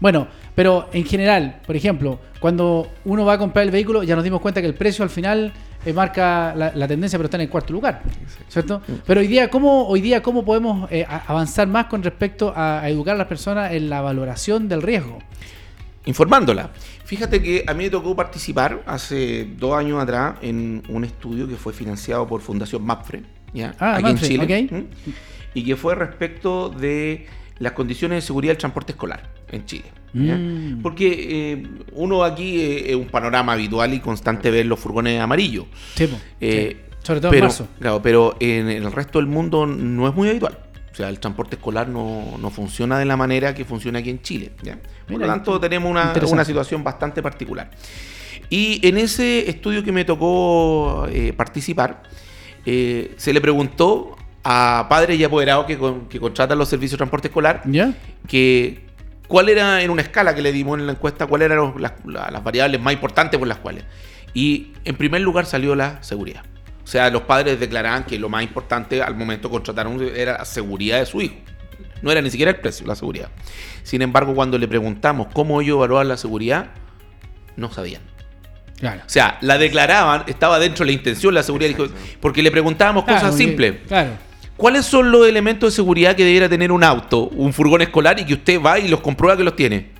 Bueno, 0.01 0.29
pero 0.55 0.89
en 0.93 1.05
general, 1.05 1.61
por 1.67 1.77
ejemplo, 1.77 2.19
cuando 2.41 2.91
uno 3.05 3.25
va 3.25 3.35
a 3.35 3.39
comprar 3.39 3.65
el 3.65 3.71
vehículo, 3.71 4.03
ya 4.03 4.15
nos 4.15 4.25
dimos 4.25 4.41
cuenta 4.41 4.61
que 4.61 4.67
el 4.67 4.75
precio 4.75 5.03
al 5.03 5.11
final 5.11 5.53
eh, 5.85 5.93
marca 5.93 6.55
la, 6.55 6.73
la 6.75 6.89
tendencia, 6.89 7.19
pero 7.19 7.27
está 7.27 7.37
en 7.37 7.43
el 7.43 7.49
cuarto 7.49 7.73
lugar, 7.73 8.03
¿cierto? 8.49 8.83
Pero 9.07 9.21
hoy 9.21 9.27
día, 9.27 9.49
¿cómo, 9.49 9.87
hoy 9.87 10.01
día, 10.01 10.23
¿cómo 10.23 10.45
podemos 10.45 10.91
eh, 10.91 11.07
avanzar 11.09 11.67
más 11.67 11.87
con 11.87 12.03
respecto 12.03 12.53
a, 12.55 12.81
a 12.81 12.91
educar 12.91 13.15
a 13.15 13.19
las 13.19 13.27
personas 13.27 13.73
en 13.73 13.89
la 13.89 14.01
valoración 14.01 14.69
del 14.69 14.83
riesgo? 14.83 15.19
informándola. 16.07 16.71
Fíjate 17.05 17.43
que 17.43 17.65
a 17.67 17.75
mí 17.75 17.85
me 17.85 17.91
tocó 17.91 18.15
participar 18.17 18.83
hace 18.87 19.45
dos 19.59 19.77
años 19.77 20.01
atrás 20.01 20.37
en 20.41 20.83
un 20.89 21.05
estudio 21.05 21.49
que 21.49 21.57
fue 21.57 21.73
financiado 21.73 22.27
por 22.27 22.41
Fundación 22.41 22.85
MAPFRE, 22.85 23.23
¿ya? 23.53 23.75
Ah, 23.79 23.97
aquí 23.97 24.03
Mapfre, 24.05 24.35
en 24.35 24.69
Chile, 24.69 24.87
y 25.53 25.65
que 25.65 25.77
fue 25.77 25.95
respecto 25.97 26.69
de 26.69 27.27
las 27.59 27.73
condiciones 27.73 28.19
de 28.19 28.27
seguridad 28.27 28.53
del 28.53 28.59
transporte 28.59 28.93
escolar 28.93 29.36
en 29.51 29.65
Chile. 29.67 29.85
Mm. 30.13 30.81
Porque 30.83 31.53
eh, 31.53 31.67
uno 31.93 32.25
aquí 32.25 32.61
eh, 32.61 32.91
es 32.91 32.97
un 32.97 33.07
panorama 33.07 33.53
habitual 33.53 33.93
y 33.93 34.01
constante 34.01 34.51
ver 34.51 34.65
los 34.67 34.79
furgones 34.81 35.21
amarillos. 35.21 35.67
Sí, 35.95 36.09
Eh, 36.41 36.77
sí. 36.89 36.97
sobre 37.03 37.21
todo 37.21 37.31
pero, 37.31 37.43
en 37.45 37.49
marzo. 37.49 37.69
Claro, 37.79 38.01
pero 38.03 38.37
en 38.41 38.69
el 38.69 38.91
resto 38.93 39.19
del 39.19 39.27
mundo 39.27 39.67
no 39.67 40.09
es 40.09 40.15
muy 40.15 40.29
habitual. 40.31 40.59
O 40.91 40.95
sea, 40.97 41.11
el 41.11 41.21
transporte 41.21 41.57
escolar 41.57 41.89
no, 41.89 42.39
no 42.41 42.49
funciona 42.49 42.99
de 42.99 43.05
la 43.05 43.19
manera 43.19 43.55
que 43.55 43.67
funciona 43.67 43.99
aquí 43.99 44.09
en 44.09 44.23
Chile. 44.23 44.53
¿ya? 44.63 44.79
Por 45.07 45.19
lo 45.21 45.27
tanto, 45.27 45.61
tenemos 45.61 45.91
una, 45.91 46.15
una 46.31 46.45
situación 46.45 46.83
bastante 46.83 47.23
particular. 47.23 47.71
Y 48.49 48.81
en 48.87 48.97
ese 48.97 49.51
estudio 49.51 49.85
que 49.85 49.93
me 49.93 50.07
tocó 50.07 51.07
participar, 51.37 52.03
se 52.65 53.33
le 53.33 53.41
preguntó 53.43 54.17
a 54.43 54.87
padres 54.89 55.19
y 55.19 55.25
apoderados 55.25 55.67
que, 55.67 55.77
con- 55.77 56.07
que 56.09 56.19
contratan 56.19 56.57
los 56.57 56.69
servicios 56.69 56.93
de 56.93 56.99
transporte 56.99 57.29
escolar 57.29 57.63
¿Ya? 57.67 57.93
que 58.29 58.86
cuál 59.29 59.49
era 59.49 59.83
en 59.83 59.91
una 59.91 60.03
escala 60.03 60.35
que 60.35 60.43
le 60.43 60.53
dimos 60.53 60.79
en 60.79 60.87
la 60.87 60.93
encuesta, 60.93 61.27
cuáles 61.27 61.47
eran 61.47 61.59
los- 61.59 61.81
las, 61.81 61.93
la- 62.05 62.31
las 62.31 62.43
variables 62.45 62.81
más 62.81 62.93
importantes 62.95 63.39
por 63.39 63.49
las 63.49 63.59
cuales. 63.59 63.85
Y 64.35 64.73
en 64.85 64.97
primer 64.97 65.21
lugar 65.23 65.47
salió 65.47 65.75
la 65.75 66.03
seguridad. 66.03 66.43
O 66.85 66.87
sea, 66.87 67.11
los 67.11 67.23
padres 67.23 67.59
declaraban 67.59 68.05
que 68.05 68.19
lo 68.19 68.29
más 68.29 68.43
importante 68.43 69.03
al 69.03 69.17
momento 69.17 69.49
de 69.49 69.53
contratar 69.53 69.89
era 70.15 70.39
la 70.39 70.45
seguridad 70.45 71.01
de 71.01 71.07
su 71.07 71.21
hijo. 71.21 71.35
No 72.03 72.13
era 72.13 72.21
ni 72.21 72.31
siquiera 72.31 72.51
el 72.53 72.59
precio, 72.59 72.87
la 72.87 72.95
seguridad. 72.95 73.29
Sin 73.83 74.03
embargo, 74.03 74.35
cuando 74.35 74.57
le 74.59 74.69
preguntamos 74.69 75.29
cómo 75.33 75.61
ellos 75.61 75.77
evaluaban 75.77 76.09
la 76.09 76.17
seguridad, 76.17 76.67
no 77.57 77.73
sabían. 77.73 78.03
Claro. 78.79 79.01
O 79.07 79.09
sea, 79.09 79.39
la 79.41 79.57
declaraban, 79.57 80.25
estaba 80.27 80.59
dentro 80.59 80.85
de 80.85 80.93
la 80.93 80.99
intención 80.99 81.33
la 81.35 81.43
seguridad, 81.43 81.71
dijo, 81.71 81.87
porque 82.21 82.43
le 82.43 82.51
preguntábamos 82.51 83.05
Claro, 83.05 83.21
cosas 83.21 83.37
simples. 83.37 83.77
Claro. 83.89 84.11
¿Cuáles 84.57 84.87
son 84.87 85.11
los 85.13 85.27
elementos 85.29 85.73
de 85.73 85.77
seguridad 85.77 86.17
que 86.17 86.25
debiera 86.25 86.49
tener 86.49 86.73
un 86.73 86.83
auto, 86.83 87.29
un 87.29 87.53
furgón 87.53 87.83
escolar 87.83 88.19
y 88.19 88.25
que 88.25 88.35
usted 88.35 88.61
va 88.61 88.79
y 88.79 88.89
los 88.89 89.01
comprueba 89.01 89.37
que 89.37 89.45
los 89.45 89.55
tiene? 89.57 89.95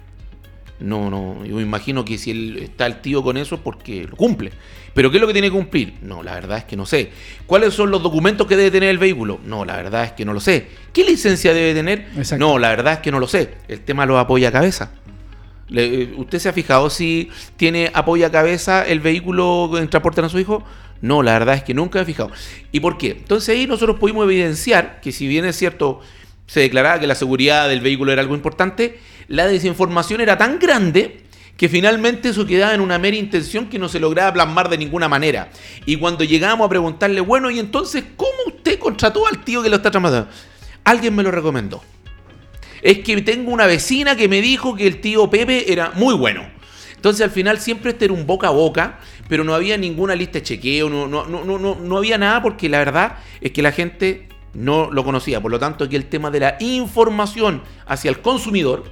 No, 0.79 1.09
no, 1.11 1.45
yo 1.45 1.57
me 1.57 1.63
imagino 1.63 2.05
que 2.05 2.19
si 2.19 2.31
él 2.31 2.59
está 2.63 2.87
el 2.87 3.01
tío 3.01 3.23
con 3.23 3.37
eso 3.39 3.55
es 3.55 3.61
porque 3.63 4.07
lo 4.09 4.17
cumple. 4.17 4.53
Pero 4.95 5.11
¿qué 5.11 5.17
es 5.19 5.21
lo 5.21 5.27
que 5.27 5.33
tiene 5.35 5.49
que 5.49 5.53
cumplir? 5.55 5.95
No, 6.03 6.23
la 6.23 6.35
verdad 6.35 6.59
es 6.59 6.65
que 6.65 6.77
no 6.77 6.87
sé. 6.87 7.11
¿Cuáles 7.47 7.75
son 7.75 7.91
los 7.91 8.03
documentos 8.03 8.47
que 8.47 8.57
debe 8.57 8.71
tener 8.71 8.89
el 8.91 8.99
vehículo? 8.99 9.41
No, 9.45 9.65
la 9.65 9.77
verdad 9.77 10.05
es 10.05 10.13
que 10.13 10.25
no 10.25 10.33
lo 10.33 10.41
sé. 10.41 10.69
¿Qué 10.93 11.05
licencia 11.05 11.53
debe 11.53 11.75
tener? 11.75 12.09
Exacto. 12.17 12.47
No, 12.47 12.59
la 12.59 12.69
verdad 12.71 12.95
es 12.95 12.99
que 13.01 13.11
no 13.11 13.21
lo 13.21 13.29
sé. 13.29 13.55
El 13.69 13.81
tema 13.81 14.07
lo 14.07 14.19
apoya 14.19 14.51
cabeza. 14.53 14.93
Le- 15.69 16.03
eh, 16.03 16.15
¿Usted 16.17 16.39
se 16.39 16.49
ha 16.49 16.53
fijado 16.53 16.89
si 16.91 17.31
tiene 17.57 17.91
apoya 17.93 18.31
cabeza 18.31 18.87
el 18.87 19.01
vehículo 19.01 19.71
en 19.79 19.89
transporte 19.89 20.21
a 20.23 20.29
su 20.29 20.39
hijo? 20.39 20.63
No, 21.01 21.23
la 21.23 21.33
verdad 21.33 21.55
es 21.55 21.63
que 21.63 21.75
nunca 21.75 21.99
me 21.99 22.03
he 22.03 22.07
fijado. 22.07 22.31
¿Y 22.73 22.81
por 22.81 22.99
qué? 22.99 23.11
Entonces 23.11 23.51
ahí 23.51 23.67
nosotros 23.67 23.99
pudimos 23.99 24.25
evidenciar 24.25 25.01
que 25.01 25.13
si 25.13 25.27
bien 25.27 25.45
es 25.45 25.57
cierto, 25.57 26.01
se 26.47 26.61
declaraba 26.61 27.01
que 27.01 27.07
la 27.07 27.15
seguridad 27.15 27.69
del 27.69 27.81
vehículo 27.81 28.13
era 28.13 28.23
algo 28.23 28.35
importante, 28.35 28.99
la 29.29 29.47
desinformación 29.47 30.21
era 30.21 30.39
tan 30.39 30.59
grande 30.59 31.23
que 31.57 31.69
finalmente 31.69 32.31
eso 32.31 32.47
quedaba 32.47 32.75
en 32.75 32.81
una 32.81 32.99
mera 32.99 33.17
intención 33.17 33.69
que 33.69 33.79
no 33.79 33.89
se 33.89 33.99
lograba 33.99 34.33
plasmar 34.33 34.69
de 34.69 34.79
ninguna 34.79 35.09
manera. 35.09 35.51
Y 35.87 35.97
cuando 35.97 36.25
llegamos 36.25 36.67
a 36.67 36.69
preguntarle, 36.69 37.21
bueno, 37.21 37.51
y 37.51 37.59
entonces, 37.59 38.05
¿cómo 38.17 38.31
usted 38.47 38.79
contrató 38.79 39.27
al 39.27 39.43
tío 39.43 39.63
que 39.63 39.71
lo 39.71 39.77
está 39.77 39.91
tramando? 39.91 40.29
Alguien 40.85 41.15
me 41.15 41.23
lo 41.23 41.31
recomendó 41.31 41.83
es 42.87 43.01
que 43.01 43.21
tengo 43.23 43.51
una 43.51 43.67
vecina 43.67 44.15
que 44.15 44.29
me 44.29 44.41
dijo 44.41 44.77
que 44.77 44.87
el 44.87 45.01
tío 45.01 45.29
Pepe 45.29 45.73
era 45.73 45.91
muy 45.95 46.15
bueno. 46.15 46.49
Entonces 47.07 47.25
al 47.25 47.31
final 47.31 47.61
siempre 47.61 47.93
este 47.93 48.07
era 48.07 48.15
un 48.15 48.27
boca 48.27 48.49
a 48.49 48.51
boca, 48.51 48.99
pero 49.29 49.45
no 49.45 49.55
había 49.55 49.79
ninguna 49.79 50.17
lista 50.17 50.41
de 50.41 50.43
chequeo, 50.43 50.91
no, 50.91 51.07
no, 51.07 51.25
no, 51.25 51.45
no, 51.45 51.77
no, 51.77 51.97
había 51.97 52.19
nada 52.19 52.43
porque 52.43 52.69
la 52.69 52.79
verdad 52.79 53.19
es 53.41 53.53
que 53.53 53.63
la 53.63 53.71
gente 53.71 54.27
no 54.55 54.91
lo 54.91 55.05
conocía. 55.05 55.41
Por 55.41 55.53
lo 55.53 55.61
tanto, 55.61 55.85
aquí 55.85 55.95
el 55.95 56.07
tema 56.07 56.33
de 56.33 56.41
la 56.41 56.57
información 56.59 57.63
hacia 57.87 58.09
el 58.09 58.21
consumidor 58.21 58.87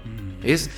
es, 0.44 0.70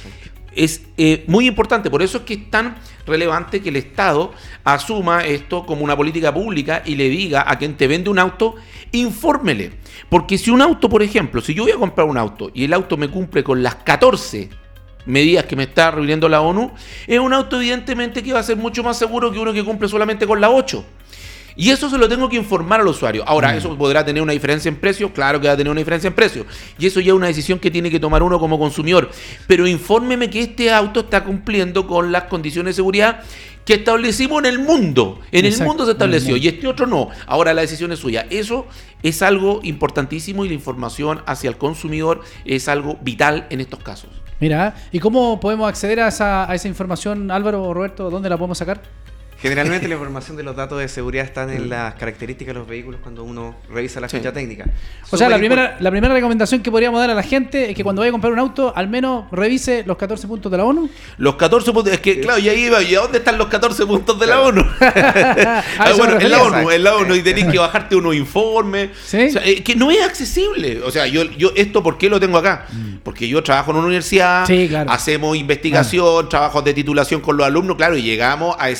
es 0.54 0.86
eh, 0.96 1.24
muy 1.26 1.46
importante. 1.46 1.90
Por 1.90 2.00
eso 2.00 2.16
es 2.16 2.24
que 2.24 2.32
es 2.32 2.50
tan 2.50 2.76
relevante 3.06 3.60
que 3.60 3.68
el 3.68 3.76
Estado 3.76 4.32
asuma 4.64 5.22
esto 5.26 5.66
como 5.66 5.84
una 5.84 5.94
política 5.94 6.32
pública 6.32 6.82
y 6.86 6.94
le 6.94 7.10
diga 7.10 7.44
a 7.46 7.58
quien 7.58 7.76
te 7.76 7.86
vende 7.86 8.08
un 8.08 8.18
auto, 8.18 8.54
infórmele. 8.92 9.72
Porque 10.08 10.38
si 10.38 10.50
un 10.50 10.62
auto, 10.62 10.88
por 10.88 11.02
ejemplo, 11.02 11.42
si 11.42 11.52
yo 11.52 11.64
voy 11.64 11.72
a 11.72 11.76
comprar 11.76 12.06
un 12.06 12.16
auto 12.16 12.50
y 12.54 12.64
el 12.64 12.72
auto 12.72 12.96
me 12.96 13.10
cumple 13.10 13.44
con 13.44 13.62
las 13.62 13.74
14 13.74 14.64
medidas 15.06 15.46
que 15.46 15.56
me 15.56 15.64
está 15.64 15.90
reuniendo 15.90 16.28
la 16.28 16.40
ONU, 16.40 16.72
es 17.06 17.18
un 17.18 17.32
auto 17.32 17.56
evidentemente 17.56 18.22
que 18.22 18.32
va 18.32 18.40
a 18.40 18.42
ser 18.42 18.56
mucho 18.56 18.82
más 18.82 18.98
seguro 18.98 19.32
que 19.32 19.38
uno 19.38 19.52
que 19.52 19.64
cumple 19.64 19.88
solamente 19.88 20.26
con 20.26 20.40
la 20.40 20.50
8. 20.50 20.84
Y 21.58 21.70
eso 21.70 21.88
se 21.88 21.96
lo 21.96 22.06
tengo 22.06 22.28
que 22.28 22.36
informar 22.36 22.80
al 22.80 22.88
usuario. 22.88 23.24
Ahora, 23.26 23.56
¿eso 23.56 23.74
podrá 23.78 24.04
tener 24.04 24.22
una 24.22 24.34
diferencia 24.34 24.68
en 24.68 24.76
precio? 24.76 25.12
Claro 25.14 25.40
que 25.40 25.46
va 25.46 25.54
a 25.54 25.56
tener 25.56 25.70
una 25.70 25.80
diferencia 25.80 26.08
en 26.08 26.14
precio. 26.14 26.44
Y 26.78 26.86
eso 26.86 27.00
ya 27.00 27.12
es 27.12 27.16
una 27.16 27.28
decisión 27.28 27.58
que 27.58 27.70
tiene 27.70 27.90
que 27.90 27.98
tomar 27.98 28.22
uno 28.22 28.38
como 28.38 28.58
consumidor. 28.58 29.10
Pero 29.46 29.66
infórmeme 29.66 30.28
que 30.28 30.42
este 30.42 30.70
auto 30.70 31.00
está 31.00 31.24
cumpliendo 31.24 31.86
con 31.86 32.12
las 32.12 32.24
condiciones 32.24 32.74
de 32.74 32.76
seguridad 32.76 33.22
que 33.64 33.74
establecimos 33.74 34.40
en 34.40 34.46
el 34.46 34.58
mundo. 34.58 35.18
En 35.32 35.46
Exacto. 35.46 35.62
el 35.62 35.68
mundo 35.68 35.86
se 35.86 35.92
estableció 35.92 36.36
y 36.36 36.46
este 36.46 36.68
otro 36.68 36.86
no. 36.86 37.08
Ahora 37.26 37.54
la 37.54 37.62
decisión 37.62 37.90
es 37.90 38.00
suya. 38.00 38.26
Eso 38.28 38.66
es 39.02 39.22
algo 39.22 39.60
importantísimo 39.62 40.44
y 40.44 40.48
la 40.48 40.54
información 40.54 41.22
hacia 41.24 41.48
el 41.48 41.56
consumidor 41.56 42.20
es 42.44 42.68
algo 42.68 42.98
vital 43.00 43.46
en 43.48 43.62
estos 43.62 43.80
casos. 43.82 44.10
Mira, 44.38 44.74
¿y 44.92 45.00
cómo 45.00 45.40
podemos 45.40 45.68
acceder 45.68 46.00
a 46.00 46.08
esa, 46.08 46.50
a 46.50 46.54
esa 46.54 46.68
información, 46.68 47.30
Álvaro 47.30 47.62
o 47.62 47.72
Roberto? 47.72 48.10
¿Dónde 48.10 48.28
la 48.28 48.36
podemos 48.36 48.58
sacar? 48.58 48.82
Generalmente 49.38 49.86
la 49.88 49.94
información 49.94 50.36
de 50.36 50.42
los 50.42 50.56
datos 50.56 50.78
de 50.78 50.88
seguridad 50.88 51.24
están 51.24 51.50
en 51.50 51.68
las 51.68 51.94
características 51.94 52.54
de 52.54 52.58
los 52.60 52.68
vehículos 52.68 53.00
cuando 53.02 53.22
uno 53.22 53.56
revisa 53.70 54.00
la 54.00 54.08
Sí. 54.08 54.16
ficha 54.16 54.32
técnica. 54.32 54.64
O 55.10 55.16
sea, 55.16 55.28
la 55.28 55.36
primera, 55.38 55.76
la 55.80 55.90
primera 55.90 56.14
recomendación 56.14 56.62
que 56.62 56.70
podríamos 56.70 56.98
dar 57.00 57.10
a 57.10 57.14
la 57.14 57.22
gente 57.22 57.70
es 57.70 57.76
que 57.76 57.82
cuando 57.84 58.00
vaya 58.00 58.08
a 58.10 58.12
comprar 58.12 58.32
un 58.32 58.38
auto, 58.38 58.72
al 58.74 58.88
menos 58.88 59.26
revise 59.30 59.84
los 59.86 59.96
14 59.96 60.26
puntos 60.26 60.50
de 60.50 60.58
la 60.58 60.64
ONU. 60.64 60.88
Los 61.18 61.36
14 61.36 61.72
puntos, 61.72 61.92
es 61.92 62.00
que 62.00 62.20
claro, 62.20 62.38
y 62.38 62.48
ahí 62.48 62.64
iba, 62.64 62.82
¿y 62.82 62.94
a 62.94 63.00
dónde 63.00 63.18
están 63.18 63.36
los 63.38 63.48
14 63.48 63.84
puntos 63.86 64.18
de 64.18 64.26
la 64.26 64.34
Claro. 64.36 64.48
ONU? 64.48 64.64
Ah, 65.78 65.92
bueno, 65.96 66.18
en 66.18 66.30
la. 66.30 66.42
ONU, 66.42 66.70
en 66.70 66.84
la 66.84 66.96
ONU, 66.96 67.14
y 67.14 67.22
tenés 67.22 67.46
que 67.46 67.58
bajarte 67.58 67.96
unos 67.96 68.14
informes. 68.14 68.90
Sí. 69.04 69.26
O 69.26 69.30
sea, 69.32 69.44
eh, 69.46 69.62
que 69.62 69.74
no 69.76 69.90
es 69.90 70.02
accesible. 70.02 70.80
O 70.82 70.90
sea, 70.90 71.06
yo, 71.06 71.22
yo 71.24 71.50
esto, 71.54 71.82
¿por 71.82 71.98
qué 71.98 72.08
lo 72.08 72.18
tengo 72.18 72.38
acá? 72.38 72.66
Porque 73.02 73.28
yo 73.28 73.42
trabajo 73.42 73.70
en 73.70 73.76
una 73.78 73.86
universidad, 73.86 74.44
Mm. 74.44 74.46
Sí, 74.46 74.66
claro. 74.68 74.90
hacemos 74.90 75.36
investigación, 75.36 76.28
trabajos 76.28 76.64
de 76.64 76.74
titulación 76.74 77.20
con 77.20 77.36
los 77.36 77.46
alumnos, 77.46 77.76
claro, 77.76 77.96
y 77.96 78.02
llegamos 78.02 78.56
a 78.58 78.70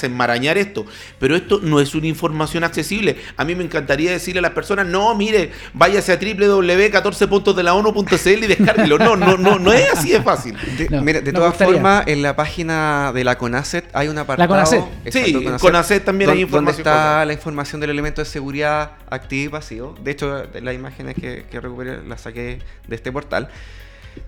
esto. 0.58 0.86
Pero 1.18 1.36
esto 1.36 1.60
no 1.62 1.80
es 1.80 1.94
una 1.94 2.06
información 2.06 2.64
accesible. 2.64 3.16
A 3.36 3.44
mí 3.44 3.54
me 3.54 3.64
encantaría 3.64 4.10
decirle 4.10 4.38
a 4.38 4.42
las 4.42 4.52
personas, 4.52 4.86
no, 4.86 5.14
mire, 5.14 5.52
váyase 5.74 6.12
a 6.12 6.16
www.14puntosdelaonu.cl 6.16 8.44
y 8.44 8.46
descárguelo. 8.46 8.98
No, 8.98 9.16
no, 9.16 9.36
no, 9.36 9.58
no 9.58 9.72
es 9.72 9.90
así 9.92 10.10
de 10.10 10.22
fácil. 10.22 10.56
De, 10.78 10.88
No, 10.90 11.02
mira, 11.02 11.20
de 11.20 11.32
todas 11.32 11.56
formas, 11.56 12.06
en 12.06 12.22
la 12.22 12.36
página 12.36 13.12
de 13.12 13.24
la 13.24 13.38
CONACET 13.38 13.90
hay 13.92 14.08
un 14.08 14.18
apartado. 14.18 14.48
CONACET. 14.48 14.82
Sí, 15.10 15.46
CONACET 15.60 16.04
también 16.04 16.30
hay 16.30 16.42
información 16.42 16.84
Donde 16.84 16.90
está 16.90 17.24
la 17.24 17.32
información 17.32 17.80
del 17.80 17.90
elemento 17.90 18.20
de 18.20 18.26
seguridad 18.26 18.92
activo 19.10 19.46
y 19.46 19.48
pasivo. 19.48 19.94
De 20.02 20.10
hecho, 20.10 20.42
de 20.42 20.60
las 20.60 20.74
imágenes 20.74 21.14
que, 21.14 21.44
que 21.50 21.60
recuperé 21.60 22.02
las 22.06 22.22
saqué 22.22 22.58
de 22.86 22.96
este 22.96 23.12
portal. 23.12 23.48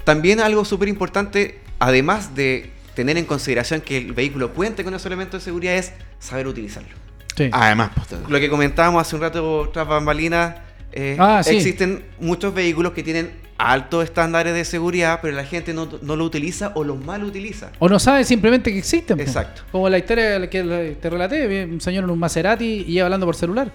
También 0.04 0.40
algo 0.40 0.64
súper 0.64 0.88
importante, 0.88 1.58
además 1.78 2.34
de 2.34 2.70
tener 2.98 3.16
en 3.16 3.26
consideración 3.26 3.80
que 3.80 3.96
el 3.96 4.12
vehículo 4.12 4.52
cuente 4.52 4.82
con 4.82 4.92
esos 4.92 5.06
elementos 5.06 5.40
de 5.40 5.44
seguridad, 5.44 5.74
es 5.76 5.92
saber 6.18 6.48
utilizarlo. 6.48 6.88
Sí. 7.36 7.48
Además, 7.52 7.92
pues, 7.94 8.20
Lo 8.28 8.40
que 8.40 8.50
comentábamos 8.50 9.00
hace 9.00 9.14
un 9.14 9.22
rato 9.22 9.70
tras 9.72 9.86
bambalinas, 9.86 10.56
eh, 10.90 11.14
Ah, 11.16 11.40
sí. 11.44 11.54
existen 11.54 12.02
muchos 12.18 12.52
vehículos 12.52 12.94
que 12.94 13.04
tienen 13.04 13.30
altos 13.56 14.02
estándares 14.02 14.52
de 14.52 14.64
seguridad, 14.64 15.20
pero 15.22 15.36
la 15.36 15.44
gente 15.44 15.72
no, 15.72 15.88
no 16.02 16.16
lo 16.16 16.24
utiliza 16.24 16.72
o 16.74 16.82
los 16.82 16.98
mal 16.98 17.22
utiliza. 17.22 17.70
O 17.78 17.88
no 17.88 18.00
sabe 18.00 18.24
simplemente 18.24 18.72
que 18.72 18.78
existen. 18.78 19.20
Exacto. 19.20 19.62
Como 19.70 19.88
la 19.88 19.98
historia 19.98 20.50
que 20.50 20.96
te 21.00 21.08
relaté, 21.10 21.64
un 21.66 21.80
señor 21.80 22.02
en 22.02 22.10
un 22.10 22.18
Maserati 22.18 22.84
y 22.88 22.96
iba 22.96 23.04
hablando 23.04 23.26
por 23.26 23.36
celular. 23.36 23.70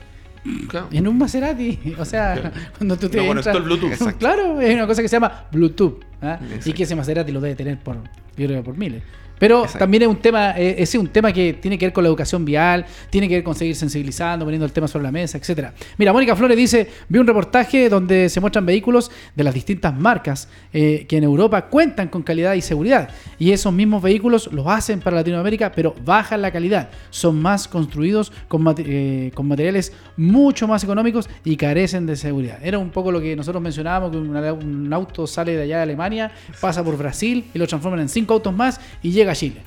Claro. 0.68 0.88
En 0.92 1.08
un 1.08 1.18
Maserati. 1.18 1.80
O 2.00 2.06
sea, 2.06 2.52
cuando 2.78 2.98
tú 2.98 3.10
te 3.10 3.18
No 3.18 3.28
conectó 3.28 3.50
entras- 3.50 3.56
el 3.58 3.64
Bluetooth. 3.64 3.92
Exacto. 3.92 4.18
Claro, 4.20 4.62
es 4.62 4.74
una 4.76 4.88
cosa 4.88 5.02
que 5.02 5.08
se 5.08 5.16
llama 5.16 5.46
Bluetooth. 5.52 6.04
¿ah? 6.22 6.40
Y 6.66 6.74
que 6.74 6.84
ese 6.84 6.96
Maserati 6.96 7.32
lo 7.32 7.42
debe 7.42 7.56
tener 7.56 7.78
por, 7.80 7.98
yo 8.38 8.48
creo, 8.48 8.64
por 8.64 8.78
miles. 8.78 9.04
Pero 9.44 9.58
Exacto. 9.64 9.80
también 9.80 10.04
es 10.04 10.08
un 10.08 10.16
tema, 10.16 10.52
eh, 10.58 10.76
ese 10.78 10.96
es 10.96 11.04
un 11.04 11.10
tema 11.10 11.34
que 11.34 11.52
tiene 11.52 11.78
que 11.78 11.88
ver 11.88 11.92
con 11.92 12.02
la 12.06 12.08
educación 12.08 12.46
vial, 12.46 12.86
tiene 13.10 13.28
que 13.28 13.34
ver 13.36 13.44
con 13.44 13.54
seguir 13.56 13.76
sensibilizando, 13.76 14.46
poniendo 14.46 14.66
el 14.66 14.72
tema 14.72 14.88
sobre 14.88 15.04
la 15.04 15.12
mesa, 15.12 15.38
etcétera. 15.38 15.74
Mira, 15.98 16.14
Mónica 16.14 16.34
Flores 16.34 16.56
dice, 16.56 16.88
vi 17.10 17.20
un 17.20 17.28
reportaje 17.28 17.90
donde 17.90 18.30
se 18.30 18.40
muestran 18.40 18.66
vehículos 18.66 19.12
de 19.36 19.44
las 19.44 19.54
distintas 19.54 19.94
marcas 20.00 20.48
eh, 20.72 21.06
que 21.10 21.18
en 21.18 21.26
Europa 21.26 21.64
cuentan 21.68 22.08
con 22.08 22.24
calidad 22.24 22.54
y 22.54 22.62
seguridad. 22.62 23.10
Y 23.38 23.52
esos 23.52 23.74
mismos 23.74 24.02
vehículos 24.02 24.50
los 24.54 24.66
hacen 24.66 25.02
para 25.02 25.18
Latinoamérica, 25.18 25.74
pero 25.74 25.94
bajan 26.06 26.42
la 26.42 26.50
calidad. 26.50 26.88
Son 27.10 27.36
más 27.42 27.68
construidos 27.68 28.32
con, 28.48 28.62
mate- 28.64 28.86
eh, 28.88 29.32
con 29.36 29.46
materiales 29.46 29.92
mucho 30.16 30.70
más 30.70 30.86
económicos 30.86 31.28
y 31.44 31.58
carecen 31.58 32.06
de 32.06 32.16
seguridad. 32.16 32.60
Era 32.64 32.78
un 32.80 32.92
poco 32.92 33.12
lo 33.12 33.20
que 33.20 33.36
nosotros 33.36 33.62
mencionábamos, 33.62 34.12
que 34.12 34.18
una- 34.20 34.54
un 34.54 34.94
auto 34.94 35.28
sale 35.28 35.58
de 35.58 35.64
allá 35.64 35.76
de 35.78 35.84
Alemania, 35.84 36.32
pasa 36.62 36.82
por 36.82 36.98
Brasil 36.98 37.44
y 37.54 37.60
lo 37.60 37.68
transforman 37.68 38.00
en 38.00 38.08
cinco 38.08 38.36
autos 38.36 38.54
más 38.56 38.80
y 39.02 39.12
llega 39.12 39.33
a 39.34 39.36
Chile. 39.36 39.62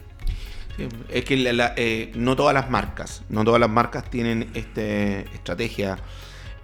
Sí, 0.77 0.89
Es 1.09 1.25
que 1.25 1.37
la- 1.37 1.53
la- 1.53 1.75
eh, 1.77 2.13
no 2.15 2.37
todas 2.37 2.53
las 2.55 2.71
marcas, 2.71 3.23
no 3.29 3.45
todas 3.45 3.61
las 3.61 3.71
marcas 3.71 4.11
tienen 4.11 4.51
este 4.55 5.21
estrategia 5.35 5.99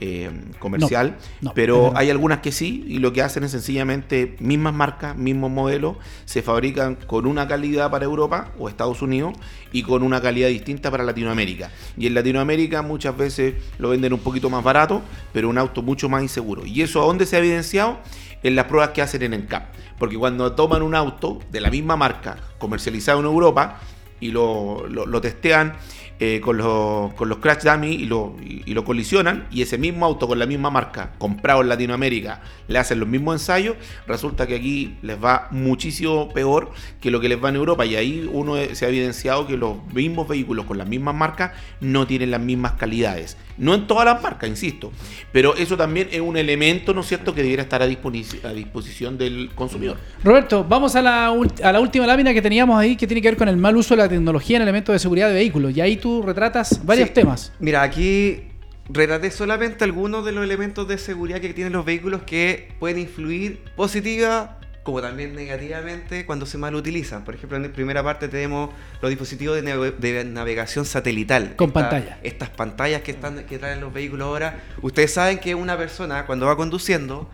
eh, 0.04 0.30
comercial, 0.58 1.10
No, 1.10 1.16
no, 1.42 1.50
es 1.50 1.54
pero 1.54 1.92
hay 1.96 2.10
algunas 2.10 2.40
que 2.40 2.50
sí, 2.50 2.84
y 2.88 2.98
lo 2.98 3.12
que 3.12 3.22
hacen 3.22 3.44
es 3.44 3.52
sencillamente 3.52 4.34
mismas 4.40 4.74
marcas, 4.74 5.16
mismos 5.16 5.52
modelos, 5.52 5.96
se 6.24 6.42
fabrican 6.42 6.96
con 6.96 7.24
una 7.24 7.46
calidad 7.46 7.88
para 7.88 8.04
Europa 8.04 8.50
o 8.58 8.68
Estados 8.68 9.00
Unidos 9.00 9.34
y 9.70 9.84
con 9.84 10.02
una 10.02 10.20
calidad 10.20 10.48
distinta 10.48 10.90
para 10.90 11.04
Latinoamérica. 11.04 11.70
Y 11.96 12.08
en 12.08 12.14
Latinoamérica 12.14 12.82
muchas 12.82 13.16
veces 13.16 13.54
lo 13.78 13.90
venden 13.90 14.12
un 14.12 14.18
poquito 14.18 14.50
más 14.50 14.64
barato, 14.64 15.02
pero 15.32 15.48
un 15.48 15.56
auto 15.56 15.82
mucho 15.82 16.08
más 16.08 16.20
inseguro. 16.22 16.66
¿Y 16.66 16.82
eso 16.82 17.00
a 17.00 17.06
dónde 17.06 17.24
se 17.24 17.36
ha 17.36 17.38
evidenciado? 17.38 18.00
En 18.42 18.54
las 18.56 18.66
pruebas 18.66 18.90
que 18.90 19.02
hacen 19.02 19.22
en 19.22 19.34
ENCAP. 19.34 19.74
Porque 19.98 20.16
cuando 20.16 20.52
toman 20.52 20.82
un 20.82 20.94
auto 20.94 21.38
de 21.50 21.60
la 21.60 21.70
misma 21.70 21.96
marca 21.96 22.36
comercializado 22.58 23.20
en 23.20 23.26
Europa, 23.26 23.78
y 24.20 24.30
lo, 24.30 24.86
lo- 24.88 25.20
testean 25.20 25.72
eh, 26.20 26.40
con, 26.40 26.56
los, 26.56 27.12
con 27.14 27.28
los 27.28 27.38
crash 27.38 27.64
dummy 27.64 27.88
y 27.88 28.04
lo, 28.04 28.36
y, 28.40 28.62
y 28.66 28.72
lo 28.74 28.84
colisionan 28.84 29.48
y 29.50 29.62
ese 29.62 29.78
mismo 29.78 30.06
auto 30.06 30.28
con 30.28 30.38
la 30.38 30.46
misma 30.46 30.70
marca 30.70 31.10
comprado 31.18 31.60
en 31.62 31.68
Latinoamérica 31.68 32.40
le 32.68 32.78
hacen 32.78 33.00
los 33.00 33.08
mismos 33.08 33.34
ensayos, 33.40 33.74
resulta 34.06 34.46
que 34.46 34.54
aquí 34.54 34.96
les 35.02 35.20
va 35.20 35.48
muchísimo 35.50 36.28
peor 36.32 36.70
que 37.00 37.10
lo 37.10 37.18
que 37.18 37.28
les 37.28 37.42
va 37.42 37.48
en 37.48 37.56
Europa 37.56 37.84
y 37.84 37.96
ahí 37.96 38.30
uno 38.32 38.56
eh, 38.56 38.76
se 38.76 38.86
ha 38.86 38.90
evidenciado 38.90 39.48
que 39.48 39.56
los 39.56 39.84
mismos 39.92 40.28
vehículos 40.28 40.66
con 40.66 40.78
las 40.78 40.86
mismas 40.86 41.16
marcas 41.16 41.50
no 41.80 42.06
tienen 42.06 42.30
las 42.30 42.40
mismas 42.40 42.74
calidades. 42.74 43.36
No 43.58 43.74
en 43.74 43.86
todas 43.86 44.04
las 44.06 44.22
marcas, 44.22 44.48
insisto, 44.48 44.90
pero 45.32 45.54
eso 45.56 45.76
también 45.76 46.08
es 46.10 46.20
un 46.20 46.36
elemento, 46.36 46.94
¿no 46.94 47.02
es 47.02 47.06
cierto?, 47.08 47.34
que 47.34 47.42
debiera 47.42 47.62
estar 47.62 47.82
a, 47.82 47.86
disposi- 47.88 48.42
a 48.44 48.52
disposición 48.52 49.18
del 49.18 49.50
consumidor. 49.54 49.98
Roberto, 50.24 50.64
vamos 50.68 50.96
a 50.96 51.02
la, 51.02 51.30
ult- 51.30 51.62
a 51.62 51.70
la 51.72 51.80
última 51.80 52.06
lámina 52.06 52.32
que 52.32 52.40
teníamos 52.42 52.78
ahí 52.78 52.96
que 52.96 53.06
tiene 53.06 53.20
que 53.20 53.28
ver 53.28 53.36
con 53.38 53.48
el 53.48 53.56
mal 53.56 53.76
uso 53.76 53.94
de 53.94 54.02
la 54.02 54.08
tecnología 54.08 54.56
en 54.56 54.62
elementos 54.62 54.92
de 54.94 54.98
seguridad 54.98 55.28
de 55.28 55.34
vehículos. 55.34 55.76
Y 55.76 55.80
ahí 55.80 55.96
tú 55.96 56.22
retratas 56.22 56.84
varios 56.84 57.08
Sí. 57.08 57.14
temas. 57.14 57.52
Mira, 57.60 57.82
aquí 57.82 58.42
retraté 58.88 59.30
solamente 59.30 59.84
algunos 59.84 60.24
de 60.24 60.32
los 60.32 60.42
elementos 60.44 60.88
de 60.88 60.98
seguridad 60.98 61.40
que 61.40 61.52
tienen 61.54 61.72
los 61.72 61.84
vehículos 61.84 62.22
que 62.22 62.72
pueden 62.78 62.98
influir 62.98 63.60
positiva 63.76 64.58
como 64.82 65.00
también 65.00 65.34
negativamente 65.34 66.26
cuando 66.26 66.44
se 66.46 66.58
mal 66.58 66.74
utilizan. 66.74 67.24
Por 67.24 67.34
ejemplo, 67.34 67.56
en 67.56 67.62
la 67.64 67.68
primera 67.72 68.02
parte 68.02 68.28
tenemos 68.28 68.70
los 69.00 69.10
dispositivos 69.10 69.54
de, 69.56 69.62
nave- 69.62 69.92
de 69.96 70.24
navegación 70.24 70.84
satelital. 70.84 71.54
Con 71.56 71.68
Esta- 71.68 71.80
pantalla. 71.80 72.18
Estas 72.22 72.50
pantallas 72.50 73.02
que, 73.02 73.12
están, 73.12 73.44
que 73.44 73.58
traen 73.58 73.80
los 73.80 73.92
vehículos 73.92 74.26
ahora. 74.26 74.60
Ustedes 74.82 75.12
saben 75.14 75.38
que 75.38 75.54
una 75.54 75.76
persona 75.78 76.26
cuando 76.26 76.46
va 76.46 76.56
conduciendo 76.56 77.30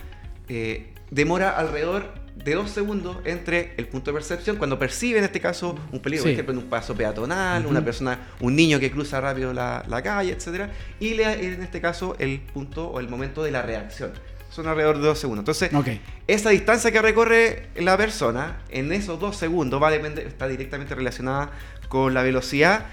eh, 0.48 0.92
demora 1.10 1.50
alrededor 1.56 2.12
de 2.36 2.54
dos 2.54 2.70
segundos 2.70 3.16
entre 3.24 3.72
el 3.78 3.88
punto 3.88 4.10
de 4.12 4.14
percepción, 4.14 4.56
cuando 4.56 4.78
percibe 4.78 5.18
en 5.18 5.24
este 5.24 5.40
caso 5.40 5.76
un 5.90 6.00
peligro, 6.00 6.22
Sí. 6.22 6.28
por 6.28 6.32
ejemplo, 6.34 6.52
en 6.52 6.58
un 6.58 6.70
paso 6.70 6.94
peatonal, 6.94 7.66
una 7.66 7.84
persona, 7.84 8.28
un 8.40 8.54
niño 8.54 8.78
que 8.78 8.90
cruza 8.92 9.20
rápido 9.20 9.52
la, 9.52 9.84
la 9.88 10.02
calle, 10.02 10.32
etcétera, 10.32 10.70
y 11.00 11.14
le, 11.14 11.24
en 11.54 11.62
este 11.62 11.80
caso 11.80 12.14
el 12.20 12.38
punto 12.40 12.88
o 12.90 13.00
el 13.00 13.08
momento 13.08 13.42
de 13.42 13.50
la 13.50 13.62
reacción. 13.62 14.12
Son 14.58 14.66
alrededor 14.66 14.98
de 14.98 15.06
dos 15.06 15.20
segundos. 15.20 15.42
Entonces, 15.42 15.72
Ok. 15.72 16.00
esa 16.26 16.50
distancia 16.50 16.90
que 16.90 17.00
recorre 17.00 17.68
la 17.76 17.96
persona 17.96 18.58
en 18.70 18.90
esos 18.92 19.20
dos 19.20 19.36
segundos 19.36 19.80
va 19.80 19.86
a 19.86 19.90
depender, 19.92 20.26
está 20.26 20.48
directamente 20.48 20.96
relacionada 20.96 21.52
con 21.88 22.12
la 22.12 22.24
velocidad. 22.24 22.86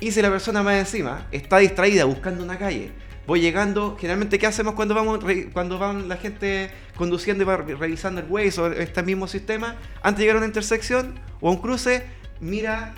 Y 0.00 0.10
si 0.10 0.20
la 0.20 0.30
persona 0.30 0.64
más 0.64 0.74
encima 0.80 1.28
está 1.30 1.58
distraída 1.58 2.04
buscando 2.06 2.42
una 2.42 2.58
calle, 2.58 2.90
voy 3.24 3.40
llegando, 3.40 3.96
generalmente, 4.00 4.36
¿qué 4.40 4.48
hacemos 4.48 4.74
cuando 4.74 4.96
vamos 4.96 5.20
cuando 5.52 5.78
van 5.78 6.08
la 6.08 6.16
gente 6.16 6.72
conduciendo 6.96 7.44
y 7.44 7.46
va 7.46 7.58
re- 7.58 7.76
revisando 7.76 8.20
el 8.20 8.26
Waze 8.28 8.60
o 8.60 8.66
este 8.72 9.04
mismo 9.04 9.28
sistema? 9.28 9.76
Antes 10.02 10.18
de 10.18 10.22
llegar 10.24 10.34
a 10.34 10.38
una 10.38 10.46
intersección 10.48 11.20
o 11.40 11.50
a 11.50 11.52
un 11.52 11.58
cruce, 11.58 12.02
mira 12.40 12.94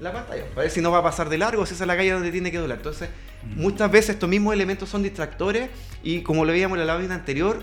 la 0.00 0.12
pantalla, 0.12 0.44
para 0.46 0.62
ver 0.62 0.70
si 0.72 0.80
no 0.80 0.90
va 0.90 0.98
a 0.98 1.02
pasar 1.04 1.28
de 1.28 1.38
largo, 1.38 1.64
si 1.66 1.74
esa 1.74 1.84
es 1.84 1.88
la 1.88 1.96
calle 1.96 2.10
donde 2.10 2.32
tiene 2.32 2.50
que 2.50 2.58
doblar. 2.58 2.78
Entonces, 2.78 3.10
muchas 3.56 3.90
veces 3.90 4.10
estos 4.10 4.28
mismos 4.28 4.54
elementos 4.54 4.88
son 4.88 5.02
distractores 5.02 5.68
y 6.02 6.22
como 6.22 6.44
lo 6.44 6.52
veíamos 6.52 6.78
en 6.78 6.86
la 6.86 6.94
lámina 6.94 7.14
anterior, 7.14 7.62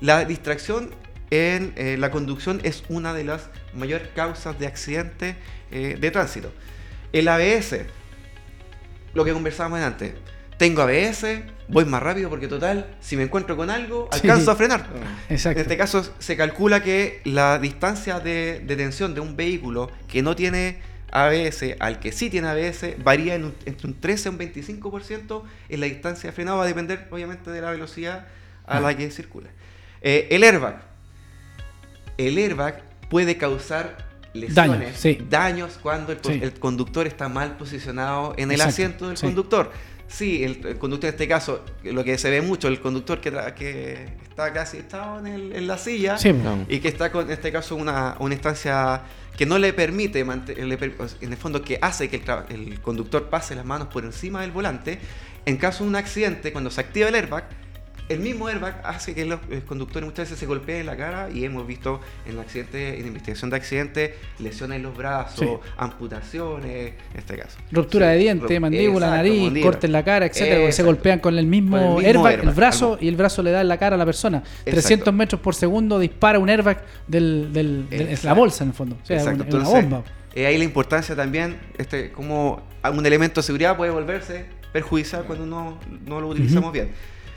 la 0.00 0.24
distracción 0.24 0.90
en 1.30 1.72
eh, 1.76 1.96
la 1.98 2.10
conducción 2.10 2.60
es 2.62 2.84
una 2.88 3.14
de 3.14 3.24
las 3.24 3.48
mayores 3.74 4.08
causas 4.14 4.58
de 4.58 4.66
accidentes 4.66 5.36
eh, 5.70 5.96
de 5.98 6.10
tránsito. 6.10 6.52
El 7.12 7.28
ABS, 7.28 7.76
lo 9.14 9.24
que 9.24 9.32
conversábamos 9.32 9.80
antes, 9.80 10.14
tengo 10.58 10.82
ABS, 10.82 11.24
voy 11.68 11.84
más 11.86 12.02
rápido 12.02 12.28
porque 12.30 12.48
total, 12.48 12.94
si 13.00 13.16
me 13.16 13.24
encuentro 13.24 13.56
con 13.56 13.70
algo, 13.70 14.08
Sí. 14.12 14.20
alcanzo 14.22 14.50
a 14.50 14.56
frenar. 14.56 14.86
Exacto. 15.28 15.58
En 15.60 15.64
este 15.64 15.76
caso 15.76 16.06
se 16.18 16.36
calcula 16.36 16.82
que 16.82 17.20
la 17.24 17.58
distancia 17.58 18.20
de 18.20 18.60
detención 18.64 19.14
de 19.14 19.20
un 19.20 19.36
vehículo 19.36 19.90
que 20.08 20.22
no 20.22 20.36
tiene 20.36 20.78
ABS 21.12 21.76
al 21.78 22.00
que 22.00 22.10
sí 22.10 22.30
tiene 22.30 22.48
ABS 22.48 22.96
varía 23.04 23.34
en 23.34 23.44
un- 23.44 23.54
entre 23.66 23.86
un 23.86 23.94
13 24.00 24.28
y 24.28 24.32
un 24.32 24.38
25% 24.38 25.44
en 25.68 25.80
la 25.80 25.86
distancia 25.86 26.30
de 26.30 26.34
frenado, 26.34 26.58
va 26.58 26.64
a 26.64 26.66
depender 26.66 27.06
obviamente 27.10 27.50
de 27.50 27.60
la 27.60 27.70
velocidad 27.70 28.26
a 28.64 28.80
la 28.80 28.96
que 28.96 29.10
circula. 29.10 29.50
Eh, 30.00 30.28
el 30.30 30.42
airbag. 30.42 30.82
El 32.18 32.36
airbag 32.38 32.82
puede 33.10 33.36
causar 33.36 33.96
lesiones, 34.34 34.54
Daños, 34.54 34.96
sí. 34.96 35.18
daños 35.28 35.78
cuando 35.82 36.12
el, 36.12 36.18
Sí. 36.24 36.40
el 36.42 36.54
conductor 36.54 37.06
está 37.06 37.28
mal 37.28 37.56
posicionado 37.56 38.32
en 38.38 38.50
el 38.50 38.52
Exacto, 38.52 38.70
asiento 38.70 39.08
del 39.08 39.16
sí. 39.18 39.26
conductor. 39.26 39.70
Sí, 40.12 40.44
el, 40.44 40.60
el 40.66 40.78
conductor 40.78 41.08
en 41.08 41.14
este 41.14 41.26
caso, 41.26 41.64
lo 41.84 42.04
que 42.04 42.18
se 42.18 42.28
ve 42.30 42.42
mucho, 42.42 42.68
el 42.68 42.80
conductor 42.80 43.18
que, 43.20 43.30
que 43.56 44.08
está 44.28 44.52
casi 44.52 44.76
estado 44.76 45.18
en, 45.20 45.26
el- 45.26 45.52
en 45.56 45.66
la 45.66 45.78
silla 45.78 46.18
Sí, 46.18 46.32
y 46.68 46.80
que 46.80 46.88
está 46.88 47.10
con, 47.10 47.24
en 47.26 47.30
este 47.32 47.50
caso 47.50 47.76
una, 47.76 48.16
una 48.18 48.34
instancia 48.34 49.02
que 49.36 49.46
no 49.46 49.58
le 49.58 49.72
permite, 49.72 50.20
en 50.20 51.32
el 51.32 51.36
fondo 51.38 51.62
que 51.62 51.78
hace 51.80 52.10
que 52.10 52.16
el, 52.50 52.68
el 52.68 52.80
conductor 52.80 53.30
pase 53.30 53.54
las 53.54 53.64
manos 53.64 53.88
por 53.88 54.04
encima 54.04 54.42
del 54.42 54.50
volante, 54.50 54.98
en 55.46 55.56
caso 55.56 55.84
de 55.84 55.88
un 55.90 55.96
accidente, 55.96 56.52
cuando 56.52 56.70
se 56.70 56.82
activa 56.82 57.08
el 57.08 57.14
airbag, 57.14 57.44
el 58.12 58.20
mismo 58.20 58.46
airbag 58.48 58.80
hace 58.84 59.14
que 59.14 59.24
los, 59.24 59.40
eh, 59.50 59.62
conductores 59.66 60.06
muchas 60.08 60.26
veces 60.26 60.38
se 60.38 60.46
golpeen 60.46 60.80
en 60.80 60.86
la 60.86 60.96
cara 60.96 61.28
y 61.30 61.44
hemos 61.44 61.66
visto 61.66 62.00
en 62.26 62.38
accidentes, 62.38 63.00
en 63.00 63.06
investigación 63.06 63.50
de 63.50 63.56
accidentes, 63.56 64.10
lesiones 64.38 64.76
en 64.76 64.82
los 64.84 64.96
brazos, 64.96 65.38
Sí. 65.40 65.48
amputaciones, 65.76 66.94
en 67.12 67.18
este 67.18 67.36
caso. 67.36 67.58
Ruptura 67.70 68.08
de 68.08 68.16
Sí, 68.18 68.22
diente, 68.24 68.56
ru- 68.56 68.60
mandíbula, 68.60 69.06
exacto, 69.06 69.16
nariz, 69.16 69.42
mandíbula. 69.42 69.62
corte 69.72 69.86
en 69.86 69.92
la 69.92 70.04
cara, 70.04 70.26
etcétera, 70.26 70.56
porque 70.56 70.72
se 70.72 70.82
Exacto. 70.82 70.86
golpean 70.86 71.18
con 71.20 71.38
el 71.38 71.46
mismo, 71.46 71.76
Con 71.76 71.80
el 71.80 71.88
mismo 71.94 72.06
airbag, 72.08 72.32
el 72.34 72.38
airbag, 72.40 72.54
brazo, 72.56 72.92
algo. 72.92 72.98
y 73.04 73.08
el 73.08 73.16
brazo 73.16 73.42
le 73.42 73.50
da 73.50 73.60
en 73.60 73.68
la 73.68 73.78
cara 73.78 73.94
a 73.94 73.98
la 73.98 74.04
persona. 74.04 74.42
300 74.64 75.12
metros 75.14 75.40
por 75.40 75.54
segundo 75.54 75.98
dispara 75.98 76.38
un 76.38 76.48
airbag 76.48 76.82
del, 77.06 77.52
del- 77.52 77.88
del- 77.88 78.00
es 78.02 78.06
la 78.08 78.12
Exacto. 78.12 78.40
bolsa 78.40 78.64
en 78.64 78.70
el 78.70 78.74
fondo. 78.76 78.96
O 79.02 79.06
sea, 79.06 79.16
Exacto, 79.16 79.34
una, 79.42 79.48
es 79.48 79.54
una 79.54 79.62
entonces, 79.64 79.90
bomba. 79.90 80.04
eh, 80.34 80.46
ahí 80.46 80.58
la 80.58 80.64
importancia 80.64 81.14
también, 81.16 81.58
este, 81.78 82.10
como 82.12 82.62
un 82.92 83.06
elemento 83.06 83.40
de 83.40 83.46
seguridad 83.46 83.76
puede 83.76 83.90
volverse 83.92 84.46
perjudicial 84.72 85.24
cuando 85.24 85.44
no, 85.46 85.78
no 86.06 86.20
lo 86.20 86.28
utilizamos 86.28 86.72
bien. 86.72 86.90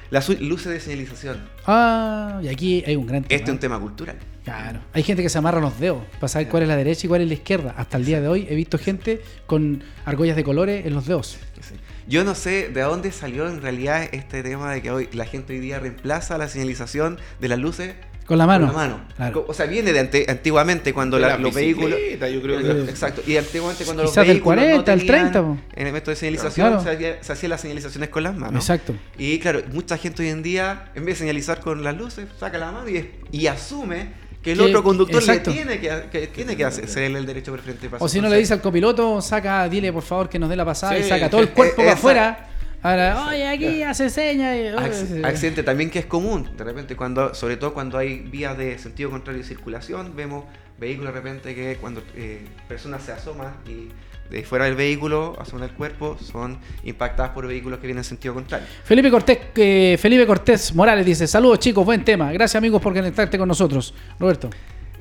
Las 0.10 0.30
luces 0.40 0.72
de 0.72 0.80
señalización. 0.80 1.50
Ah, 1.66 2.40
y 2.44 2.48
aquí 2.48 2.84
hay 2.86 2.96
un 2.96 3.08
gran 3.08 3.24
tema. 3.24 3.36
Este 3.36 3.50
es 3.50 3.54
un 3.54 3.60
tema 3.60 3.80
cultural. 3.80 4.18
Claro. 4.44 4.80
Hay 4.94 5.02
gente 5.02 5.24
que 5.24 5.30
se 5.30 5.40
amarra 5.40 5.60
los 5.60 5.80
dedos 5.80 6.04
para 6.20 6.28
saber 6.28 6.48
cuál 6.50 6.64
es 6.64 6.70
la 6.70 6.76
derecha 6.76 7.08
y 7.08 7.10
cuál 7.10 7.22
es 7.22 7.28
la 7.28 7.34
izquierda. 7.34 7.74
Hasta 7.76 7.98
el 7.98 8.06
día 8.06 8.22
de 8.22 8.28
hoy 8.28 8.46
he 8.48 8.56
visto 8.56 8.78
gente 8.78 9.22
con 9.48 9.84
argollas 10.06 10.36
de 10.36 10.44
colores 10.44 10.86
en 10.86 10.94
los 10.94 11.08
dedos. 11.08 11.38
Sí. 11.62 11.76
Yo 12.08 12.24
no 12.24 12.36
sé 12.36 12.70
de 12.70 12.82
dónde 12.82 13.12
salió 13.12 13.48
en 13.48 13.62
realidad 13.62 14.08
este 14.12 14.44
tema 14.44 14.72
de 14.72 14.84
que 14.84 14.92
hoy 14.92 15.10
la 15.14 15.26
gente 15.26 15.54
hoy 15.54 15.60
día 15.60 15.80
reemplaza 15.80 16.38
la 16.38 16.48
señalización 16.48 17.18
de 17.40 17.48
las 17.48 17.58
luces 17.58 17.96
Con 18.26 18.38
la 18.40 18.48
mano. 18.48 18.66
con 18.68 18.76
la 18.76 18.82
mano. 18.88 19.02
Claro. 19.16 19.46
O 19.48 19.54
sea, 19.54 19.66
viene 19.68 19.94
de 19.94 20.00
ante- 20.00 20.26
antiguamente 20.28 20.94
cuando 20.94 21.18
De 21.18 21.22
la- 21.22 21.28
la 21.30 21.38
los 21.38 21.54
vehículos. 21.54 22.00
yo 22.20 22.42
creo 22.42 22.58
que- 22.60 22.90
Exacto. 22.90 23.22
Y 23.28 23.38
antiguamente 23.38 23.86
cuando 23.86 24.04
Quizás 24.04 24.16
los 24.18 24.26
del 24.28 24.34
vehículos 24.36 24.56
40, 24.56 24.74
no 24.74 24.80
el 24.80 24.84
tenían 25.08 25.32
30, 25.32 25.42
po. 25.44 25.58
elementos 25.76 26.12
de 26.12 26.16
señalización, 26.16 26.68
Claro. 26.70 26.84
se, 26.84 26.90
hacía- 26.90 27.24
se 27.24 27.34
hacían 27.34 27.50
las 27.52 27.62
señalizaciones 27.62 28.10
con 28.10 28.24
las 28.24 28.36
manos. 28.36 28.64
Exacto. 28.64 28.96
Y 29.18 29.38
claro, 29.40 29.62
mucha 29.72 29.98
gente 29.98 30.24
hoy 30.24 30.30
en 30.30 30.42
día, 30.42 30.86
en 30.96 31.06
vez 31.06 31.16
de 31.16 31.20
señalizar 31.20 31.60
con 31.60 31.84
las 31.84 31.96
luces, 31.96 32.26
saca 32.40 32.58
la 32.58 32.72
mano 32.72 32.90
y, 32.90 32.98
es- 32.98 33.06
y 33.32 33.46
asume 33.48 34.26
que 34.42 34.52
el 34.54 34.58
Que- 34.58 34.64
otro 34.66 34.84
conductor 34.84 35.22
le 35.24 35.28
exacto. 35.32 35.52
tiene 35.52 35.80
que, 35.80 35.92
que 36.12 36.28
tiene 36.28 36.56
que 36.58 36.66
hacer 36.66 36.88
cederle 36.88 37.20
el 37.20 37.26
derecho 37.28 37.52
preferente 37.52 37.84
de 37.84 37.90
paso. 37.92 38.06
O 38.06 38.08
si 38.10 38.22
no 38.22 38.30
le 38.30 38.38
dice 38.38 38.54
al 38.54 38.62
copiloto, 38.62 39.22
saca, 39.22 39.68
dile 39.70 39.92
por 39.94 40.04
favor 40.04 40.30
que 40.30 40.40
nos 40.40 40.50
dé 40.50 40.56
la 40.56 40.66
pasada 40.66 40.98
y 40.98 41.04
saca 41.04 41.30
todo 41.30 41.42
el 41.42 41.50
cuerpo 41.50 41.78
para 41.78 41.94
afuera. 41.94 42.50
Ahora, 42.90 43.28
oye, 43.30 43.48
aquí 43.48 43.82
hace 43.84 44.10
señas. 44.10 44.56
y- 44.58 44.68
Acc- 44.76 45.26
accidente 45.26 45.64
también 45.64 45.90
que 45.90 46.00
es 46.00 46.06
común, 46.06 46.50
de 46.56 46.64
repente 46.64 46.96
cuando, 46.96 47.34
sobre 47.34 47.58
todo 47.58 47.74
cuando 47.74 47.98
hay 47.98 48.20
vías 48.20 48.58
de 48.58 48.78
sentido 48.78 49.10
contrario 49.10 49.42
de 49.42 49.48
circulación, 49.48 50.16
vemos 50.16 50.46
vehículos 50.78 51.14
de 51.14 51.20
repente 51.22 51.56
que 51.56 51.78
cuando 51.82 52.04
eh, 52.16 52.42
personas 52.68 53.02
se 53.04 53.12
asoman 53.12 53.54
y 53.68 53.90
de 54.30 54.44
fuera 54.44 54.66
del 54.66 54.76
vehículo, 54.76 55.36
asoman 55.40 55.70
el 55.70 55.76
cuerpo, 55.76 56.18
son 56.20 56.58
impactadas 56.84 57.32
por 57.32 57.48
vehículos 57.48 57.80
que 57.80 57.88
vienen 57.88 58.00
en 58.02 58.04
sentido 58.06 58.34
contrario. 58.34 58.68
Felipe 58.84 59.10
Cortés, 59.12 59.38
eh, 59.56 59.98
Felipe 60.00 60.26
Cortés 60.28 60.74
Morales 60.76 61.06
dice, 61.06 61.28
saludos 61.28 61.60
chicos, 61.60 61.86
buen 61.86 62.04
tema. 62.04 62.32
Gracias 62.34 62.56
amigos 62.56 62.82
por 62.82 62.94
conectarte 62.94 63.38
con 63.38 63.48
nosotros. 63.48 63.94
Roberto. 64.20 64.50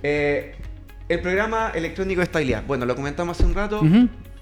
Eh, 0.02 0.54
el 1.08 1.20
programa 1.20 1.70
electrónico 1.74 2.20
de 2.20 2.24
estabilidad, 2.24 2.62
bueno, 2.66 2.86
lo 2.86 2.94
comentamos 2.96 3.36
hace 3.38 3.46
un 3.46 3.54
rato. 3.54 3.82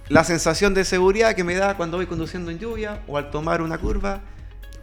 La 0.09 0.24
sensación 0.24 0.74
de 0.74 0.84
seguridad 0.84 1.34
que 1.34 1.44
me 1.44 1.55
da 1.55 1.76
cuando 1.76 1.96
voy 1.96 2.07
conduciendo 2.07 2.50
en 2.50 2.59
lluvia 2.59 3.00
o 3.07 3.16
al 3.18 3.30
tomar 3.30 3.62
una 3.62 3.78
curva. 3.78 4.20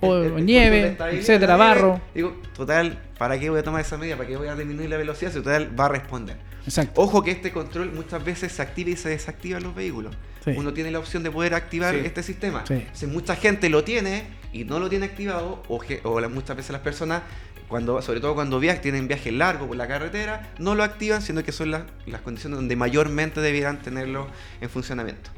O 0.01 0.15
el- 0.15 0.25
el- 0.31 0.37
el 0.39 0.45
nieve, 0.45 0.97
etcétera, 1.11 1.57
barro. 1.57 1.99
Digo, 2.15 2.39
total, 2.55 2.97
¿para 3.17 3.37
qué 3.37 3.49
voy 3.49 3.59
a 3.59 3.63
tomar 3.63 3.81
esa 3.81 3.97
medida? 3.97 4.15
¿Para 4.15 4.29
qué 4.29 4.37
voy 4.37 4.47
a 4.47 4.55
disminuir 4.55 4.89
la 4.89 4.95
velocidad? 4.97 5.31
Si 5.31 5.39
total 5.39 5.77
va 5.77 5.85
a 5.85 5.89
responder. 5.89 6.37
Exacto. 6.65 7.01
Ojo 7.01 7.21
que 7.23 7.31
este 7.31 7.51
control 7.51 7.91
muchas 7.91 8.23
veces 8.23 8.51
se 8.53 8.61
activa 8.61 8.91
y 8.91 8.95
se 8.95 9.09
desactiva 9.09 9.57
en 9.57 9.63
los 9.65 9.75
vehículos. 9.75 10.15
Sí. 10.45 10.51
Uno 10.55 10.71
tiene 10.73 10.89
la 10.91 10.99
opción 10.99 11.21
de 11.23 11.31
poder 11.31 11.53
activar 11.53 11.93
Sí. 11.95 12.01
este 12.05 12.23
sistema. 12.23 12.63
Sí. 12.65 12.85
Si 12.93 13.07
mucha 13.07 13.35
gente 13.35 13.67
lo 13.69 13.83
tiene 13.83 14.23
y 14.53 14.63
no 14.63 14.79
lo 14.79 14.87
tiene 14.89 15.05
activado, 15.05 15.63
o, 15.67 15.81
o 16.03 16.19
la- 16.21 16.29
muchas 16.29 16.55
veces 16.55 16.71
las 16.71 16.81
personas, 16.81 17.21
cuando, 17.69 18.01
sobre 18.01 18.19
todo 18.19 18.33
cuando 18.35 18.59
viajan, 18.59 18.81
tienen 18.81 19.07
viajes 19.07 19.31
largos 19.31 19.67
por 19.67 19.77
la 19.77 19.87
carretera, 19.87 20.51
no 20.57 20.75
lo 20.75 20.83
activan, 20.83 21.21
sino 21.21 21.43
que 21.43 21.51
son 21.51 21.71
las, 21.71 21.83
las 22.07 22.21
condiciones 22.21 22.57
donde 22.57 22.75
mayormente 22.75 23.39
debieran 23.39 23.81
tenerlo 23.81 24.27
en 24.59 24.69
funcionamiento. 24.69 25.29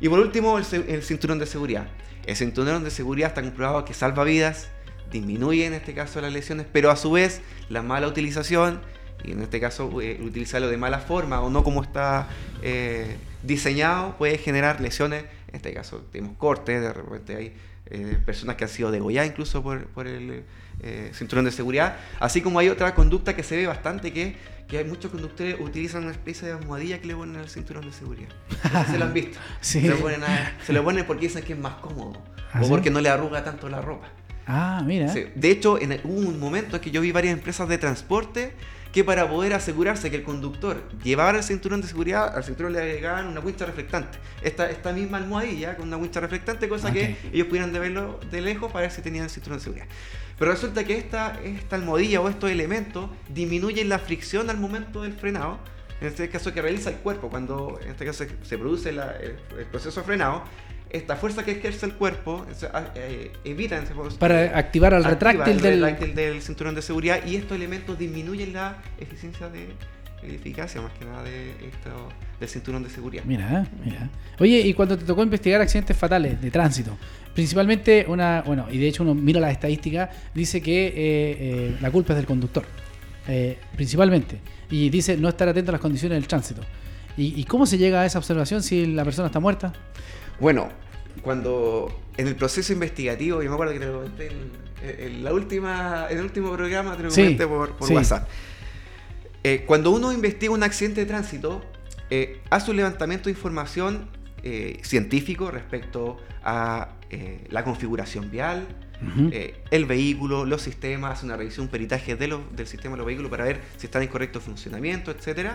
Y 0.00 0.08
por 0.08 0.18
último, 0.18 0.58
el, 0.58 1.02
cinturón 1.02 1.38
de 1.38 1.46
seguridad. 1.46 1.88
El 2.26 2.36
cinturón 2.36 2.84
de 2.84 2.90
seguridad 2.90 3.28
está 3.28 3.42
comprobado 3.42 3.84
que 3.84 3.94
salva 3.94 4.24
vidas, 4.24 4.68
disminuye 5.10 5.66
en 5.66 5.72
este 5.72 5.94
caso 5.94 6.20
las 6.20 6.32
lesiones, 6.32 6.66
pero 6.70 6.90
a 6.90 6.96
su 6.96 7.12
vez 7.12 7.40
la 7.70 7.82
mala 7.82 8.06
utilización, 8.06 8.80
y 9.24 9.32
en 9.32 9.42
este 9.42 9.58
caso 9.58 10.00
eh, 10.00 10.18
utilizarlo 10.22 10.68
de 10.68 10.76
mala 10.76 10.98
forma 10.98 11.40
o 11.40 11.50
no 11.50 11.64
como 11.64 11.82
está 11.82 12.28
eh, 12.62 13.16
diseñado, 13.42 14.16
puede 14.16 14.38
generar 14.38 14.80
lesiones, 14.80 15.24
en 15.48 15.56
este 15.56 15.72
caso 15.74 16.04
tenemos 16.12 16.36
cortes, 16.36 16.80
de 16.80 16.92
repente 16.92 17.36
hay 17.36 17.52
eh, 17.90 18.18
personas 18.24 18.56
que 18.56 18.64
han 18.64 18.70
sido 18.70 18.90
degolladas 18.90 19.28
incluso 19.28 19.62
por, 19.62 19.86
por 19.86 20.06
el 20.06 20.44
eh, 20.82 21.10
cinturón 21.14 21.44
de 21.44 21.50
seguridad, 21.52 21.96
así 22.20 22.40
como 22.40 22.58
hay 22.58 22.68
otra 22.68 22.94
conducta 22.94 23.34
que 23.36 23.42
se 23.42 23.56
ve 23.56 23.66
bastante 23.66 24.12
que, 24.12 24.36
que 24.68 24.78
hay 24.78 24.84
muchos 24.84 25.10
conductores 25.10 25.56
utilizan 25.60 26.02
una 26.04 26.12
especie 26.12 26.48
de 26.48 26.54
almohadilla 26.54 27.00
que 27.00 27.06
le 27.08 27.16
ponen 27.16 27.36
al 27.36 27.48
cinturón 27.48 27.84
de 27.84 27.92
seguridad. 27.92 28.28
No 28.72 28.78
sé 28.80 28.84
si 28.86 28.92
se 28.92 28.98
lo 28.98 29.04
han 29.04 29.12
visto. 29.12 29.38
Sí. 29.60 29.80
Se, 29.82 29.88
lo 29.88 29.96
ponen 29.96 30.22
a- 30.24 30.52
se 30.64 30.72
lo 30.72 30.84
ponen 30.84 31.04
porque 31.06 31.26
dicen 31.26 31.42
que 31.44 31.52
es 31.54 31.58
más 31.58 31.74
cómodo 31.74 32.22
¿Ah, 32.52 32.60
o 32.60 32.64
sí? 32.64 32.70
porque 32.70 32.90
no 32.90 33.00
le 33.00 33.08
arruga 33.08 33.44
tanto 33.44 33.68
la 33.68 33.80
ropa. 33.80 34.08
Ah, 34.46 34.82
mira. 34.86 35.08
Sí. 35.12 35.26
De 35.34 35.50
hecho, 35.50 35.80
en 35.80 35.92
el- 35.92 36.00
hubo 36.04 36.18
un 36.28 36.38
momento 36.40 36.76
en 36.76 36.82
que 36.82 36.90
yo 36.90 37.00
vi 37.00 37.12
varias 37.12 37.34
empresas 37.34 37.68
de 37.68 37.76
transporte 37.78 38.52
que 38.92 39.04
para 39.04 39.28
poder 39.28 39.54
asegurarse 39.54 40.10
que 40.10 40.16
el 40.16 40.22
conductor 40.24 40.82
llevara 41.04 41.38
el 41.38 41.44
cinturón 41.44 41.80
de 41.80 41.86
seguridad, 41.86 42.34
al 42.36 42.42
cinturón 42.42 42.72
le 42.72 42.80
agregaban 42.80 43.26
una 43.28 43.38
wincha 43.40 43.64
reflectante. 43.64 44.18
Esta, 44.42 44.68
esta 44.68 44.92
misma 44.92 45.18
almohadilla 45.18 45.76
con 45.76 45.86
una 45.88 45.96
wincha 45.96 46.18
reflectante, 46.20 46.68
cosa 46.68 46.92
que 46.92 47.16
ellos 47.32 47.46
pudieran 47.46 47.72
de 47.72 47.78
verlo 47.78 48.18
de 48.30 48.40
lejos 48.40 48.72
para 48.72 48.82
ver 48.82 48.90
si 48.90 49.00
tenían 49.02 49.24
el 49.24 49.30
cinturón 49.30 49.58
de 49.58 49.64
seguridad. 49.64 49.86
Pero 50.38 50.50
resulta 50.50 50.82
que 50.84 50.96
esta, 50.98 51.38
esta 51.44 51.76
almohadilla 51.76 52.20
o 52.20 52.28
estos 52.28 52.50
elementos 52.50 53.10
disminuyen 53.28 53.88
la 53.88 53.98
fricción 53.98 54.50
al 54.50 54.56
momento 54.56 55.02
del 55.02 55.12
frenado. 55.12 55.58
En 56.00 56.06
este 56.08 56.28
caso 56.30 56.52
que 56.54 56.62
realiza 56.62 56.88
el 56.88 56.96
cuerpo, 56.96 57.28
cuando 57.28 57.78
en 57.82 57.90
este 57.90 58.06
caso 58.06 58.24
se, 58.24 58.30
se 58.42 58.56
produce 58.56 58.90
la- 58.90 59.12
el, 59.16 59.36
el 59.58 59.66
proceso 59.66 60.00
de 60.00 60.06
frenado, 60.06 60.42
esta 60.90 61.16
fuerza 61.16 61.44
que 61.44 61.52
ejerce 61.52 61.86
el 61.86 61.94
cuerpo 61.94 62.46
eh, 62.94 63.32
evita 63.44 63.76
en 63.76 63.84
ese 63.84 63.94
caso, 63.94 64.18
Para 64.18 64.58
activar 64.58 64.94
al 64.94 65.04
retráctil 65.04 65.54
el 65.54 65.60
del... 65.60 65.80
retráctil 65.82 66.14
del 66.14 66.42
cinturón 66.42 66.74
de 66.74 66.82
seguridad 66.82 67.20
y 67.26 67.36
estos 67.36 67.56
elementos 67.56 67.98
disminuyen 67.98 68.52
la 68.52 68.78
eficiencia 68.98 69.48
de 69.48 69.68
la 70.22 70.34
eficacia 70.34 70.80
más 70.82 70.92
que 70.92 71.04
nada 71.04 71.22
de 71.22 71.50
esto, 71.50 72.08
del 72.38 72.48
cinturón 72.48 72.82
de 72.82 72.90
seguridad. 72.90 73.24
Mira, 73.24 73.66
mira. 73.84 74.10
Oye, 74.38 74.60
y 74.60 74.74
cuando 74.74 74.98
te 74.98 75.04
tocó 75.04 75.22
investigar 75.22 75.60
accidentes 75.60 75.96
fatales 75.96 76.40
de 76.40 76.50
tránsito, 76.50 76.96
principalmente 77.34 78.04
una, 78.06 78.42
bueno, 78.42 78.66
y 78.70 78.78
de 78.78 78.88
hecho 78.88 79.02
uno 79.02 79.14
mira 79.14 79.40
las 79.40 79.52
estadísticas, 79.52 80.10
dice 80.34 80.60
que 80.60 80.86
eh, 80.88 80.92
eh, 80.96 81.76
la 81.80 81.90
culpa 81.90 82.12
es 82.12 82.18
del 82.18 82.26
conductor, 82.26 82.64
eh, 83.28 83.58
principalmente, 83.76 84.40
y 84.70 84.90
dice 84.90 85.16
no 85.16 85.28
estar 85.28 85.48
atento 85.48 85.70
a 85.70 85.72
las 85.72 85.80
condiciones 85.80 86.16
del 86.16 86.28
tránsito. 86.28 86.62
¿Y, 87.16 87.40
y 87.40 87.44
cómo 87.44 87.66
se 87.66 87.78
llega 87.78 88.02
a 88.02 88.06
esa 88.06 88.18
observación 88.18 88.62
si 88.62 88.86
la 88.86 89.04
persona 89.04 89.26
está 89.26 89.40
muerta? 89.40 89.72
Bueno, 90.40 90.68
cuando 91.22 92.00
en 92.16 92.26
el 92.28 92.34
proceso 92.36 92.72
investigativo, 92.72 93.42
yo 93.42 93.48
me 93.48 93.54
acuerdo 93.54 93.72
que 93.72 93.78
te 93.80 93.86
lo 93.86 93.92
comenté 93.94 94.26
en, 94.28 94.50
en 94.82 95.24
la 95.24 95.32
última, 95.32 96.06
en 96.10 96.18
el 96.18 96.24
último 96.24 96.52
programa, 96.52 96.96
te 96.96 97.02
lo 97.04 97.10
Sí, 97.10 97.22
comenté 97.22 97.46
por, 97.46 97.76
por 97.76 97.88
sí. 97.88 97.94
WhatsApp. 97.94 98.28
Eh, 99.44 99.64
cuando 99.66 99.90
uno 99.90 100.12
investiga 100.12 100.52
un 100.52 100.62
accidente 100.62 101.00
de 101.00 101.06
tránsito, 101.06 101.62
eh, 102.10 102.40
hace 102.50 102.70
un 102.70 102.76
levantamiento 102.78 103.24
de 103.26 103.32
información 103.32 104.08
eh, 104.42 104.78
científico 104.82 105.50
respecto 105.50 106.16
a 106.42 106.94
eh, 107.10 107.46
la 107.50 107.64
configuración 107.64 108.30
vial, 108.30 108.66
el 109.70 109.86
vehículo, 109.86 110.44
los 110.44 110.60
sistemas, 110.60 111.12
hace 111.18 111.24
una 111.24 111.34
revisión, 111.36 111.64
un 111.66 111.70
peritaje 111.70 112.16
de 112.16 112.28
los- 112.28 112.54
del 112.54 112.66
sistema 112.66 112.92
de 112.92 112.98
los 112.98 113.06
vehículos 113.06 113.30
para 113.30 113.44
ver 113.44 113.58
si 113.78 113.86
están 113.86 114.02
en 114.02 114.08
correcto 114.08 114.40
funcionamiento, 114.42 115.10
etc. 115.10 115.52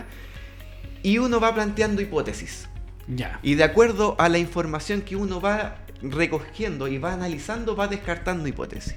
Y 1.04 1.18
uno 1.18 1.38
va 1.38 1.54
planteando 1.54 2.02
hipótesis. 2.02 2.68
Ya. 3.08 3.38
Y 3.42 3.54
de 3.54 3.64
acuerdo 3.64 4.16
a 4.18 4.28
la 4.28 4.38
información 4.38 5.02
que 5.02 5.16
uno 5.16 5.40
va 5.40 5.78
recogiendo 6.02 6.88
y 6.88 6.98
va 6.98 7.12
analizando, 7.12 7.76
va 7.76 7.88
descartando 7.88 8.48
hipótesis. 8.48 8.94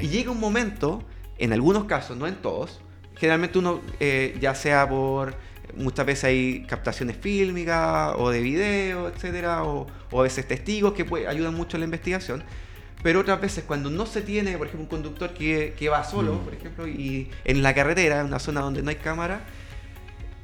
Y 0.00 0.08
llega 0.08 0.30
un 0.30 0.40
momento, 0.40 1.02
en 1.38 1.52
algunos 1.52 1.84
casos, 1.84 2.16
no 2.16 2.26
en 2.26 2.36
todos, 2.36 2.80
generalmente 3.16 3.58
uno, 3.58 3.80
eh, 4.00 4.36
ya 4.40 4.54
sea 4.54 4.88
por, 4.88 5.34
muchas 5.76 6.06
veces 6.06 6.24
hay 6.24 6.64
captaciones 6.66 7.16
fílmicas 7.16 8.14
o 8.16 8.30
de 8.30 8.40
video, 8.40 9.08
etcétera, 9.08 9.64
o, 9.64 9.86
o 10.10 10.20
a 10.20 10.22
veces 10.24 10.46
testigos 10.46 10.92
que 10.94 11.06
ayudan 11.26 11.54
mucho 11.54 11.76
en 11.76 11.82
la 11.82 11.84
investigación. 11.84 12.42
Pero 13.02 13.20
otras 13.20 13.40
veces 13.40 13.64
cuando 13.64 13.90
no 13.90 14.06
se 14.06 14.22
tiene, 14.22 14.56
por 14.56 14.68
ejemplo, 14.68 14.84
un 14.84 14.88
conductor 14.88 15.34
que, 15.34 15.74
que 15.76 15.88
va 15.88 16.04
solo, 16.04 16.38
por 16.38 16.54
ejemplo, 16.54 16.86
y 16.86 17.30
en 17.44 17.62
la 17.62 17.74
carretera, 17.74 18.20
en 18.20 18.26
una 18.26 18.38
zona 18.38 18.60
donde 18.60 18.82
no 18.82 18.90
hay 18.90 18.96
cámara, 18.96 19.40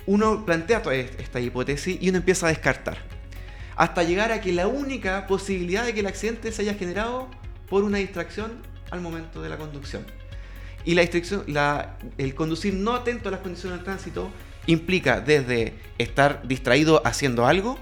uno 0.09 0.45
plantea 0.47 0.81
toda 0.83 0.95
est- 0.97 1.21
esta 1.21 1.39
hipótesis 1.39 1.99
y 2.01 2.09
uno 2.09 2.19
empieza 2.19 2.47
a 2.47 2.49
descartar. 2.49 2.97
Hasta 3.77 4.03
llegar 4.03 4.33
a 4.33 4.41
que 4.41 4.53
la 4.53 4.67
única 4.67 5.27
posibilidad 5.27 5.85
de 5.85 5.93
que 5.93 6.01
el 6.01 6.07
accidente 6.07 6.51
se 6.51 6.63
haya 6.63 6.75
generado 6.75 7.29
por 7.69 7.85
una 7.85 7.99
distracción 7.99 8.53
al 8.91 9.01
momento 9.03 9.43
de 9.43 9.51
la 9.51 9.59
conducción. 9.59 10.05
Y 10.85 10.95
la 10.95 11.03
distracción, 11.03 11.45
la- 11.47 11.99
el 12.17 12.35
conducir 12.35 12.73
no 12.73 12.95
atento 12.95 13.29
a 13.29 13.33
las 13.33 13.41
condiciones 13.41 13.79
del 13.79 13.85
tránsito 13.85 14.31
implica 14.67 15.21
desde 15.21 15.75
estar 15.99 16.41
distraído 16.49 17.03
haciendo 17.07 17.47
algo 17.47 17.79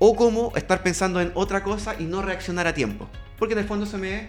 o 0.00 0.16
como 0.16 0.52
estar 0.56 0.82
pensando 0.82 1.20
en 1.20 1.30
otra 1.34 1.62
cosa 1.62 1.94
y 1.98 2.04
no 2.04 2.20
reaccionar 2.22 2.66
a 2.66 2.74
tiempo. 2.74 3.08
Porque 3.38 3.52
en 3.54 3.60
el 3.60 3.64
fondo 3.66 3.86
se 3.86 3.96
me, 3.98 4.28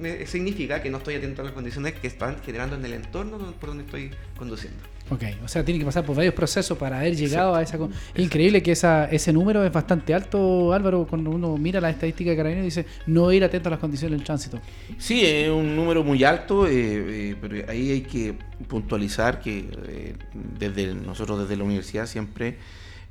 me 0.00 0.26
significa 0.26 0.82
que 0.82 0.90
no 0.90 0.98
estoy 0.98 1.14
atento 1.16 1.42
a 1.42 1.44
las 1.44 1.52
condiciones 1.52 1.92
que 1.94 2.06
están 2.06 2.36
generando 2.44 2.76
en 2.76 2.84
el 2.84 2.94
entorno 2.94 3.36
por 3.60 3.68
donde 3.68 3.84
estoy 3.84 4.10
conduciendo. 4.36 4.78
Ok, 5.10 5.24
o 5.44 5.48
sea, 5.48 5.64
tiene 5.64 5.80
que 5.80 5.84
pasar 5.84 6.04
por 6.06 6.14
varios 6.14 6.34
procesos 6.34 6.78
para 6.78 7.00
haber 7.00 7.16
llegado 7.16 7.54
a 7.56 7.62
esa... 7.62 7.76
con- 7.78 7.92
Es 8.14 8.24
increíble 8.24 8.62
que 8.62 8.70
esa, 8.72 9.06
ese 9.06 9.32
número 9.32 9.64
es 9.64 9.72
bastante 9.72 10.14
alto, 10.14 10.72
Álvaro, 10.72 11.04
cuando 11.08 11.30
uno 11.30 11.56
mira 11.56 11.80
las 11.80 11.94
estadísticas 11.94 12.30
de 12.32 12.36
Carabineros 12.36 12.64
y 12.76 12.80
dice 12.80 12.86
no 13.06 13.32
ir 13.32 13.42
atento 13.42 13.68
a 13.68 13.70
las 13.72 13.80
condiciones 13.80 14.16
del 14.18 14.24
tránsito. 14.24 14.60
Sí, 14.98 15.22
es 15.24 15.50
un 15.50 15.74
número 15.74 16.04
muy 16.04 16.22
alto, 16.22 16.66
eh, 16.68 16.70
eh, 16.72 17.36
pero 17.40 17.68
ahí 17.68 17.90
hay 17.90 18.00
que 18.02 18.34
puntualizar 18.68 19.40
que 19.40 19.64
eh, 19.88 20.14
desde 20.58 20.94
nosotros 20.94 21.40
desde 21.40 21.56
la 21.56 21.64
universidad 21.64 22.06
siempre 22.06 22.56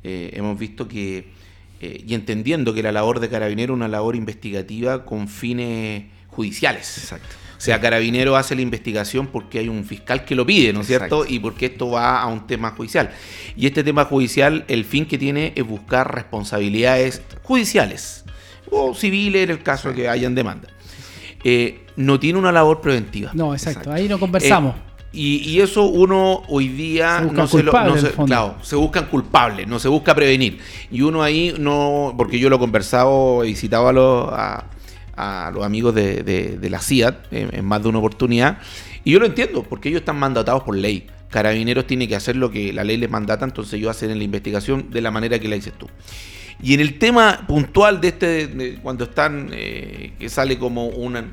eh, 0.02 0.30
hemos 0.34 0.58
visto 0.58 0.88
que, 0.88 1.28
eh, 1.82 2.04
y 2.08 2.14
entendiendo 2.14 2.74
que 2.74 2.82
la 2.82 2.94
labor 2.94 3.20
de 3.20 3.28
carabinero 3.28 3.74
es 3.74 3.76
una 3.78 3.90
labor 3.90 4.16
investigativa 4.16 5.04
con 5.04 5.28
fines 5.28 6.06
judiciales. 6.30 6.98
Exacto. 6.98 7.28
O 7.58 7.62
sea, 7.62 7.82
Carabinero 7.82 8.38
hace 8.38 8.56
la 8.56 8.62
investigación 8.62 9.28
porque 9.28 9.60
hay 9.60 9.68
un 9.68 9.84
fiscal 9.84 10.24
que 10.24 10.34
lo 10.34 10.46
pide, 10.46 10.72
¿no 10.72 10.80
es 10.82 10.88
cierto? 10.88 11.26
Y 11.28 11.40
porque 11.40 11.66
esto 11.66 11.90
va 11.92 12.22
a 12.22 12.28
un 12.28 12.48
tema 12.48 12.72
judicial. 12.72 13.12
Y 13.58 13.68
este 13.68 13.84
tema 13.84 14.06
judicial, 14.06 14.64
el 14.70 14.86
fin 14.86 15.06
que 15.06 15.18
tiene 15.18 15.52
es 15.58 15.68
buscar 15.68 16.16
responsabilidades 16.16 17.22
judiciales 17.44 18.24
o 18.72 18.94
civiles 18.96 19.44
en 19.44 19.50
el 19.50 19.62
caso 19.62 19.90
de 19.90 19.96
que 19.96 20.08
hayan 20.08 20.36
demanda. 20.36 20.70
Eh, 21.44 21.86
no 21.98 22.18
tiene 22.20 22.40
una 22.40 22.52
labor 22.54 22.80
preventiva. 22.80 23.32
No, 23.34 23.54
exacto, 23.54 23.80
Exacto. 23.82 23.94
ahí 23.94 24.08
no 24.08 24.20
conversamos. 24.20 24.76
Eh, 24.76 24.80
y, 25.12 25.38
y 25.50 25.60
eso 25.62 25.84
uno 25.84 26.44
hoy 26.48 26.68
día 26.70 27.20
Se 27.28 27.34
no 27.34 27.48
se 27.48 27.64
lo, 27.64 27.72
no 27.74 27.98
se- 27.98 28.12
claro, 28.12 28.56
se 28.62 28.76
buscan 28.76 29.06
culpables, 29.08 29.68
no 29.68 29.80
se 29.80 29.88
busca 29.90 30.14
prevenir. 30.16 30.60
Y 30.92 31.02
uno 31.02 31.24
ahí 31.24 31.54
no, 31.60 32.14
porque 32.16 32.40
yo 32.40 32.50
lo 32.50 32.56
he 32.58 32.60
conversado 32.60 33.44
y 33.44 33.56
citaba 33.56 33.90
a 33.90 33.94
los, 33.94 34.30
a, 34.32 34.66
a 35.20 35.52
los 35.52 35.66
amigos 35.66 35.94
de, 35.94 36.58
la 36.70 36.80
CIAT 36.80 37.32
en, 37.32 37.66
más 37.66 37.84
de 37.84 37.90
una 37.90 38.00
oportunidad, 38.00 38.60
y 39.04 39.12
yo 39.12 39.20
lo 39.20 39.26
entiendo, 39.26 39.64
porque 39.64 39.90
ellos 39.90 40.00
están 40.00 40.18
mandatados 40.18 40.64
por 40.64 40.76
ley. 40.76 41.08
Carabineros 41.30 41.86
tiene 41.86 42.08
que 42.08 42.16
hacer 42.16 42.36
lo 42.36 42.50
que 42.50 42.74
la 42.74 42.84
ley 42.84 42.98
les 42.98 43.10
mandata, 43.10 43.46
entonces 43.46 43.74
ellos 43.74 43.92
hacen 43.92 44.18
la 44.18 44.24
investigación 44.24 44.90
de 44.90 45.02
la 45.02 45.12
manera 45.12 45.38
que 45.40 45.48
la 45.48 45.56
dices 45.56 45.74
tú. 45.78 45.88
Y 46.62 46.74
en 46.74 46.80
el 46.80 46.98
tema 46.98 47.46
puntual 47.48 48.02
de 48.02 48.08
este, 48.10 48.48
de 48.48 48.80
cuando 48.82 49.06
están, 49.06 49.50
eh, 49.54 50.14
que 50.20 50.30
sale 50.30 50.58
como 50.58 50.88
una 50.88 51.26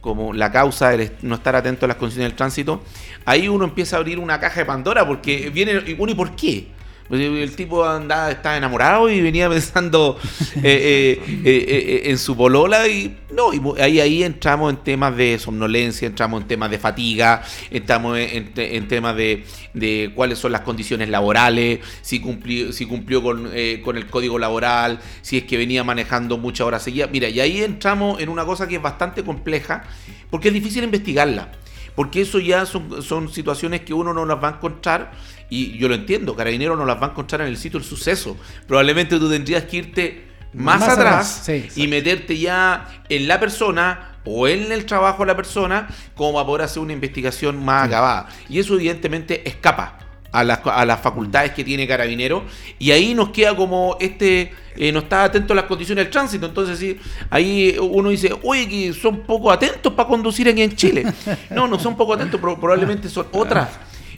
como 0.00 0.32
la 0.32 0.50
causa 0.50 0.90
de 0.90 1.12
no 1.22 1.34
estar 1.34 1.54
atento 1.54 1.84
a 1.84 1.88
las 1.88 1.96
condiciones 1.96 2.30
del 2.30 2.36
tránsito, 2.36 2.82
ahí 3.24 3.48
uno 3.48 3.64
empieza 3.64 3.96
a 3.96 3.98
abrir 3.98 4.18
una 4.18 4.40
caja 4.40 4.60
de 4.60 4.66
Pandora 4.66 5.06
porque 5.06 5.50
viene, 5.50 5.94
bueno, 5.94 6.12
¿y 6.12 6.14
por 6.14 6.34
qué? 6.34 6.68
Pues, 7.10 7.22
el 7.22 7.56
tipo 7.56 7.84
andaba, 7.84 8.30
estaba 8.30 8.56
enamorado 8.56 9.10
y 9.10 9.20
venía 9.20 9.48
pensando 9.48 10.16
eh, 10.62 11.20
eh, 11.26 11.42
eh, 11.44 12.02
en 12.04 12.16
su 12.18 12.36
polola 12.36 12.86
y 12.86 13.16
no, 13.34 13.52
y 13.52 13.60
ahí, 13.80 13.98
ahí 13.98 14.22
entramos 14.22 14.72
en 14.72 14.76
temas 14.76 15.16
de 15.16 15.36
somnolencia, 15.40 16.06
entramos 16.06 16.42
en 16.42 16.46
temas 16.46 16.70
de 16.70 16.78
fatiga, 16.78 17.42
entramos 17.68 18.16
en, 18.16 18.86
temas 18.86 19.16
de, 19.16 20.12
cuáles 20.14 20.38
son 20.38 20.52
las 20.52 20.60
condiciones 20.60 21.08
laborales, 21.08 21.80
si 22.00 22.20
cumplió, 22.20 22.72
si 22.72 22.86
cumplió 22.86 23.24
con, 23.24 23.50
con 23.82 23.96
el 23.96 24.06
código 24.06 24.38
laboral, 24.38 25.00
si 25.20 25.38
es 25.38 25.44
que 25.44 25.58
venía 25.58 25.82
manejando 25.82 26.38
muchas 26.38 26.64
horas 26.64 26.82
seguidas. 26.84 27.10
Mira, 27.10 27.28
y 27.28 27.40
ahí 27.40 27.60
entramos 27.60 28.20
en 28.20 28.28
una 28.28 28.44
cosa 28.44 28.68
que 28.68 28.76
es 28.76 28.82
bastante 28.82 29.24
compleja 29.24 29.82
porque 30.30 30.48
es 30.48 30.54
difícil 30.54 30.84
investigarla 30.84 31.50
porque 31.94 32.22
eso 32.22 32.38
ya 32.38 32.66
son, 32.66 33.02
son, 33.02 33.28
situaciones 33.28 33.82
que 33.82 33.94
uno 33.94 34.12
no 34.12 34.24
las 34.24 34.42
va 34.42 34.48
a 34.48 34.52
encontrar 34.52 35.12
y 35.48 35.76
yo 35.78 35.88
lo 35.88 35.94
entiendo, 35.94 36.36
Carabinero 36.36 36.76
no 36.76 36.84
las 36.84 37.00
va 37.00 37.08
a 37.08 37.10
encontrar 37.10 37.42
en 37.42 37.48
el 37.48 37.56
sitio 37.56 37.80
del 37.80 37.88
suceso. 37.88 38.36
Probablemente 38.66 39.18
tú 39.18 39.28
tendrías 39.28 39.64
que 39.64 39.76
irte 39.78 40.28
más, 40.52 40.82
atrás, 40.82 41.48
y 41.76 41.86
meterte 41.86 42.38
ya 42.38 43.02
en 43.08 43.28
la 43.28 43.38
persona 43.38 44.18
o 44.24 44.48
en 44.48 44.70
el 44.72 44.84
trabajo 44.84 45.22
de 45.22 45.26
la 45.28 45.36
persona 45.36 45.88
como 46.14 46.34
para 46.34 46.46
poder 46.46 46.62
hacer 46.62 46.82
una 46.82 46.92
investigación 46.92 47.64
más 47.64 47.86
acabada. 47.86 48.28
Y 48.48 48.58
eso 48.58 48.74
evidentemente 48.74 49.48
escapa 49.48 50.09
a 50.32 50.44
las, 50.44 50.60
a 50.64 50.84
las 50.84 51.00
facultades 51.00 51.52
que 51.52 51.64
tiene 51.64 51.86
Carabinero 51.86 52.44
y 52.78 52.90
ahí 52.92 53.14
nos 53.14 53.30
queda 53.30 53.56
como 53.56 53.96
este 54.00 54.52
eh, 54.76 54.92
no 54.92 55.00
está 55.00 55.24
atento 55.24 55.52
a 55.52 55.56
las 55.56 55.64
condiciones 55.66 56.04
del 56.04 56.12
tránsito. 56.12 56.46
Entonces 56.46 56.78
sí, 56.78 56.98
ahí 57.28 57.76
uno 57.80 58.10
dice 58.10 58.32
oye 58.42 58.68
que 58.68 58.92
son 58.92 59.20
poco 59.20 59.50
atentos 59.50 59.92
para 59.92 60.08
conducir 60.08 60.48
aquí 60.48 60.62
en 60.62 60.74
Chile 60.76 61.04
no 61.50 61.66
no 61.66 61.78
son 61.78 61.96
poco 61.96 62.14
atentos 62.14 62.40
probablemente 62.40 63.08
son 63.08 63.26
otras 63.32 63.68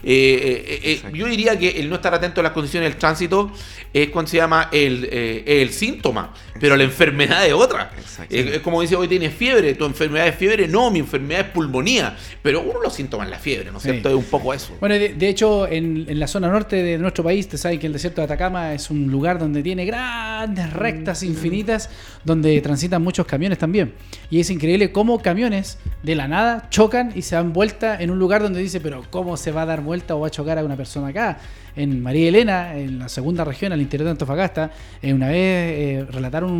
eh, 0.05 0.81
eh, 0.83 1.01
eh, 1.05 1.11
yo 1.13 1.27
diría 1.27 1.57
que 1.57 1.79
el 1.79 1.89
no 1.89 1.95
estar 1.95 2.13
atento 2.13 2.41
a 2.41 2.43
las 2.43 2.51
condiciones 2.51 2.89
del 2.89 2.99
tránsito 2.99 3.51
es 3.93 4.09
cuando 4.09 4.29
se 4.29 4.37
llama 4.37 4.69
el, 4.71 5.05
el 5.05 5.69
síntoma, 5.71 6.33
pero 6.59 6.75
la 6.75 6.83
enfermedad 6.83 7.45
es 7.45 7.53
otra. 7.53 7.91
es 8.29 8.59
como 8.59 8.81
dice, 8.81 8.95
hoy 8.95 9.07
tienes 9.07 9.33
fiebre, 9.33 9.75
tu 9.75 9.85
enfermedad 9.85 10.27
es 10.27 10.35
fiebre, 10.35 10.67
no, 10.67 10.91
mi 10.91 10.99
enfermedad 10.99 11.41
es 11.41 11.51
pulmonía, 11.51 12.17
pero 12.41 12.61
uno 12.61 12.81
los 12.81 12.93
síntomas 12.93 13.27
es 13.27 13.31
la 13.31 13.39
fiebre, 13.39 13.71
¿no 13.71 13.77
es 13.77 13.83
cierto? 13.83 14.09
Es 14.09 14.15
un 14.15 14.25
poco 14.25 14.53
eso. 14.53 14.75
Bueno, 14.79 14.95
de, 14.95 15.29
hecho, 15.29 15.67
en, 15.67 16.05
en, 16.07 16.19
la 16.19 16.27
zona 16.27 16.49
norte 16.49 16.77
de 16.77 16.97
nuestro 16.97 17.23
país, 17.23 17.47
te 17.47 17.57
saben 17.57 17.79
que 17.79 17.87
el 17.87 17.93
desierto 17.93 18.21
de 18.21 18.25
Atacama 18.25 18.73
es 18.73 18.89
un 18.89 19.11
lugar 19.11 19.37
donde 19.37 19.61
tiene 19.61 19.85
grandes 19.85 20.73
rectas 20.73 21.21
infinitas, 21.23 21.89
donde 22.23 22.59
transitan 22.61 23.01
muchos 23.01 23.27
camiones 23.27 23.59
también. 23.59 23.93
Y 24.29 24.39
es 24.39 24.49
increíble 24.49 24.91
cómo 24.91 25.21
camiones 25.21 25.77
de 26.01 26.15
la 26.15 26.27
nada 26.27 26.67
chocan 26.71 27.11
y 27.15 27.21
se 27.21 27.35
dan 27.35 27.53
vuelta 27.53 28.01
en 28.01 28.09
un 28.09 28.17
lugar 28.17 28.41
donde 28.41 28.59
dice, 28.59 28.81
pero 28.81 29.03
¿cómo 29.11 29.37
se 29.37 29.51
va 29.51 29.61
a 29.61 29.65
dar 29.67 29.81
vuelta? 29.81 29.92
O 30.09 30.19
va 30.19 30.27
a 30.27 30.29
chocar 30.31 30.57
a 30.57 30.63
una 30.63 30.75
persona 30.75 31.07
acá. 31.07 31.37
En 31.75 32.01
María 32.01 32.29
Elena, 32.29 32.75
en 32.77 32.99
la 32.99 33.09
segunda 33.09 33.43
región, 33.43 33.71
al 33.71 33.81
interior 33.81 34.05
de 34.05 34.11
Antofagasta, 34.11 34.71
eh, 35.01 35.13
una 35.13 35.27
vez 35.27 35.37
eh, 35.37 36.05
relataron 36.09 36.51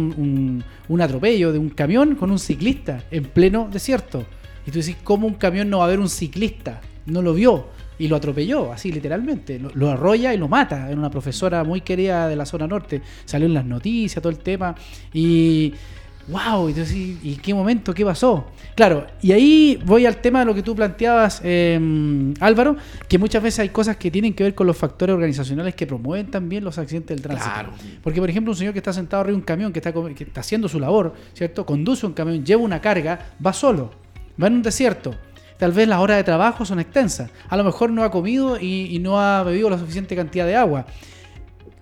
un, 0.87 1.01
atropello 1.01 1.51
de 1.51 1.59
un 1.59 1.69
camión 1.69 2.15
con 2.15 2.31
un 2.31 2.39
ciclista 2.39 3.03
en 3.11 3.25
pleno 3.25 3.67
desierto. 3.71 4.25
Y 4.65 4.71
tú 4.71 4.77
dices, 4.77 4.97
¿cómo 5.03 5.27
un 5.27 5.33
camión 5.33 5.69
no 5.69 5.79
va 5.79 5.85
a 5.85 5.87
ver 5.87 5.99
un 5.99 6.09
ciclista? 6.09 6.81
No 7.05 7.21
lo 7.21 7.33
vio 7.33 7.67
y 7.99 8.07
lo 8.07 8.15
atropelló, 8.15 8.71
así 8.71 8.91
literalmente. 8.91 9.59
Lo, 9.59 9.69
lo, 9.73 9.89
arrolla 9.89 10.33
y 10.33 10.37
lo 10.37 10.47
mata. 10.47 10.87
Era 10.87 10.97
una 10.97 11.11
profesora 11.11 11.63
muy 11.63 11.81
querida 11.81 12.27
de 12.27 12.35
la 12.35 12.45
zona 12.45 12.67
norte. 12.67 13.01
Salió 13.25 13.47
en 13.47 13.53
las 13.53 13.65
noticias, 13.65 14.21
todo 14.21 14.31
el 14.31 14.39
tema. 14.39 14.73
Y 15.13 15.73
wow, 16.27 16.69
¿y 16.69 17.35
qué 17.41 17.53
momento? 17.53 17.93
¿Qué 17.93 18.05
pasó? 18.05 18.45
Claro, 18.75 19.05
y 19.21 19.31
ahí 19.31 19.81
voy 19.85 20.05
al 20.05 20.17
tema 20.17 20.39
de 20.39 20.45
lo 20.45 20.55
que 20.55 20.63
tú 20.63 20.75
planteabas, 20.75 21.41
em, 21.43 22.33
Álvaro, 22.39 22.75
que 23.07 23.17
muchas 23.17 23.43
veces 23.43 23.59
hay 23.59 23.69
cosas 23.69 23.97
que 23.97 24.09
tienen 24.09 24.33
que 24.33 24.43
ver 24.43 24.55
con 24.55 24.65
los 24.65 24.77
factores 24.77 25.13
organizacionales 25.13 25.75
que 25.75 25.85
promueven 25.85 26.31
también 26.31 26.63
los 26.63 26.77
accidentes 26.77 27.15
del 27.15 27.21
tránsito. 27.21 27.53
Claro. 27.53 27.73
Porque, 28.01 28.19
por 28.19 28.29
ejemplo, 28.29 28.51
un 28.51 28.57
señor 28.57 28.73
que 28.73 28.79
está 28.79 28.93
sentado 28.93 29.21
arriba 29.21 29.33
de 29.33 29.39
un 29.39 29.45
camión, 29.45 29.73
que 29.73 29.79
está, 29.79 29.91
que 29.91 30.23
está 30.23 30.41
haciendo 30.41 30.67
su 30.67 30.79
labor, 30.79 31.13
¿cierto? 31.33 31.65
Conduce 31.65 32.05
un 32.05 32.13
camión, 32.13 32.43
lleva 32.43 32.61
una 32.61 32.81
carga, 32.81 33.33
va 33.45 33.53
solo, 33.53 33.91
va 34.41 34.47
en 34.47 34.53
un 34.53 34.63
desierto. 34.63 35.13
Tal 35.57 35.71
vez 35.71 35.87
las 35.87 35.99
horas 35.99 36.17
de 36.17 36.23
trabajo 36.23 36.65
son 36.65 36.79
extensas. 36.79 37.29
A 37.47 37.55
lo 37.55 37.63
mejor 37.63 37.89
no 37.91 38.03
ha 38.03 38.11
comido 38.11 38.59
y 38.59 38.97
no 38.99 39.19
ha 39.19 39.43
bebido 39.43 39.69
la 39.69 39.77
suficiente 39.77 40.15
cantidad 40.15 40.45
de 40.45 40.55
agua 40.55 40.85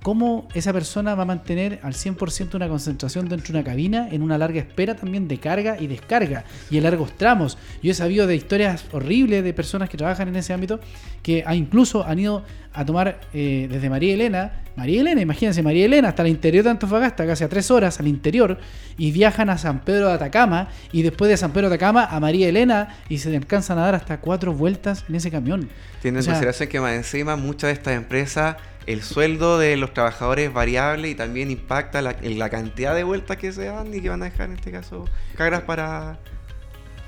cómo 0.01 0.47
esa 0.53 0.73
persona 0.73 1.15
va 1.15 1.23
a 1.23 1.25
mantener 1.25 1.79
al 1.83 1.93
100% 1.93 2.55
una 2.55 2.67
concentración 2.67 3.29
dentro 3.29 3.53
de 3.53 3.59
una 3.59 3.63
cabina 3.63 4.07
en 4.11 4.21
una 4.21 4.37
larga 4.37 4.59
espera 4.59 4.95
también 4.95 5.27
de 5.27 5.37
carga 5.37 5.77
y 5.79 5.87
descarga 5.87 6.43
y 6.69 6.77
en 6.77 6.83
largos 6.83 7.15
tramos. 7.17 7.57
Yo 7.83 7.91
he 7.91 7.93
sabido 7.93 8.27
de 8.27 8.35
historias 8.35 8.85
horribles 8.91 9.43
de 9.43 9.53
personas 9.53 9.89
que 9.89 9.97
trabajan 9.97 10.27
en 10.27 10.35
ese 10.35 10.53
ámbito 10.53 10.79
que 11.21 11.43
incluso 11.53 12.03
han 12.05 12.19
ido 12.19 12.43
a 12.73 12.85
tomar 12.85 13.19
eh, 13.33 13.67
desde 13.69 13.89
María 13.89 14.13
Elena, 14.13 14.63
María 14.75 15.01
Elena, 15.01 15.21
imagínense, 15.21 15.61
María 15.61 15.85
Elena 15.85 16.09
hasta 16.09 16.23
el 16.23 16.29
interior 16.29 16.63
de 16.63 16.69
Antofagasta, 16.69 17.27
casi 17.27 17.43
a 17.43 17.49
tres 17.49 17.69
horas 17.69 17.99
al 17.99 18.07
interior, 18.07 18.57
y 18.97 19.11
viajan 19.11 19.49
a 19.49 19.57
San 19.57 19.81
Pedro 19.81 20.07
de 20.07 20.13
Atacama, 20.13 20.69
y 20.93 21.01
después 21.01 21.29
de 21.29 21.35
San 21.35 21.51
Pedro 21.51 21.69
de 21.69 21.75
Atacama 21.75 22.05
a 22.05 22.19
María 22.21 22.47
Elena, 22.47 22.95
y 23.09 23.17
se 23.17 23.35
alcanzan 23.35 23.77
a 23.77 23.81
dar 23.81 23.95
hasta 23.95 24.21
cuatro 24.21 24.53
vueltas 24.53 25.03
en 25.09 25.15
ese 25.15 25.29
camión. 25.29 25.69
Tienen 26.01 26.23
consideración 26.23 26.69
que 26.69 26.79
más 26.79 26.93
encima 26.93 27.35
muchas 27.35 27.67
de 27.67 27.73
estas 27.73 27.95
empresas 27.95 28.55
el 28.87 29.03
sueldo 29.03 29.57
de 29.57 29.77
los 29.77 29.93
trabajadores 29.93 30.47
es 30.47 30.53
variable 30.53 31.09
y 31.09 31.15
también 31.15 31.51
impacta 31.51 32.01
la, 32.01 32.15
la 32.21 32.49
cantidad 32.49 32.95
de 32.95 33.03
vueltas 33.03 33.37
que 33.37 33.51
se 33.51 33.65
dan 33.65 33.93
y 33.93 34.01
que 34.01 34.09
van 34.09 34.21
a 34.21 34.25
dejar 34.25 34.49
en 34.49 34.55
este 34.55 34.71
caso 34.71 35.05
cargas 35.35 35.61
para 35.61 36.19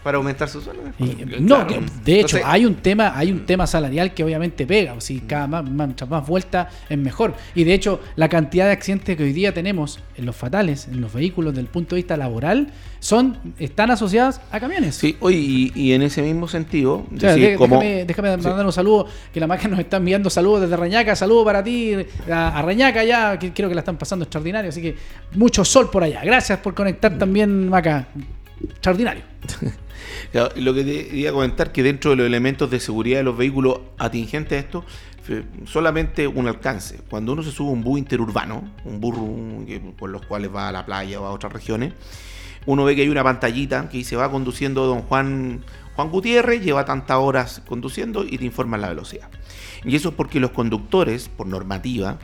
para 0.04 0.18
aumentar 0.18 0.50
su 0.50 0.62
sueldo. 0.62 0.84
no, 1.40 1.66
de 2.04 2.20
hecho, 2.20 2.38
hay 2.44 2.66
un 2.66 2.76
tema, 2.76 3.18
hay 3.18 3.32
un 3.32 3.46
tema 3.46 3.66
salarial 3.66 4.14
que 4.14 4.24
obviamente 4.24 4.68
pega. 4.68 4.94
O 4.94 5.02
si 5.02 5.22
cada 5.22 5.48
más, 5.48 5.70
más, 5.70 6.10
más 6.10 6.28
vuelta 6.28 6.70
es 6.90 6.98
mejor. 6.98 7.34
Y 7.56 7.64
de 7.64 7.74
hecho, 7.74 8.02
la 8.16 8.28
cantidad 8.28 8.66
de 8.66 8.74
accidentes 8.74 9.16
que 9.16 9.24
hoy 9.24 9.34
día 9.34 9.54
tenemos 9.54 10.00
en 10.18 10.26
los 10.26 10.36
fatales, 10.36 10.88
en 10.88 11.02
los 11.02 11.14
vehículos, 11.14 11.54
desde 11.54 11.62
el 11.62 11.68
punto 11.68 11.96
de 11.96 12.02
vista 12.02 12.18
laboral, 12.18 12.68
son, 13.00 13.38
están 13.60 13.92
asociadas 13.92 14.42
a 14.52 14.60
camiones. 14.60 14.96
Sí, 14.96 15.18
hoy 15.20 15.72
y, 15.76 15.94
en 15.94 16.02
ese 16.02 16.22
mismo 16.22 16.48
sentido, 16.48 17.06
déjame, 17.12 18.06
mandar 18.38 18.66
un 18.66 18.72
saludo, 18.74 19.08
que 19.34 19.40
la 19.40 19.48
máquina 19.48 19.72
nos 19.72 19.80
está 19.80 19.98
enviando 19.98 20.30
saludos 20.30 20.62
desde 20.62 20.78
Reñaca, 20.78 21.16
saludo 21.16 21.46
para 21.46 21.64
ti, 21.64 21.96
a, 22.32 22.62
Reñaca 22.62 23.04
ya, 23.04 23.38
que 23.38 23.54
creo 23.54 23.70
que 23.70 23.76
la 23.76 23.82
están 23.82 23.98
pasando 23.98 24.24
extraordinario, 24.24 24.70
así 24.70 24.82
que 24.82 24.96
mucho 25.36 25.66
sol 25.66 25.90
por 25.90 26.04
allá. 26.04 26.22
Gracias 26.24 26.60
por 26.60 26.74
conectar 26.74 27.18
también, 27.18 27.70
Maca. 27.70 28.08
Extraordinario. 28.64 29.24
Lo 30.56 30.74
que 30.74 30.86
quería 30.86 31.32
comentar 31.32 31.72
que 31.72 31.84
dentro 31.84 32.12
de 32.12 32.18
los 32.18 32.26
elementos 32.26 32.70
de 32.70 32.80
seguridad 32.80 33.18
de 33.20 33.24
los 33.24 33.38
vehículos 33.38 33.80
atingentes 33.98 34.58
a 34.58 34.60
esto, 34.60 34.86
solamente 35.66 36.28
un 36.28 36.48
alcance. 36.48 37.00
Cuando 37.10 37.34
uno 37.34 37.44
se 37.44 37.52
sube 37.52 37.72
un 37.72 37.84
bus 37.84 38.00
interurbano, 38.00 38.64
un 38.86 39.00
burro 39.00 39.28
con 39.98 40.12
los 40.12 40.26
cuales 40.26 40.54
va 40.54 40.70
a 40.70 40.72
la 40.72 40.86
playa 40.86 41.22
o 41.22 41.26
a 41.26 41.32
otras 41.32 41.54
regiones, 41.54 41.94
uno 42.66 42.86
ve 42.86 42.96
que 42.96 43.02
hay 43.02 43.10
una 43.10 43.24
pantallita 43.24 43.90
que 43.90 43.98
dice 43.98 44.16
va 44.16 44.32
conduciendo 44.32 44.86
don 44.86 45.02
Juan 45.02 45.64
Juan 45.96 46.10
Gutiérrez, 46.10 46.64
lleva 46.64 46.86
tantas 46.86 47.18
horas 47.18 47.62
conduciendo 47.68 48.26
y 48.26 48.38
te 48.38 48.46
informa 48.46 48.78
la 48.78 48.90
velocidad. 48.90 49.30
Y 49.84 49.96
eso 49.96 50.10
es 50.10 50.16
porque 50.16 50.40
los 50.40 50.52
conductores, 50.52 51.30
por 51.30 51.46
normativa, 51.46 52.18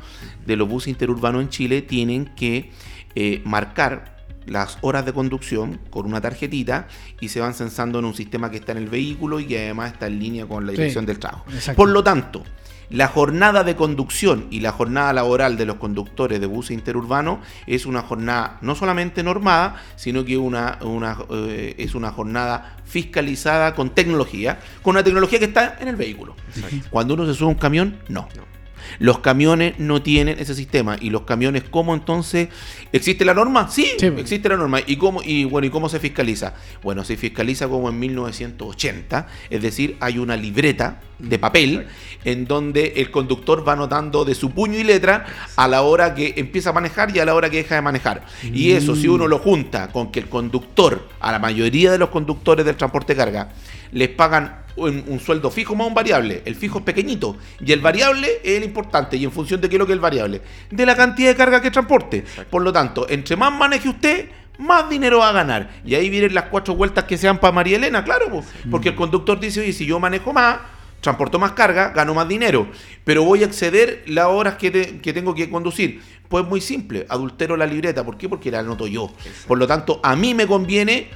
de 0.45 0.55
los 0.55 0.67
buses 0.67 0.88
interurbanos 0.88 1.41
en 1.41 1.49
Chile 1.49 1.82
tienen 1.82 2.26
que 2.36 2.72
eh, 3.15 3.41
marcar 3.45 4.18
las 4.50 4.78
horas 4.82 5.06
de 5.06 5.14
conducción 5.14 5.80
con 5.89 6.06
una 6.06 6.22
tarjetita 6.22 6.88
y 7.20 7.30
se 7.30 7.39
van 7.39 7.54
censando 7.54 8.00
en 8.00 8.06
un 8.06 8.14
sistema 8.14 8.50
que 8.52 8.58
está 8.58 8.72
en 8.72 8.80
el 8.80 8.89
vehículo 8.89 9.39
y 9.39 9.45
que 9.45 9.60
además 9.60 9.93
está 9.93 10.08
en 10.08 10.20
línea 10.20 10.45
con 10.45 10.66
la 10.66 10.72
dirección 10.72 11.06
del 11.06 11.20
trabajo. 11.20 11.45
Por 11.76 11.89
lo 11.89 12.04
tanto, 12.04 12.43
la 12.89 13.08
jornada 13.08 13.64
de 13.64 13.76
conducción 13.76 14.47
y 14.50 14.62
la 14.62 14.72
jornada 14.72 15.14
laboral 15.14 15.58
de 15.58 15.66
los 15.66 15.76
conductores 15.76 16.41
de 16.41 16.47
buses 16.47 16.72
interurbanos 16.72 17.39
es 17.68 17.86
una 17.86 18.02
jornada 18.02 18.58
no 18.62 18.74
solamente 18.74 19.22
normada, 19.22 19.76
sino 19.95 20.26
que 20.26 20.38
una, 20.38 20.80
una 20.82 21.18
eh, 21.30 21.76
es 21.78 21.93
una 21.93 22.12
jornada 22.12 22.78
fiscalizada 22.86 23.76
con 23.76 23.91
tecnología, 23.91 24.60
con 24.82 24.95
una 24.95 25.04
tecnología 25.04 25.38
que 25.38 25.45
está 25.45 25.78
en 25.80 25.88
el 25.88 25.95
vehículo. 25.95 26.36
Cuando 26.89 27.14
uno 27.14 27.28
se 27.28 27.36
sube 27.36 27.50
a 27.50 27.52
un 27.52 27.60
camión, 27.60 28.00
no. 28.08 28.28
Los 29.00 29.20
camiones 29.20 29.80
no 29.80 30.02
tienen 30.02 30.40
ese 30.40 30.56
sistema. 30.56 30.98
¿Y 31.00 31.10
los 31.10 31.24
camiones 31.24 31.64
cómo 31.70 31.94
entonces? 31.94 32.50
¿Existe 32.92 33.26
la 33.26 33.34
norma? 33.34 33.70
Sí, 33.70 33.88
existe 34.00 34.50
la 34.50 34.58
norma. 34.58 34.80
¿Y 34.86 34.98
cómo, 34.98 35.22
y, 35.24 35.46
bueno, 35.46 35.68
¿y 35.68 35.70
cómo 35.70 35.90
se 35.90 36.00
fiscaliza? 36.00 36.54
Bueno, 36.84 37.04
se 37.04 37.18
fiscaliza 37.18 37.68
como 37.68 37.90
en 37.90 38.00
1980. 38.00 39.28
Es 39.50 39.62
decir, 39.62 39.98
hay 40.00 40.18
una 40.18 40.36
libreta 40.36 41.02
de 41.20 41.38
papel 41.38 41.88
en 42.24 42.46
donde 42.46 42.94
el 42.98 43.12
conductor 43.12 43.68
va 43.68 43.74
anotando 43.74 44.26
de 44.26 44.36
su 44.36 44.52
puño 44.52 44.78
y 44.78 44.84
letra 44.84 45.26
a 45.56 45.68
la 45.68 45.82
hora 45.82 46.16
que 46.16 46.34
empieza 46.38 46.70
a 46.70 46.74
manejar 46.74 47.16
y 47.16 47.20
a 47.20 47.26
la 47.26 47.36
hora 47.36 47.50
que 47.50 47.58
deja 47.58 47.76
de 47.76 47.82
manejar. 47.82 48.26
Y 48.44 48.72
eso, 48.72 48.96
si 48.96 49.08
uno 49.08 49.28
lo 49.28 49.40
junta 49.40 49.90
con 49.90 50.12
que 50.12 50.20
el 50.20 50.30
conductor, 50.30 51.08
a 51.20 51.32
la 51.32 51.40
mayoría 51.40 51.92
de 51.92 51.98
los 51.98 52.10
conductores 52.10 52.66
del 52.66 52.76
transporte 52.76 53.16
carga, 53.16 53.50
les 53.92 54.10
pagan 54.10 54.64
un, 54.80 55.04
un 55.08 55.20
sueldo 55.20 55.50
fijo 55.52 55.76
más 55.76 55.88
un 55.88 55.94
variable. 55.94 56.42
El 56.46 56.56
fijo 56.56 56.80
es 56.80 56.86
pequeñito 56.86 57.38
y 57.64 57.72
el 57.72 57.82
variable 57.82 58.28
es 58.44 58.58
el 58.58 58.64
importante. 58.64 59.18
¿Y 59.18 59.24
en 59.26 59.32
función 59.32 59.60
de 59.62 59.70
qué 59.70 59.76
es 59.76 59.80
lo 59.80 59.86
que 59.86 59.92
es 59.94 59.98
el 59.98 60.02
variable? 60.02 60.42
De 60.72 60.86
la 60.86 60.96
cantidad 60.96 61.30
de 61.30 61.36
carga 61.36 61.62
que 61.62 61.72
transporte. 61.72 62.24
Por 62.50 62.62
lo 62.62 62.72
tanto, 62.74 63.08
entre 63.10 63.36
más 63.36 63.52
maneje 63.54 63.90
usted, 63.90 64.30
más 64.58 64.90
dinero 64.90 65.20
va 65.20 65.30
a 65.30 65.34
ganar. 65.34 65.70
Y 65.86 65.96
ahí 65.96 66.10
vienen 66.10 66.34
las 66.34 66.46
cuatro 66.46 66.76
vueltas 66.76 67.06
que 67.06 67.18
sean 67.18 67.40
para 67.40 67.54
María 67.54 67.78
Elena, 67.78 68.04
claro, 68.04 68.30
po. 68.30 68.44
porque 68.70 68.90
el 68.90 68.96
conductor 68.96 69.40
dice, 69.40 69.62
oye, 69.62 69.72
si 69.74 69.86
yo 69.86 70.00
manejo 70.00 70.34
más, 70.34 70.58
transporto 71.00 71.40
más 71.40 71.54
carga, 71.54 71.90
gano 71.96 72.14
más 72.14 72.28
dinero, 72.28 72.68
pero 73.06 73.24
voy 73.24 73.42
a 73.44 73.46
exceder 73.46 74.04
las 74.08 74.26
horas 74.26 74.56
que, 74.56 74.70
te- 74.70 75.00
que 75.00 75.14
tengo 75.14 75.34
que 75.34 75.50
conducir. 75.50 76.02
Pues 76.28 76.46
muy 76.46 76.60
simple, 76.62 77.06
adultero 77.10 77.56
la 77.56 77.66
libreta. 77.66 78.04
¿Por 78.04 78.18
qué? 78.18 78.28
Porque 78.30 78.52
la 78.52 78.60
anoto 78.60 78.86
yo. 78.86 79.10
Por 79.48 79.58
lo 79.58 79.66
tanto, 79.66 80.00
a 80.04 80.16
mí 80.18 80.34
me 80.36 80.46
conviene 80.46 81.08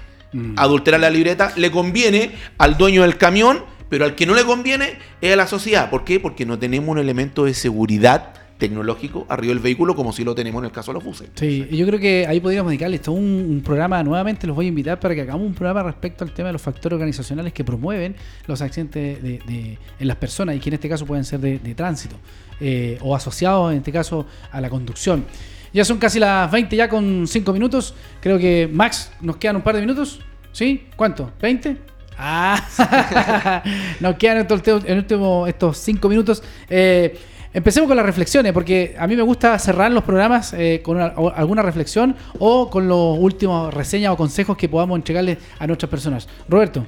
adulterar 0.57 0.99
la 0.99 1.09
libreta, 1.09 1.53
le 1.55 1.71
conviene 1.71 2.31
al 2.57 2.77
dueño 2.77 3.01
del 3.03 3.17
camión, 3.17 3.63
pero 3.89 4.05
al 4.05 4.15
que 4.15 4.25
no 4.25 4.33
le 4.33 4.43
conviene 4.43 4.93
es 5.21 5.33
a 5.33 5.35
la 5.35 5.47
sociedad. 5.47 5.89
¿Por 5.89 6.03
qué? 6.03 6.19
Porque 6.19 6.45
no 6.45 6.57
tenemos 6.57 6.89
un 6.89 6.97
elemento 6.99 7.45
de 7.45 7.53
seguridad 7.53 8.33
tecnológico 8.57 9.25
arriba 9.29 9.53
del 9.53 9.61
vehículo 9.61 9.93
como 9.95 10.13
si 10.13 10.23
lo 10.23 10.33
tenemos 10.35 10.61
en 10.61 10.65
el 10.65 10.71
caso 10.71 10.91
de 10.91 10.95
los 10.95 11.03
buses. 11.03 11.29
Sí, 11.35 11.67
yo 11.71 11.85
creo 11.85 11.99
que 11.99 12.25
ahí 12.27 12.39
podríamos 12.39 12.69
dedicarles 12.69 13.01
todo 13.01 13.15
un, 13.15 13.45
un 13.49 13.61
programa, 13.61 14.01
nuevamente 14.03 14.47
los 14.47 14.55
voy 14.55 14.65
a 14.67 14.69
invitar 14.69 14.99
para 14.99 15.13
que 15.15 15.21
hagamos 15.21 15.45
un 15.45 15.53
programa 15.53 15.83
respecto 15.83 16.23
al 16.23 16.31
tema 16.33 16.47
de 16.47 16.53
los 16.53 16.61
factores 16.61 16.93
organizacionales 16.95 17.51
que 17.51 17.63
promueven 17.63 18.15
los 18.47 18.61
accidentes 18.61 19.21
de, 19.21 19.39
de- 19.45 19.77
en 19.99 20.07
las 20.07 20.15
personas 20.17 20.55
y 20.55 20.59
que 20.59 20.69
en 20.69 20.75
este 20.75 20.87
caso 20.87 21.05
pueden 21.05 21.25
ser 21.25 21.39
de, 21.41 21.59
de 21.59 21.75
tránsito 21.75 22.15
eh, 22.61 22.97
o 23.01 23.15
asociados 23.15 23.71
en 23.73 23.79
este 23.79 23.91
caso 23.91 24.25
a 24.51 24.61
la 24.61 24.69
conducción. 24.69 25.25
Ya 25.73 25.83
son 25.83 25.97
casi 25.97 26.19
las 26.19 26.51
20 26.51 26.75
ya 26.75 26.87
con 26.87 27.25
5 27.27 27.51
minutos. 27.53 27.95
Creo 28.21 28.37
que 28.37 28.69
Max, 28.71 29.11
nos 29.21 29.37
quedan 29.37 29.55
un 29.57 29.61
par 29.63 29.75
de 29.75 29.81
minutos. 29.81 30.19
¿Sí? 30.51 30.87
¿Cuánto? 30.95 31.31
¿20? 31.41 31.77
Ah, 32.15 32.63
nos 33.99 34.15
quedan 34.17 34.37
estos, 34.37 34.61
en 34.85 34.97
último, 34.99 35.47
estos 35.47 35.77
5 35.79 36.09
minutos. 36.09 36.43
Eh, 36.69 37.17
Empecemos 37.55 37.87
con 37.87 37.95
las 37.95 38.05
reflexiones, 38.07 38.51
porque 38.51 38.95
a 38.97 39.05
mí 39.05 39.15
me 39.15 39.21
gusta 39.21 39.59
cerrar 39.59 39.91
los 39.91 40.03
programas 40.03 40.53
eh, 40.53 40.81
con 40.83 40.95
una- 40.95 41.13
alguna 41.35 41.61
reflexión 41.61 42.15
o 42.39 42.67
con 42.71 42.87
los 42.87 43.15
últimos 43.19 43.71
reseñas 43.71 44.11
o 44.11 44.17
consejos 44.17 44.57
que 44.57 44.67
podamos 44.67 44.95
entregarles 44.97 45.37
a 45.59 45.67
nuestras 45.67 45.87
personas. 45.91 46.27
Roberto. 46.49 46.83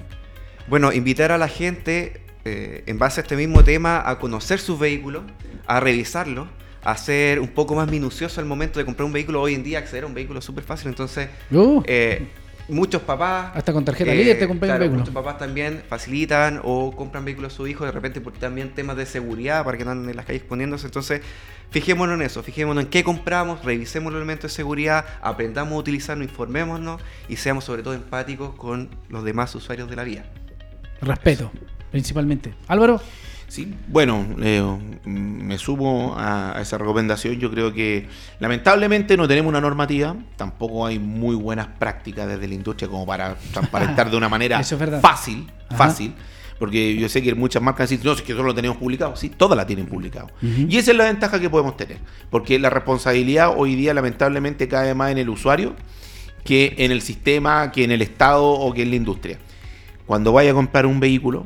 Bueno, 0.67 0.91
invitar 0.91 1.31
a 1.31 1.37
la 1.37 1.47
gente, 1.47 2.21
eh, 2.45 2.81
en 2.87 2.97
base 2.97 3.19
a 3.19 3.23
este 3.23 3.35
mismo 3.35 3.63
tema, 3.63 4.01
a 4.09 4.17
conocer 4.17 4.57
sus 4.59 4.79
vehículos, 4.79 5.21
a 5.67 5.79
revisarlos, 5.79 6.47
a 6.85 6.95
ser 6.95 7.39
un 7.39 7.47
poco 7.47 7.75
más 7.75 7.89
minucioso 7.89 8.39
al 8.39 8.45
momento 8.45 8.79
de 8.79 8.85
comprar 8.85 9.05
un 9.05 9.11
vehículo. 9.11 9.41
Hoy 9.41 9.55
en 9.55 9.63
día 9.63 9.79
acceder 9.79 10.03
a 10.03 10.07
un 10.07 10.13
vehículo 10.13 10.39
es 10.39 10.45
súper 10.45 10.63
fácil, 10.63 10.87
entonces 10.87 11.29
Uh, 11.51 11.81
eh, 11.85 12.27
muchos 12.67 13.01
papás... 13.01 13.51
Hasta 13.55 13.73
con 13.73 13.83
tarjeta 13.83 14.13
líder 14.13 14.37
te 14.37 14.47
compré 14.47 14.67
un 14.67 14.69
claro, 14.69 14.79
vehículo. 14.81 14.99
Muchos 14.99 15.13
papás 15.13 15.37
también 15.37 15.83
facilitan 15.87 16.61
o 16.63 16.95
compran 16.95 17.25
vehículos 17.25 17.53
a 17.53 17.55
su 17.55 17.67
hijo 17.67 17.85
de 17.85 17.91
repente 17.91 18.21
por 18.21 18.33
también 18.33 18.73
temas 18.73 18.97
de 18.97 19.05
seguridad 19.05 19.65
para 19.65 19.77
que 19.77 19.85
no 19.85 19.91
anden 19.91 20.09
en 20.09 20.15
las 20.15 20.25
calles 20.25 20.43
poniéndose. 20.43 20.85
Entonces, 20.85 21.21
fijémonos 21.71 22.15
en 22.15 22.21
eso, 22.21 22.43
fijémonos 22.43 22.83
en 22.83 22.89
qué 22.89 23.03
compramos, 23.03 23.65
revisemos 23.65 24.13
los 24.13 24.19
elementos 24.19 24.51
de 24.51 24.55
seguridad, 24.55 25.05
aprendamos 25.21 25.73
a 25.73 25.77
utilizarnos, 25.77 26.27
informémonos 26.27 27.01
y 27.27 27.37
seamos 27.37 27.63
sobre 27.63 27.81
todo 27.81 27.95
empáticos 27.95 28.53
con 28.55 28.89
los 29.09 29.23
demás 29.23 29.53
usuarios 29.55 29.89
de 29.89 29.95
la 29.95 30.03
vía. 30.03 30.31
respeto, 31.01 31.51
principalmente. 31.91 32.53
Álvaro. 32.67 33.01
Sí, 33.55 33.73
bueno, 33.87 34.25
eh, 34.41 34.61
me 35.05 35.57
sumo 35.57 36.13
a, 36.17 36.57
esa 36.59 36.77
recomendación. 36.77 37.35
Yo 37.39 37.49
creo 37.49 37.71
que 37.71 38.05
lamentablemente 38.41 39.15
no 39.15 39.29
tenemos 39.29 39.49
una 39.49 39.61
normativa, 39.61 40.13
tampoco 40.35 40.85
hay 40.85 40.99
muy 40.99 41.37
buenas 41.37 41.67
prácticas 41.67 42.27
desde 42.27 42.49
la 42.49 42.53
industria 42.53 42.89
como 42.89 43.05
para 43.05 43.35
transparentar 43.53 44.11
de 44.11 44.17
una 44.17 44.27
manera 44.27 44.59
Eso 44.59 44.75
es 44.75 45.01
fácil, 45.01 45.49
Ajá. 45.69 45.77
fácil. 45.77 46.13
Porque 46.59 46.97
yo 46.97 47.07
sé 47.07 47.21
que 47.21 47.33
muchas 47.33 47.61
marcas 47.61 47.89
dicen, 47.89 48.05
no, 48.05 48.11
es 48.11 48.21
que 48.21 48.33
eso 48.33 48.43
lo 48.43 48.53
tenemos 48.53 48.75
publicado. 48.75 49.15
Sí, 49.15 49.29
todas 49.29 49.55
la 49.55 49.65
tienen 49.65 49.85
publicado. 49.85 50.27
Y 50.41 50.75
esa 50.77 50.91
es 50.91 50.97
la 50.97 51.05
ventaja 51.05 51.39
que 51.39 51.49
podemos 51.49 51.77
tener. 51.77 51.99
Porque 52.29 52.59
la 52.59 52.69
responsabilidad 52.69 53.53
hoy 53.55 53.75
día 53.75 53.93
lamentablemente 53.93 54.67
cae 54.67 54.93
más 54.93 55.11
en 55.11 55.17
el 55.17 55.29
usuario 55.29 55.75
que 56.43 56.75
en 56.79 56.91
el 56.91 57.01
sistema, 57.01 57.71
que 57.71 57.85
en 57.85 57.91
el 57.91 58.01
Estado 58.01 58.43
o 58.45 58.73
que 58.73 58.81
en 58.81 58.89
la 58.89 58.97
industria. 58.97 59.37
Cuando 60.05 60.33
vaya 60.33 60.51
a 60.51 60.53
comprar 60.53 60.85
un 60.85 60.99
vehículo, 60.99 61.45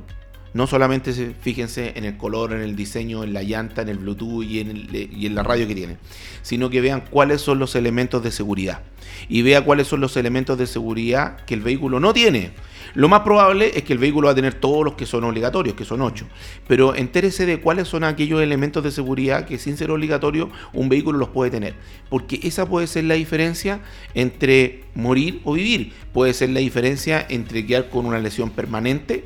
no 0.53 0.67
solamente 0.67 1.13
se, 1.13 1.33
fíjense 1.33 1.93
en 1.95 2.05
el 2.05 2.17
color, 2.17 2.53
en 2.53 2.61
el 2.61 2.75
diseño, 2.75 3.23
en 3.23 3.33
la 3.33 3.43
llanta, 3.43 3.81
en 3.81 3.89
el 3.89 3.99
Bluetooth 3.99 4.43
y 4.43 4.59
en, 4.59 5.35
la 5.35 5.43
radio 5.43 5.67
que 5.67 5.75
tiene, 5.75 5.97
sino 6.41 6.69
que 6.69 6.81
vean 6.81 7.03
cuáles 7.09 7.41
son 7.41 7.59
los 7.59 7.75
elementos 7.75 8.23
de 8.23 8.31
seguridad. 8.31 8.81
Y 9.27 9.41
vea 9.41 9.63
cuáles 9.63 9.87
son 9.87 10.01
los 10.01 10.17
elementos 10.17 10.57
de 10.57 10.67
seguridad 10.67 11.37
que 11.45 11.53
el 11.53 11.61
vehículo 11.61 11.99
no 11.99 12.13
tiene. 12.13 12.51
Lo 12.95 13.07
más 13.07 13.21
probable 13.21 13.71
es 13.75 13.83
que 13.83 13.93
el 13.93 13.99
vehículo 13.99 14.27
va 14.27 14.31
a 14.31 14.35
tener 14.35 14.55
todos 14.55 14.83
los 14.83 14.95
que 14.95 15.05
son 15.05 15.23
obligatorios, 15.23 15.75
que 15.75 15.85
son 15.85 16.01
8. 16.01 16.25
Pero 16.67 16.95
entérese 16.95 17.45
de 17.45 17.59
cuáles 17.59 17.87
son 17.87 18.03
aquellos 18.03 18.41
elementos 18.41 18.83
de 18.83 18.91
seguridad 18.91 19.45
que 19.45 19.59
sin 19.59 19.77
ser 19.77 19.91
obligatorio 19.91 20.49
un 20.73 20.89
vehículo 20.89 21.19
los 21.19 21.29
puede 21.29 21.51
tener. 21.51 21.75
Porque 22.09 22.39
esa 22.43 22.67
puede 22.67 22.87
ser 22.87 23.03
la 23.03 23.13
diferencia 23.13 23.81
entre 24.15 24.83
morir 24.95 25.41
o 25.43 25.53
vivir. 25.53 25.93
Puede 26.13 26.33
ser 26.33 26.49
la 26.49 26.61
diferencia 26.61 27.25
entre 27.29 27.65
quedar 27.65 27.89
con 27.89 28.07
una 28.07 28.19
lesión 28.19 28.49
permanente 28.49 29.25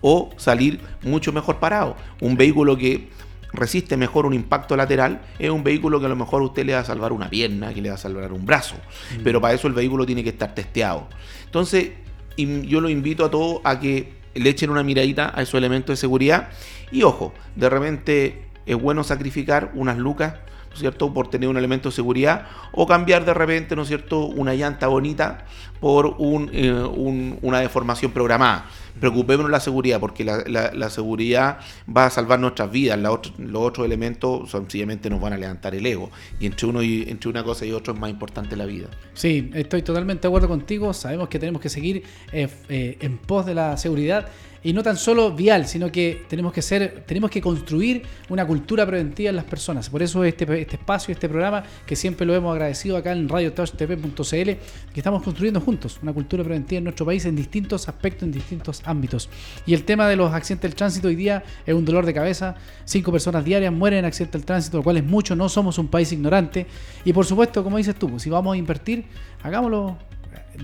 o 0.00 0.30
salir 0.36 0.80
mucho 1.02 1.32
mejor 1.32 1.58
parado. 1.58 1.96
Un 2.20 2.36
vehículo 2.36 2.76
que 2.76 3.08
resiste 3.52 3.96
mejor 3.96 4.26
un 4.26 4.34
impacto 4.34 4.76
lateral 4.76 5.22
es 5.38 5.50
un 5.50 5.64
vehículo 5.64 5.98
que 6.00 6.06
a 6.06 6.08
lo 6.08 6.16
mejor 6.16 6.42
usted 6.42 6.64
le 6.64 6.74
va 6.74 6.80
a 6.80 6.84
salvar 6.84 7.12
una 7.12 7.28
pierna, 7.28 7.74
que 7.74 7.82
le 7.82 7.88
va 7.88 7.96
a 7.96 7.98
salvar 7.98 8.32
un 8.32 8.46
brazo. 8.46 8.76
Pero 9.24 9.40
para 9.40 9.54
eso 9.54 9.66
el 9.66 9.74
vehículo 9.74 10.06
tiene 10.06 10.22
que 10.22 10.30
estar 10.30 10.54
testeado. 10.54 11.08
Entonces, 11.44 11.90
yo 12.36 12.80
lo 12.80 12.88
invito 12.88 13.24
a 13.24 13.30
todos 13.30 13.60
a 13.64 13.80
que 13.80 14.12
le 14.34 14.50
echen 14.50 14.70
una 14.70 14.82
miradita 14.82 15.32
a 15.34 15.42
esos 15.42 15.54
elementos 15.54 15.94
de 15.94 15.96
seguridad. 15.96 16.48
Y 16.92 17.02
ojo, 17.02 17.34
de 17.56 17.68
repente 17.68 18.44
es 18.66 18.76
bueno 18.76 19.02
sacrificar 19.04 19.72
unas 19.74 19.98
lucas, 19.98 20.34
¿no 20.72 20.76
cierto?, 20.76 21.12
por 21.12 21.28
tener 21.28 21.48
un 21.48 21.56
elemento 21.56 21.88
de 21.88 21.94
seguridad, 21.94 22.46
o 22.72 22.86
cambiar 22.86 23.24
de 23.24 23.34
repente, 23.34 23.74
¿no 23.76 23.82
es 23.82 23.88
cierto?, 23.88 24.26
una 24.26 24.54
llanta 24.54 24.86
bonita 24.86 25.44
por 25.80 26.14
un, 26.18 26.50
eh, 26.52 26.72
un- 26.72 27.38
una 27.42 27.58
deformación 27.60 28.12
programada. 28.12 28.66
Preocupémonos 29.00 29.48
de 29.48 29.52
la 29.52 29.60
seguridad, 29.60 29.98
porque 29.98 30.24
la, 30.24 30.42
la- 30.46 30.90
seguridad 30.90 31.58
va 31.88 32.06
a 32.06 32.10
salvar 32.10 32.38
nuestras 32.38 32.70
vidas. 32.70 32.98
La 32.98 33.08
los 33.38 33.62
otros 33.62 33.86
elementos 33.86 34.50
sencillamente 34.50 35.08
nos 35.08 35.20
van 35.20 35.32
a 35.32 35.38
levantar 35.38 35.74
el 35.74 35.86
ego. 35.86 36.10
Y 36.38 36.46
entre, 36.46 36.66
uno 36.66 36.82
y 36.82 37.04
entre 37.08 37.30
una 37.30 37.42
cosa 37.42 37.64
y 37.64 37.72
otra 37.72 37.94
es 37.94 38.00
más 38.00 38.10
importante 38.10 38.56
la 38.56 38.66
vida. 38.66 38.88
Sí, 39.14 39.50
estoy 39.54 39.82
totalmente 39.82 40.22
de 40.22 40.28
acuerdo 40.28 40.48
contigo. 40.48 40.92
Sabemos 40.92 41.28
que 41.28 41.38
tenemos 41.38 41.62
que 41.62 41.70
seguir 41.70 42.02
eh, 42.32 42.48
eh, 42.68 42.98
en 43.00 43.16
pos 43.16 43.46
de 43.46 43.54
la 43.54 43.76
seguridad 43.78 44.28
y 44.62 44.72
no 44.72 44.82
tan 44.82 44.96
solo 44.96 45.32
vial, 45.32 45.66
sino 45.66 45.90
que 45.90 46.24
tenemos 46.28 46.52
que 46.52 46.62
ser, 46.62 47.04
tenemos 47.06 47.30
que 47.30 47.40
construir 47.40 48.02
una 48.28 48.46
cultura 48.46 48.86
preventiva 48.86 49.30
en 49.30 49.36
las 49.36 49.46
personas. 49.46 49.88
Por 49.88 50.02
eso 50.02 50.22
este, 50.24 50.44
este 50.60 50.76
espacio, 50.76 51.12
este 51.12 51.28
programa, 51.28 51.64
que 51.86 51.96
siempre 51.96 52.26
lo 52.26 52.34
hemos 52.34 52.52
agradecido 52.52 52.96
acá 52.96 53.12
en 53.12 53.28
radiotouchtv.cl, 53.28 54.22
que 54.22 54.58
estamos 54.94 55.22
construyendo 55.22 55.60
juntos 55.60 55.98
una 56.02 56.12
cultura 56.12 56.44
preventiva 56.44 56.78
en 56.78 56.84
nuestro 56.84 57.06
país 57.06 57.24
en 57.24 57.36
distintos 57.36 57.88
aspectos, 57.88 58.24
en 58.24 58.32
distintos 58.32 58.82
ámbitos. 58.84 59.30
Y 59.64 59.74
el 59.74 59.84
tema 59.84 60.08
de 60.08 60.16
los 60.16 60.32
accidentes 60.32 60.70
del 60.70 60.76
tránsito 60.76 61.08
hoy 61.08 61.16
día 61.16 61.42
es 61.64 61.74
un 61.74 61.84
dolor 61.84 62.04
de 62.04 62.12
cabeza. 62.12 62.56
Cinco 62.84 63.12
personas 63.12 63.44
diarias 63.44 63.72
mueren 63.72 64.00
en 64.00 64.04
accidentes 64.04 64.40
del 64.40 64.46
tránsito, 64.46 64.76
lo 64.76 64.82
cual 64.82 64.98
es 64.98 65.04
mucho. 65.04 65.34
No 65.34 65.48
somos 65.48 65.78
un 65.78 65.88
país 65.88 66.12
ignorante. 66.12 66.66
Y 67.04 67.12
por 67.12 67.24
supuesto, 67.24 67.64
como 67.64 67.78
dices 67.78 67.94
tú, 67.94 68.18
si 68.18 68.28
vamos 68.28 68.54
a 68.54 68.56
invertir, 68.58 69.04
hagámoslo 69.42 69.96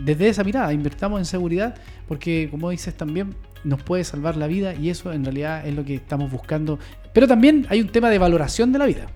desde 0.05 0.28
esa 0.28 0.44
mirada, 0.44 0.72
invertamos 0.72 1.18
en 1.18 1.24
seguridad, 1.24 1.74
porque 2.07 2.49
como 2.51 2.70
dices 2.70 2.94
también 2.94 3.34
nos 3.66 3.82
puede 3.82 4.04
salvar 4.04 4.36
la 4.36 4.46
vida 4.46 4.74
y 4.74 4.90
eso 4.90 5.12
en 5.12 5.24
realidad 5.24 5.66
es 5.66 5.74
lo 5.74 5.84
que 5.84 5.96
estamos 5.96 6.30
buscando. 6.30 6.78
Pero 7.12 7.26
también 7.26 7.66
hay 7.68 7.80
un 7.80 7.88
tema 7.88 8.08
de 8.10 8.18
valoración 8.18 8.72
de 8.72 8.78
la 8.78 8.86
vida. 8.86 9.06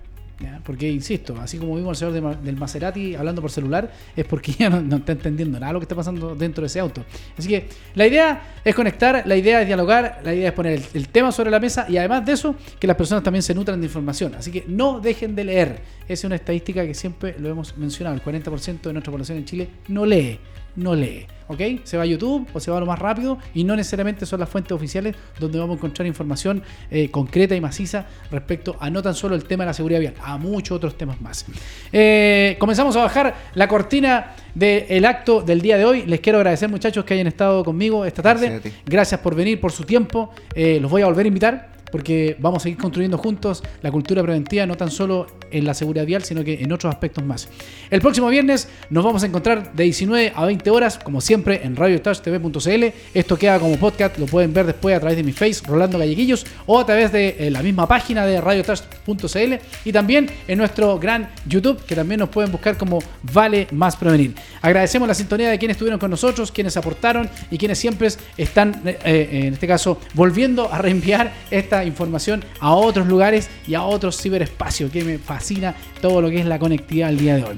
Porque, 0.63 0.89
insisto, 0.89 1.35
así 1.39 1.57
como 1.57 1.75
vimos 1.75 2.01
al 2.01 2.13
señor 2.13 2.41
del 2.41 2.55
Maserati 2.55 3.15
hablando 3.15 3.41
por 3.41 3.51
celular, 3.51 3.91
es 4.15 4.25
porque 4.25 4.51
ya 4.59 4.69
no, 4.69 4.97
está 4.97 5.11
entendiendo 5.11 5.59
nada 5.59 5.73
lo 5.73 5.79
que 5.79 5.85
está 5.85 5.95
pasando 5.95 6.35
dentro 6.35 6.61
de 6.61 6.67
ese 6.67 6.79
auto. 6.79 7.03
Así 7.37 7.47
que 7.47 7.67
la 7.95 8.07
idea 8.07 8.41
es 8.63 8.75
conectar, 8.75 9.23
la 9.25 9.35
idea 9.35 9.61
es 9.61 9.67
dialogar, 9.67 10.21
la 10.23 10.33
idea 10.33 10.49
es 10.49 10.53
poner 10.53 10.73
el, 10.73 10.83
el 10.93 11.09
tema 11.09 11.31
sobre 11.31 11.51
la 11.51 11.59
mesa 11.59 11.85
y 11.89 11.97
además 11.97 12.25
de 12.25 12.33
eso, 12.33 12.55
que 12.79 12.87
las 12.87 12.95
personas 12.95 13.23
también 13.23 13.43
se 13.43 13.53
nutran 13.53 13.79
de 13.79 13.87
información. 13.87 14.35
Así 14.35 14.51
que 14.51 14.65
no 14.67 14.99
dejen 14.99 15.35
de 15.35 15.43
leer. 15.43 15.81
Esa 16.03 16.13
es 16.13 16.23
una 16.23 16.35
estadística 16.35 16.85
que 16.85 16.93
siempre 16.93 17.35
lo 17.39 17.49
hemos 17.49 17.77
mencionado. 17.77 18.15
El 18.15 18.23
40% 18.23 18.81
de 18.81 18.93
nuestra 18.93 19.11
población 19.11 19.37
en 19.37 19.45
Chile 19.45 19.69
no 19.87 20.05
lee 20.05 20.39
no 20.75 20.95
lee, 20.95 21.25
¿ok? 21.47 21.59
Se 21.83 21.97
va 21.97 22.03
a 22.03 22.05
YouTube 22.05 22.47
o 22.53 22.59
se 22.59 22.71
va 22.71 22.77
a 22.77 22.79
lo 22.79 22.85
más 22.85 22.99
rápido 22.99 23.37
y 23.53 23.63
no 23.63 23.75
necesariamente 23.75 24.25
son 24.25 24.39
las 24.39 24.49
fuentes 24.49 24.71
oficiales 24.71 25.15
donde 25.39 25.59
vamos 25.59 25.75
a 25.75 25.77
encontrar 25.77 26.07
información 26.07 26.63
eh, 26.89 27.09
concreta 27.09 27.55
y 27.55 27.61
maciza 27.61 28.05
respecto 28.31 28.77
a 28.79 28.89
no 28.89 29.01
tan 29.01 29.15
solo 29.15 29.35
el 29.35 29.43
tema 29.45 29.63
de 29.63 29.67
la 29.67 29.73
seguridad 29.73 29.99
vial, 29.99 30.13
a 30.23 30.37
muchos 30.37 30.75
otros 30.75 30.97
temas 30.97 31.19
más. 31.21 31.45
Eh, 31.91 32.55
comenzamos 32.59 32.95
a 32.95 33.01
bajar 33.01 33.35
la 33.55 33.67
cortina 33.67 34.33
del 34.55 35.05
acto 35.05 35.41
del 35.41 35.61
día 35.61 35.77
de 35.77 35.85
hoy. 35.85 36.03
Les 36.05 36.19
quiero 36.19 36.39
agradecer 36.39 36.69
muchachos 36.69 37.05
que 37.05 37.13
hayan 37.13 37.27
estado 37.27 37.63
conmigo 37.63 38.05
esta 38.05 38.21
tarde. 38.21 38.61
Gracias 38.85 39.19
por 39.21 39.35
venir, 39.35 39.59
por 39.59 39.71
su 39.71 39.83
tiempo. 39.83 40.31
Eh, 40.55 40.79
los 40.81 40.89
voy 40.89 41.01
a 41.01 41.05
volver 41.05 41.25
a 41.25 41.27
invitar 41.27 41.80
porque 41.91 42.35
vamos 42.39 42.65
a 42.65 42.69
ir 42.69 42.77
construyendo 42.77 43.17
juntos 43.17 43.63
la 43.81 43.91
cultura 43.91 44.23
preventiva, 44.23 44.65
no 44.65 44.75
tan 44.75 44.91
solo 44.91 45.27
en 45.51 45.65
la 45.65 45.73
seguridad 45.73 46.05
vial, 46.05 46.23
sino 46.23 46.43
que 46.43 46.61
en 46.61 46.71
otros 46.71 46.93
aspectos 46.93 47.23
más. 47.23 47.49
El 47.89 48.01
próximo 48.01 48.29
viernes 48.29 48.67
nos 48.89 49.03
vamos 49.03 49.23
a 49.23 49.25
encontrar 49.25 49.73
de 49.73 49.83
19 49.83 50.33
a 50.35 50.45
20 50.45 50.69
horas, 50.69 50.97
como 50.97 51.21
siempre, 51.21 51.61
en 51.63 51.75
radiotouchtv.cl. 51.75 52.83
Esto 53.13 53.37
queda 53.37 53.59
como 53.59 53.75
podcast, 53.77 54.17
lo 54.17 54.25
pueden 54.25 54.53
ver 54.53 54.65
después 54.65 54.95
a 54.95 54.99
través 54.99 55.17
de 55.17 55.23
mi 55.23 55.31
face, 55.31 55.61
Rolando 55.65 55.97
Galleguillos, 55.97 56.45
o 56.65 56.79
a 56.79 56.85
través 56.85 57.11
de 57.11 57.35
eh, 57.39 57.51
la 57.51 57.61
misma 57.61 57.87
página 57.87 58.25
de 58.25 58.39
radiotouch.cl 58.39 59.53
y 59.85 59.91
también 59.91 60.29
en 60.47 60.57
nuestro 60.57 60.97
gran 60.99 61.29
YouTube, 61.45 61.83
que 61.85 61.95
también 61.95 62.19
nos 62.19 62.29
pueden 62.29 62.51
buscar 62.51 62.77
como 62.77 62.99
Vale 63.33 63.67
Más 63.71 63.95
Prevenir. 63.95 64.33
Agradecemos 64.61 65.07
la 65.07 65.13
sintonía 65.13 65.49
de 65.49 65.59
quienes 65.59 65.75
estuvieron 65.75 65.99
con 65.99 66.11
nosotros, 66.11 66.51
quienes 66.51 66.77
aportaron 66.77 67.29
y 67.49 67.57
quienes 67.57 67.77
siempre 67.77 68.07
están, 68.37 68.81
eh, 68.85 68.97
eh, 69.03 69.29
en 69.47 69.53
este 69.53 69.67
caso, 69.67 69.99
volviendo 70.13 70.71
a 70.71 70.77
reenviar 70.77 71.33
esta 71.49 71.80
información 71.85 72.43
a 72.59 72.73
otros 72.73 73.07
lugares 73.07 73.49
y 73.67 73.75
a 73.75 73.83
otros 73.83 74.21
ciberespacios, 74.21 74.91
que 74.91 75.03
me 75.03 75.17
fascina 75.17 75.75
todo 76.01 76.21
lo 76.21 76.29
que 76.29 76.39
es 76.39 76.45
la 76.45 76.59
conectividad 76.59 77.09
al 77.09 77.17
día 77.17 77.35
de 77.35 77.43
hoy. 77.43 77.57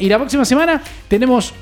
y 0.00 0.08
la 0.08 0.18
próxima 0.18 0.44
semana 0.44 0.82
tenemos 1.08 1.54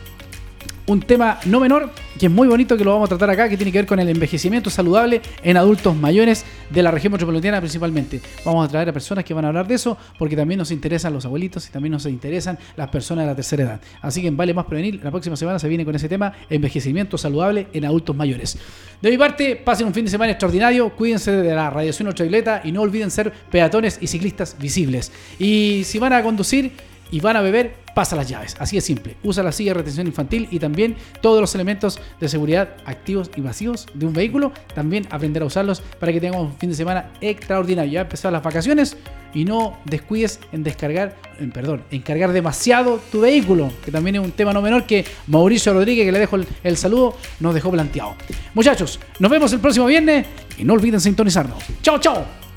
un 0.88 1.02
tema 1.02 1.38
no 1.44 1.60
menor, 1.60 1.90
que 2.18 2.26
es 2.26 2.32
muy 2.32 2.48
bonito, 2.48 2.76
que 2.76 2.84
lo 2.84 2.92
vamos 2.92 3.06
a 3.06 3.10
tratar 3.10 3.30
acá, 3.30 3.48
que 3.48 3.56
tiene 3.56 3.70
que 3.70 3.78
ver 3.78 3.86
con 3.86 4.00
el 4.00 4.08
envejecimiento 4.08 4.70
saludable 4.70 5.20
en 5.42 5.56
adultos 5.56 5.94
mayores 5.94 6.44
de 6.70 6.82
la 6.82 6.90
región 6.90 7.12
metropolitana 7.12 7.60
principalmente. 7.60 8.20
Vamos 8.44 8.66
a 8.66 8.68
traer 8.68 8.88
a 8.88 8.92
personas 8.92 9.24
que 9.24 9.34
van 9.34 9.44
a 9.44 9.48
hablar 9.48 9.68
de 9.68 9.74
eso, 9.74 9.96
porque 10.18 10.34
también 10.34 10.58
nos 10.58 10.70
interesan 10.70 11.12
los 11.12 11.26
abuelitos 11.26 11.68
y 11.68 11.70
también 11.70 11.92
nos 11.92 12.06
interesan 12.06 12.58
las 12.76 12.88
personas 12.88 13.24
de 13.24 13.30
la 13.30 13.36
tercera 13.36 13.64
edad. 13.64 13.80
Así 14.00 14.22
que 14.22 14.30
Vale 14.30 14.54
Más 14.54 14.64
Prevenir, 14.64 15.00
la 15.04 15.10
próxima 15.10 15.36
semana 15.36 15.58
se 15.58 15.68
viene 15.68 15.84
con 15.84 15.94
ese 15.94 16.08
tema, 16.08 16.32
envejecimiento 16.48 17.18
saludable 17.18 17.68
en 17.72 17.84
adultos 17.84 18.16
mayores. 18.16 18.58
De 19.02 19.10
mi 19.10 19.18
parte, 19.18 19.56
pasen 19.56 19.86
un 19.86 19.94
fin 19.94 20.06
de 20.06 20.10
semana 20.10 20.32
extraordinario, 20.32 20.88
cuídense 20.90 21.32
de 21.32 21.54
la 21.54 21.70
radiación 21.70 22.08
ultravioleta 22.08 22.62
y 22.64 22.72
no 22.72 22.80
olviden 22.80 23.10
ser 23.10 23.30
peatones 23.50 23.98
y 24.00 24.06
ciclistas 24.06 24.56
visibles. 24.58 25.12
Y 25.38 25.82
si 25.84 25.98
van 25.98 26.14
a 26.14 26.22
conducir 26.22 26.72
y 27.10 27.20
van 27.20 27.36
a 27.36 27.40
beber, 27.40 27.74
pasa 27.94 28.16
las 28.16 28.28
llaves. 28.28 28.56
Así 28.58 28.76
de 28.76 28.82
simple. 28.82 29.16
Usa 29.22 29.42
la 29.42 29.52
silla 29.52 29.70
de 29.70 29.78
retención 29.78 30.06
infantil 30.06 30.48
y 30.50 30.58
también 30.58 30.96
todos 31.20 31.40
los 31.40 31.54
elementos 31.54 31.98
de 32.20 32.28
seguridad 32.28 32.76
activos 32.84 33.30
y 33.36 33.40
vacíos 33.40 33.86
de 33.94 34.06
un 34.06 34.12
vehículo. 34.12 34.52
También 34.74 35.06
aprender 35.10 35.42
a 35.42 35.46
usarlos 35.46 35.80
para 35.80 36.12
que 36.12 36.20
tengamos 36.20 36.52
un 36.52 36.58
fin 36.58 36.70
de 36.70 36.76
semana 36.76 37.10
extraordinario. 37.20 37.92
Ya 37.92 38.00
empezaron 38.02 38.34
las 38.34 38.42
vacaciones 38.42 38.96
y 39.34 39.44
no 39.44 39.78
descuides 39.84 40.40
en 40.52 40.62
descargar, 40.62 41.16
en, 41.38 41.50
perdón, 41.50 41.82
en 41.90 42.02
cargar 42.02 42.32
demasiado 42.32 43.00
tu 43.10 43.20
vehículo, 43.20 43.70
que 43.84 43.90
también 43.90 44.16
es 44.16 44.22
un 44.22 44.32
tema 44.32 44.52
no 44.52 44.62
menor 44.62 44.86
que 44.86 45.04
Mauricio 45.26 45.74
Rodríguez, 45.74 46.06
que 46.06 46.12
le 46.12 46.18
dejo 46.18 46.36
el, 46.36 46.46
el 46.64 46.76
saludo, 46.76 47.16
nos 47.40 47.54
dejó 47.54 47.70
planteado. 47.70 48.14
Muchachos, 48.54 48.98
nos 49.18 49.30
vemos 49.30 49.52
el 49.52 49.60
próximo 49.60 49.86
viernes 49.86 50.26
y 50.56 50.64
no 50.64 50.74
olviden 50.74 51.00
sintonizarnos. 51.00 51.62
Chao, 51.82 51.98
chao. 51.98 52.47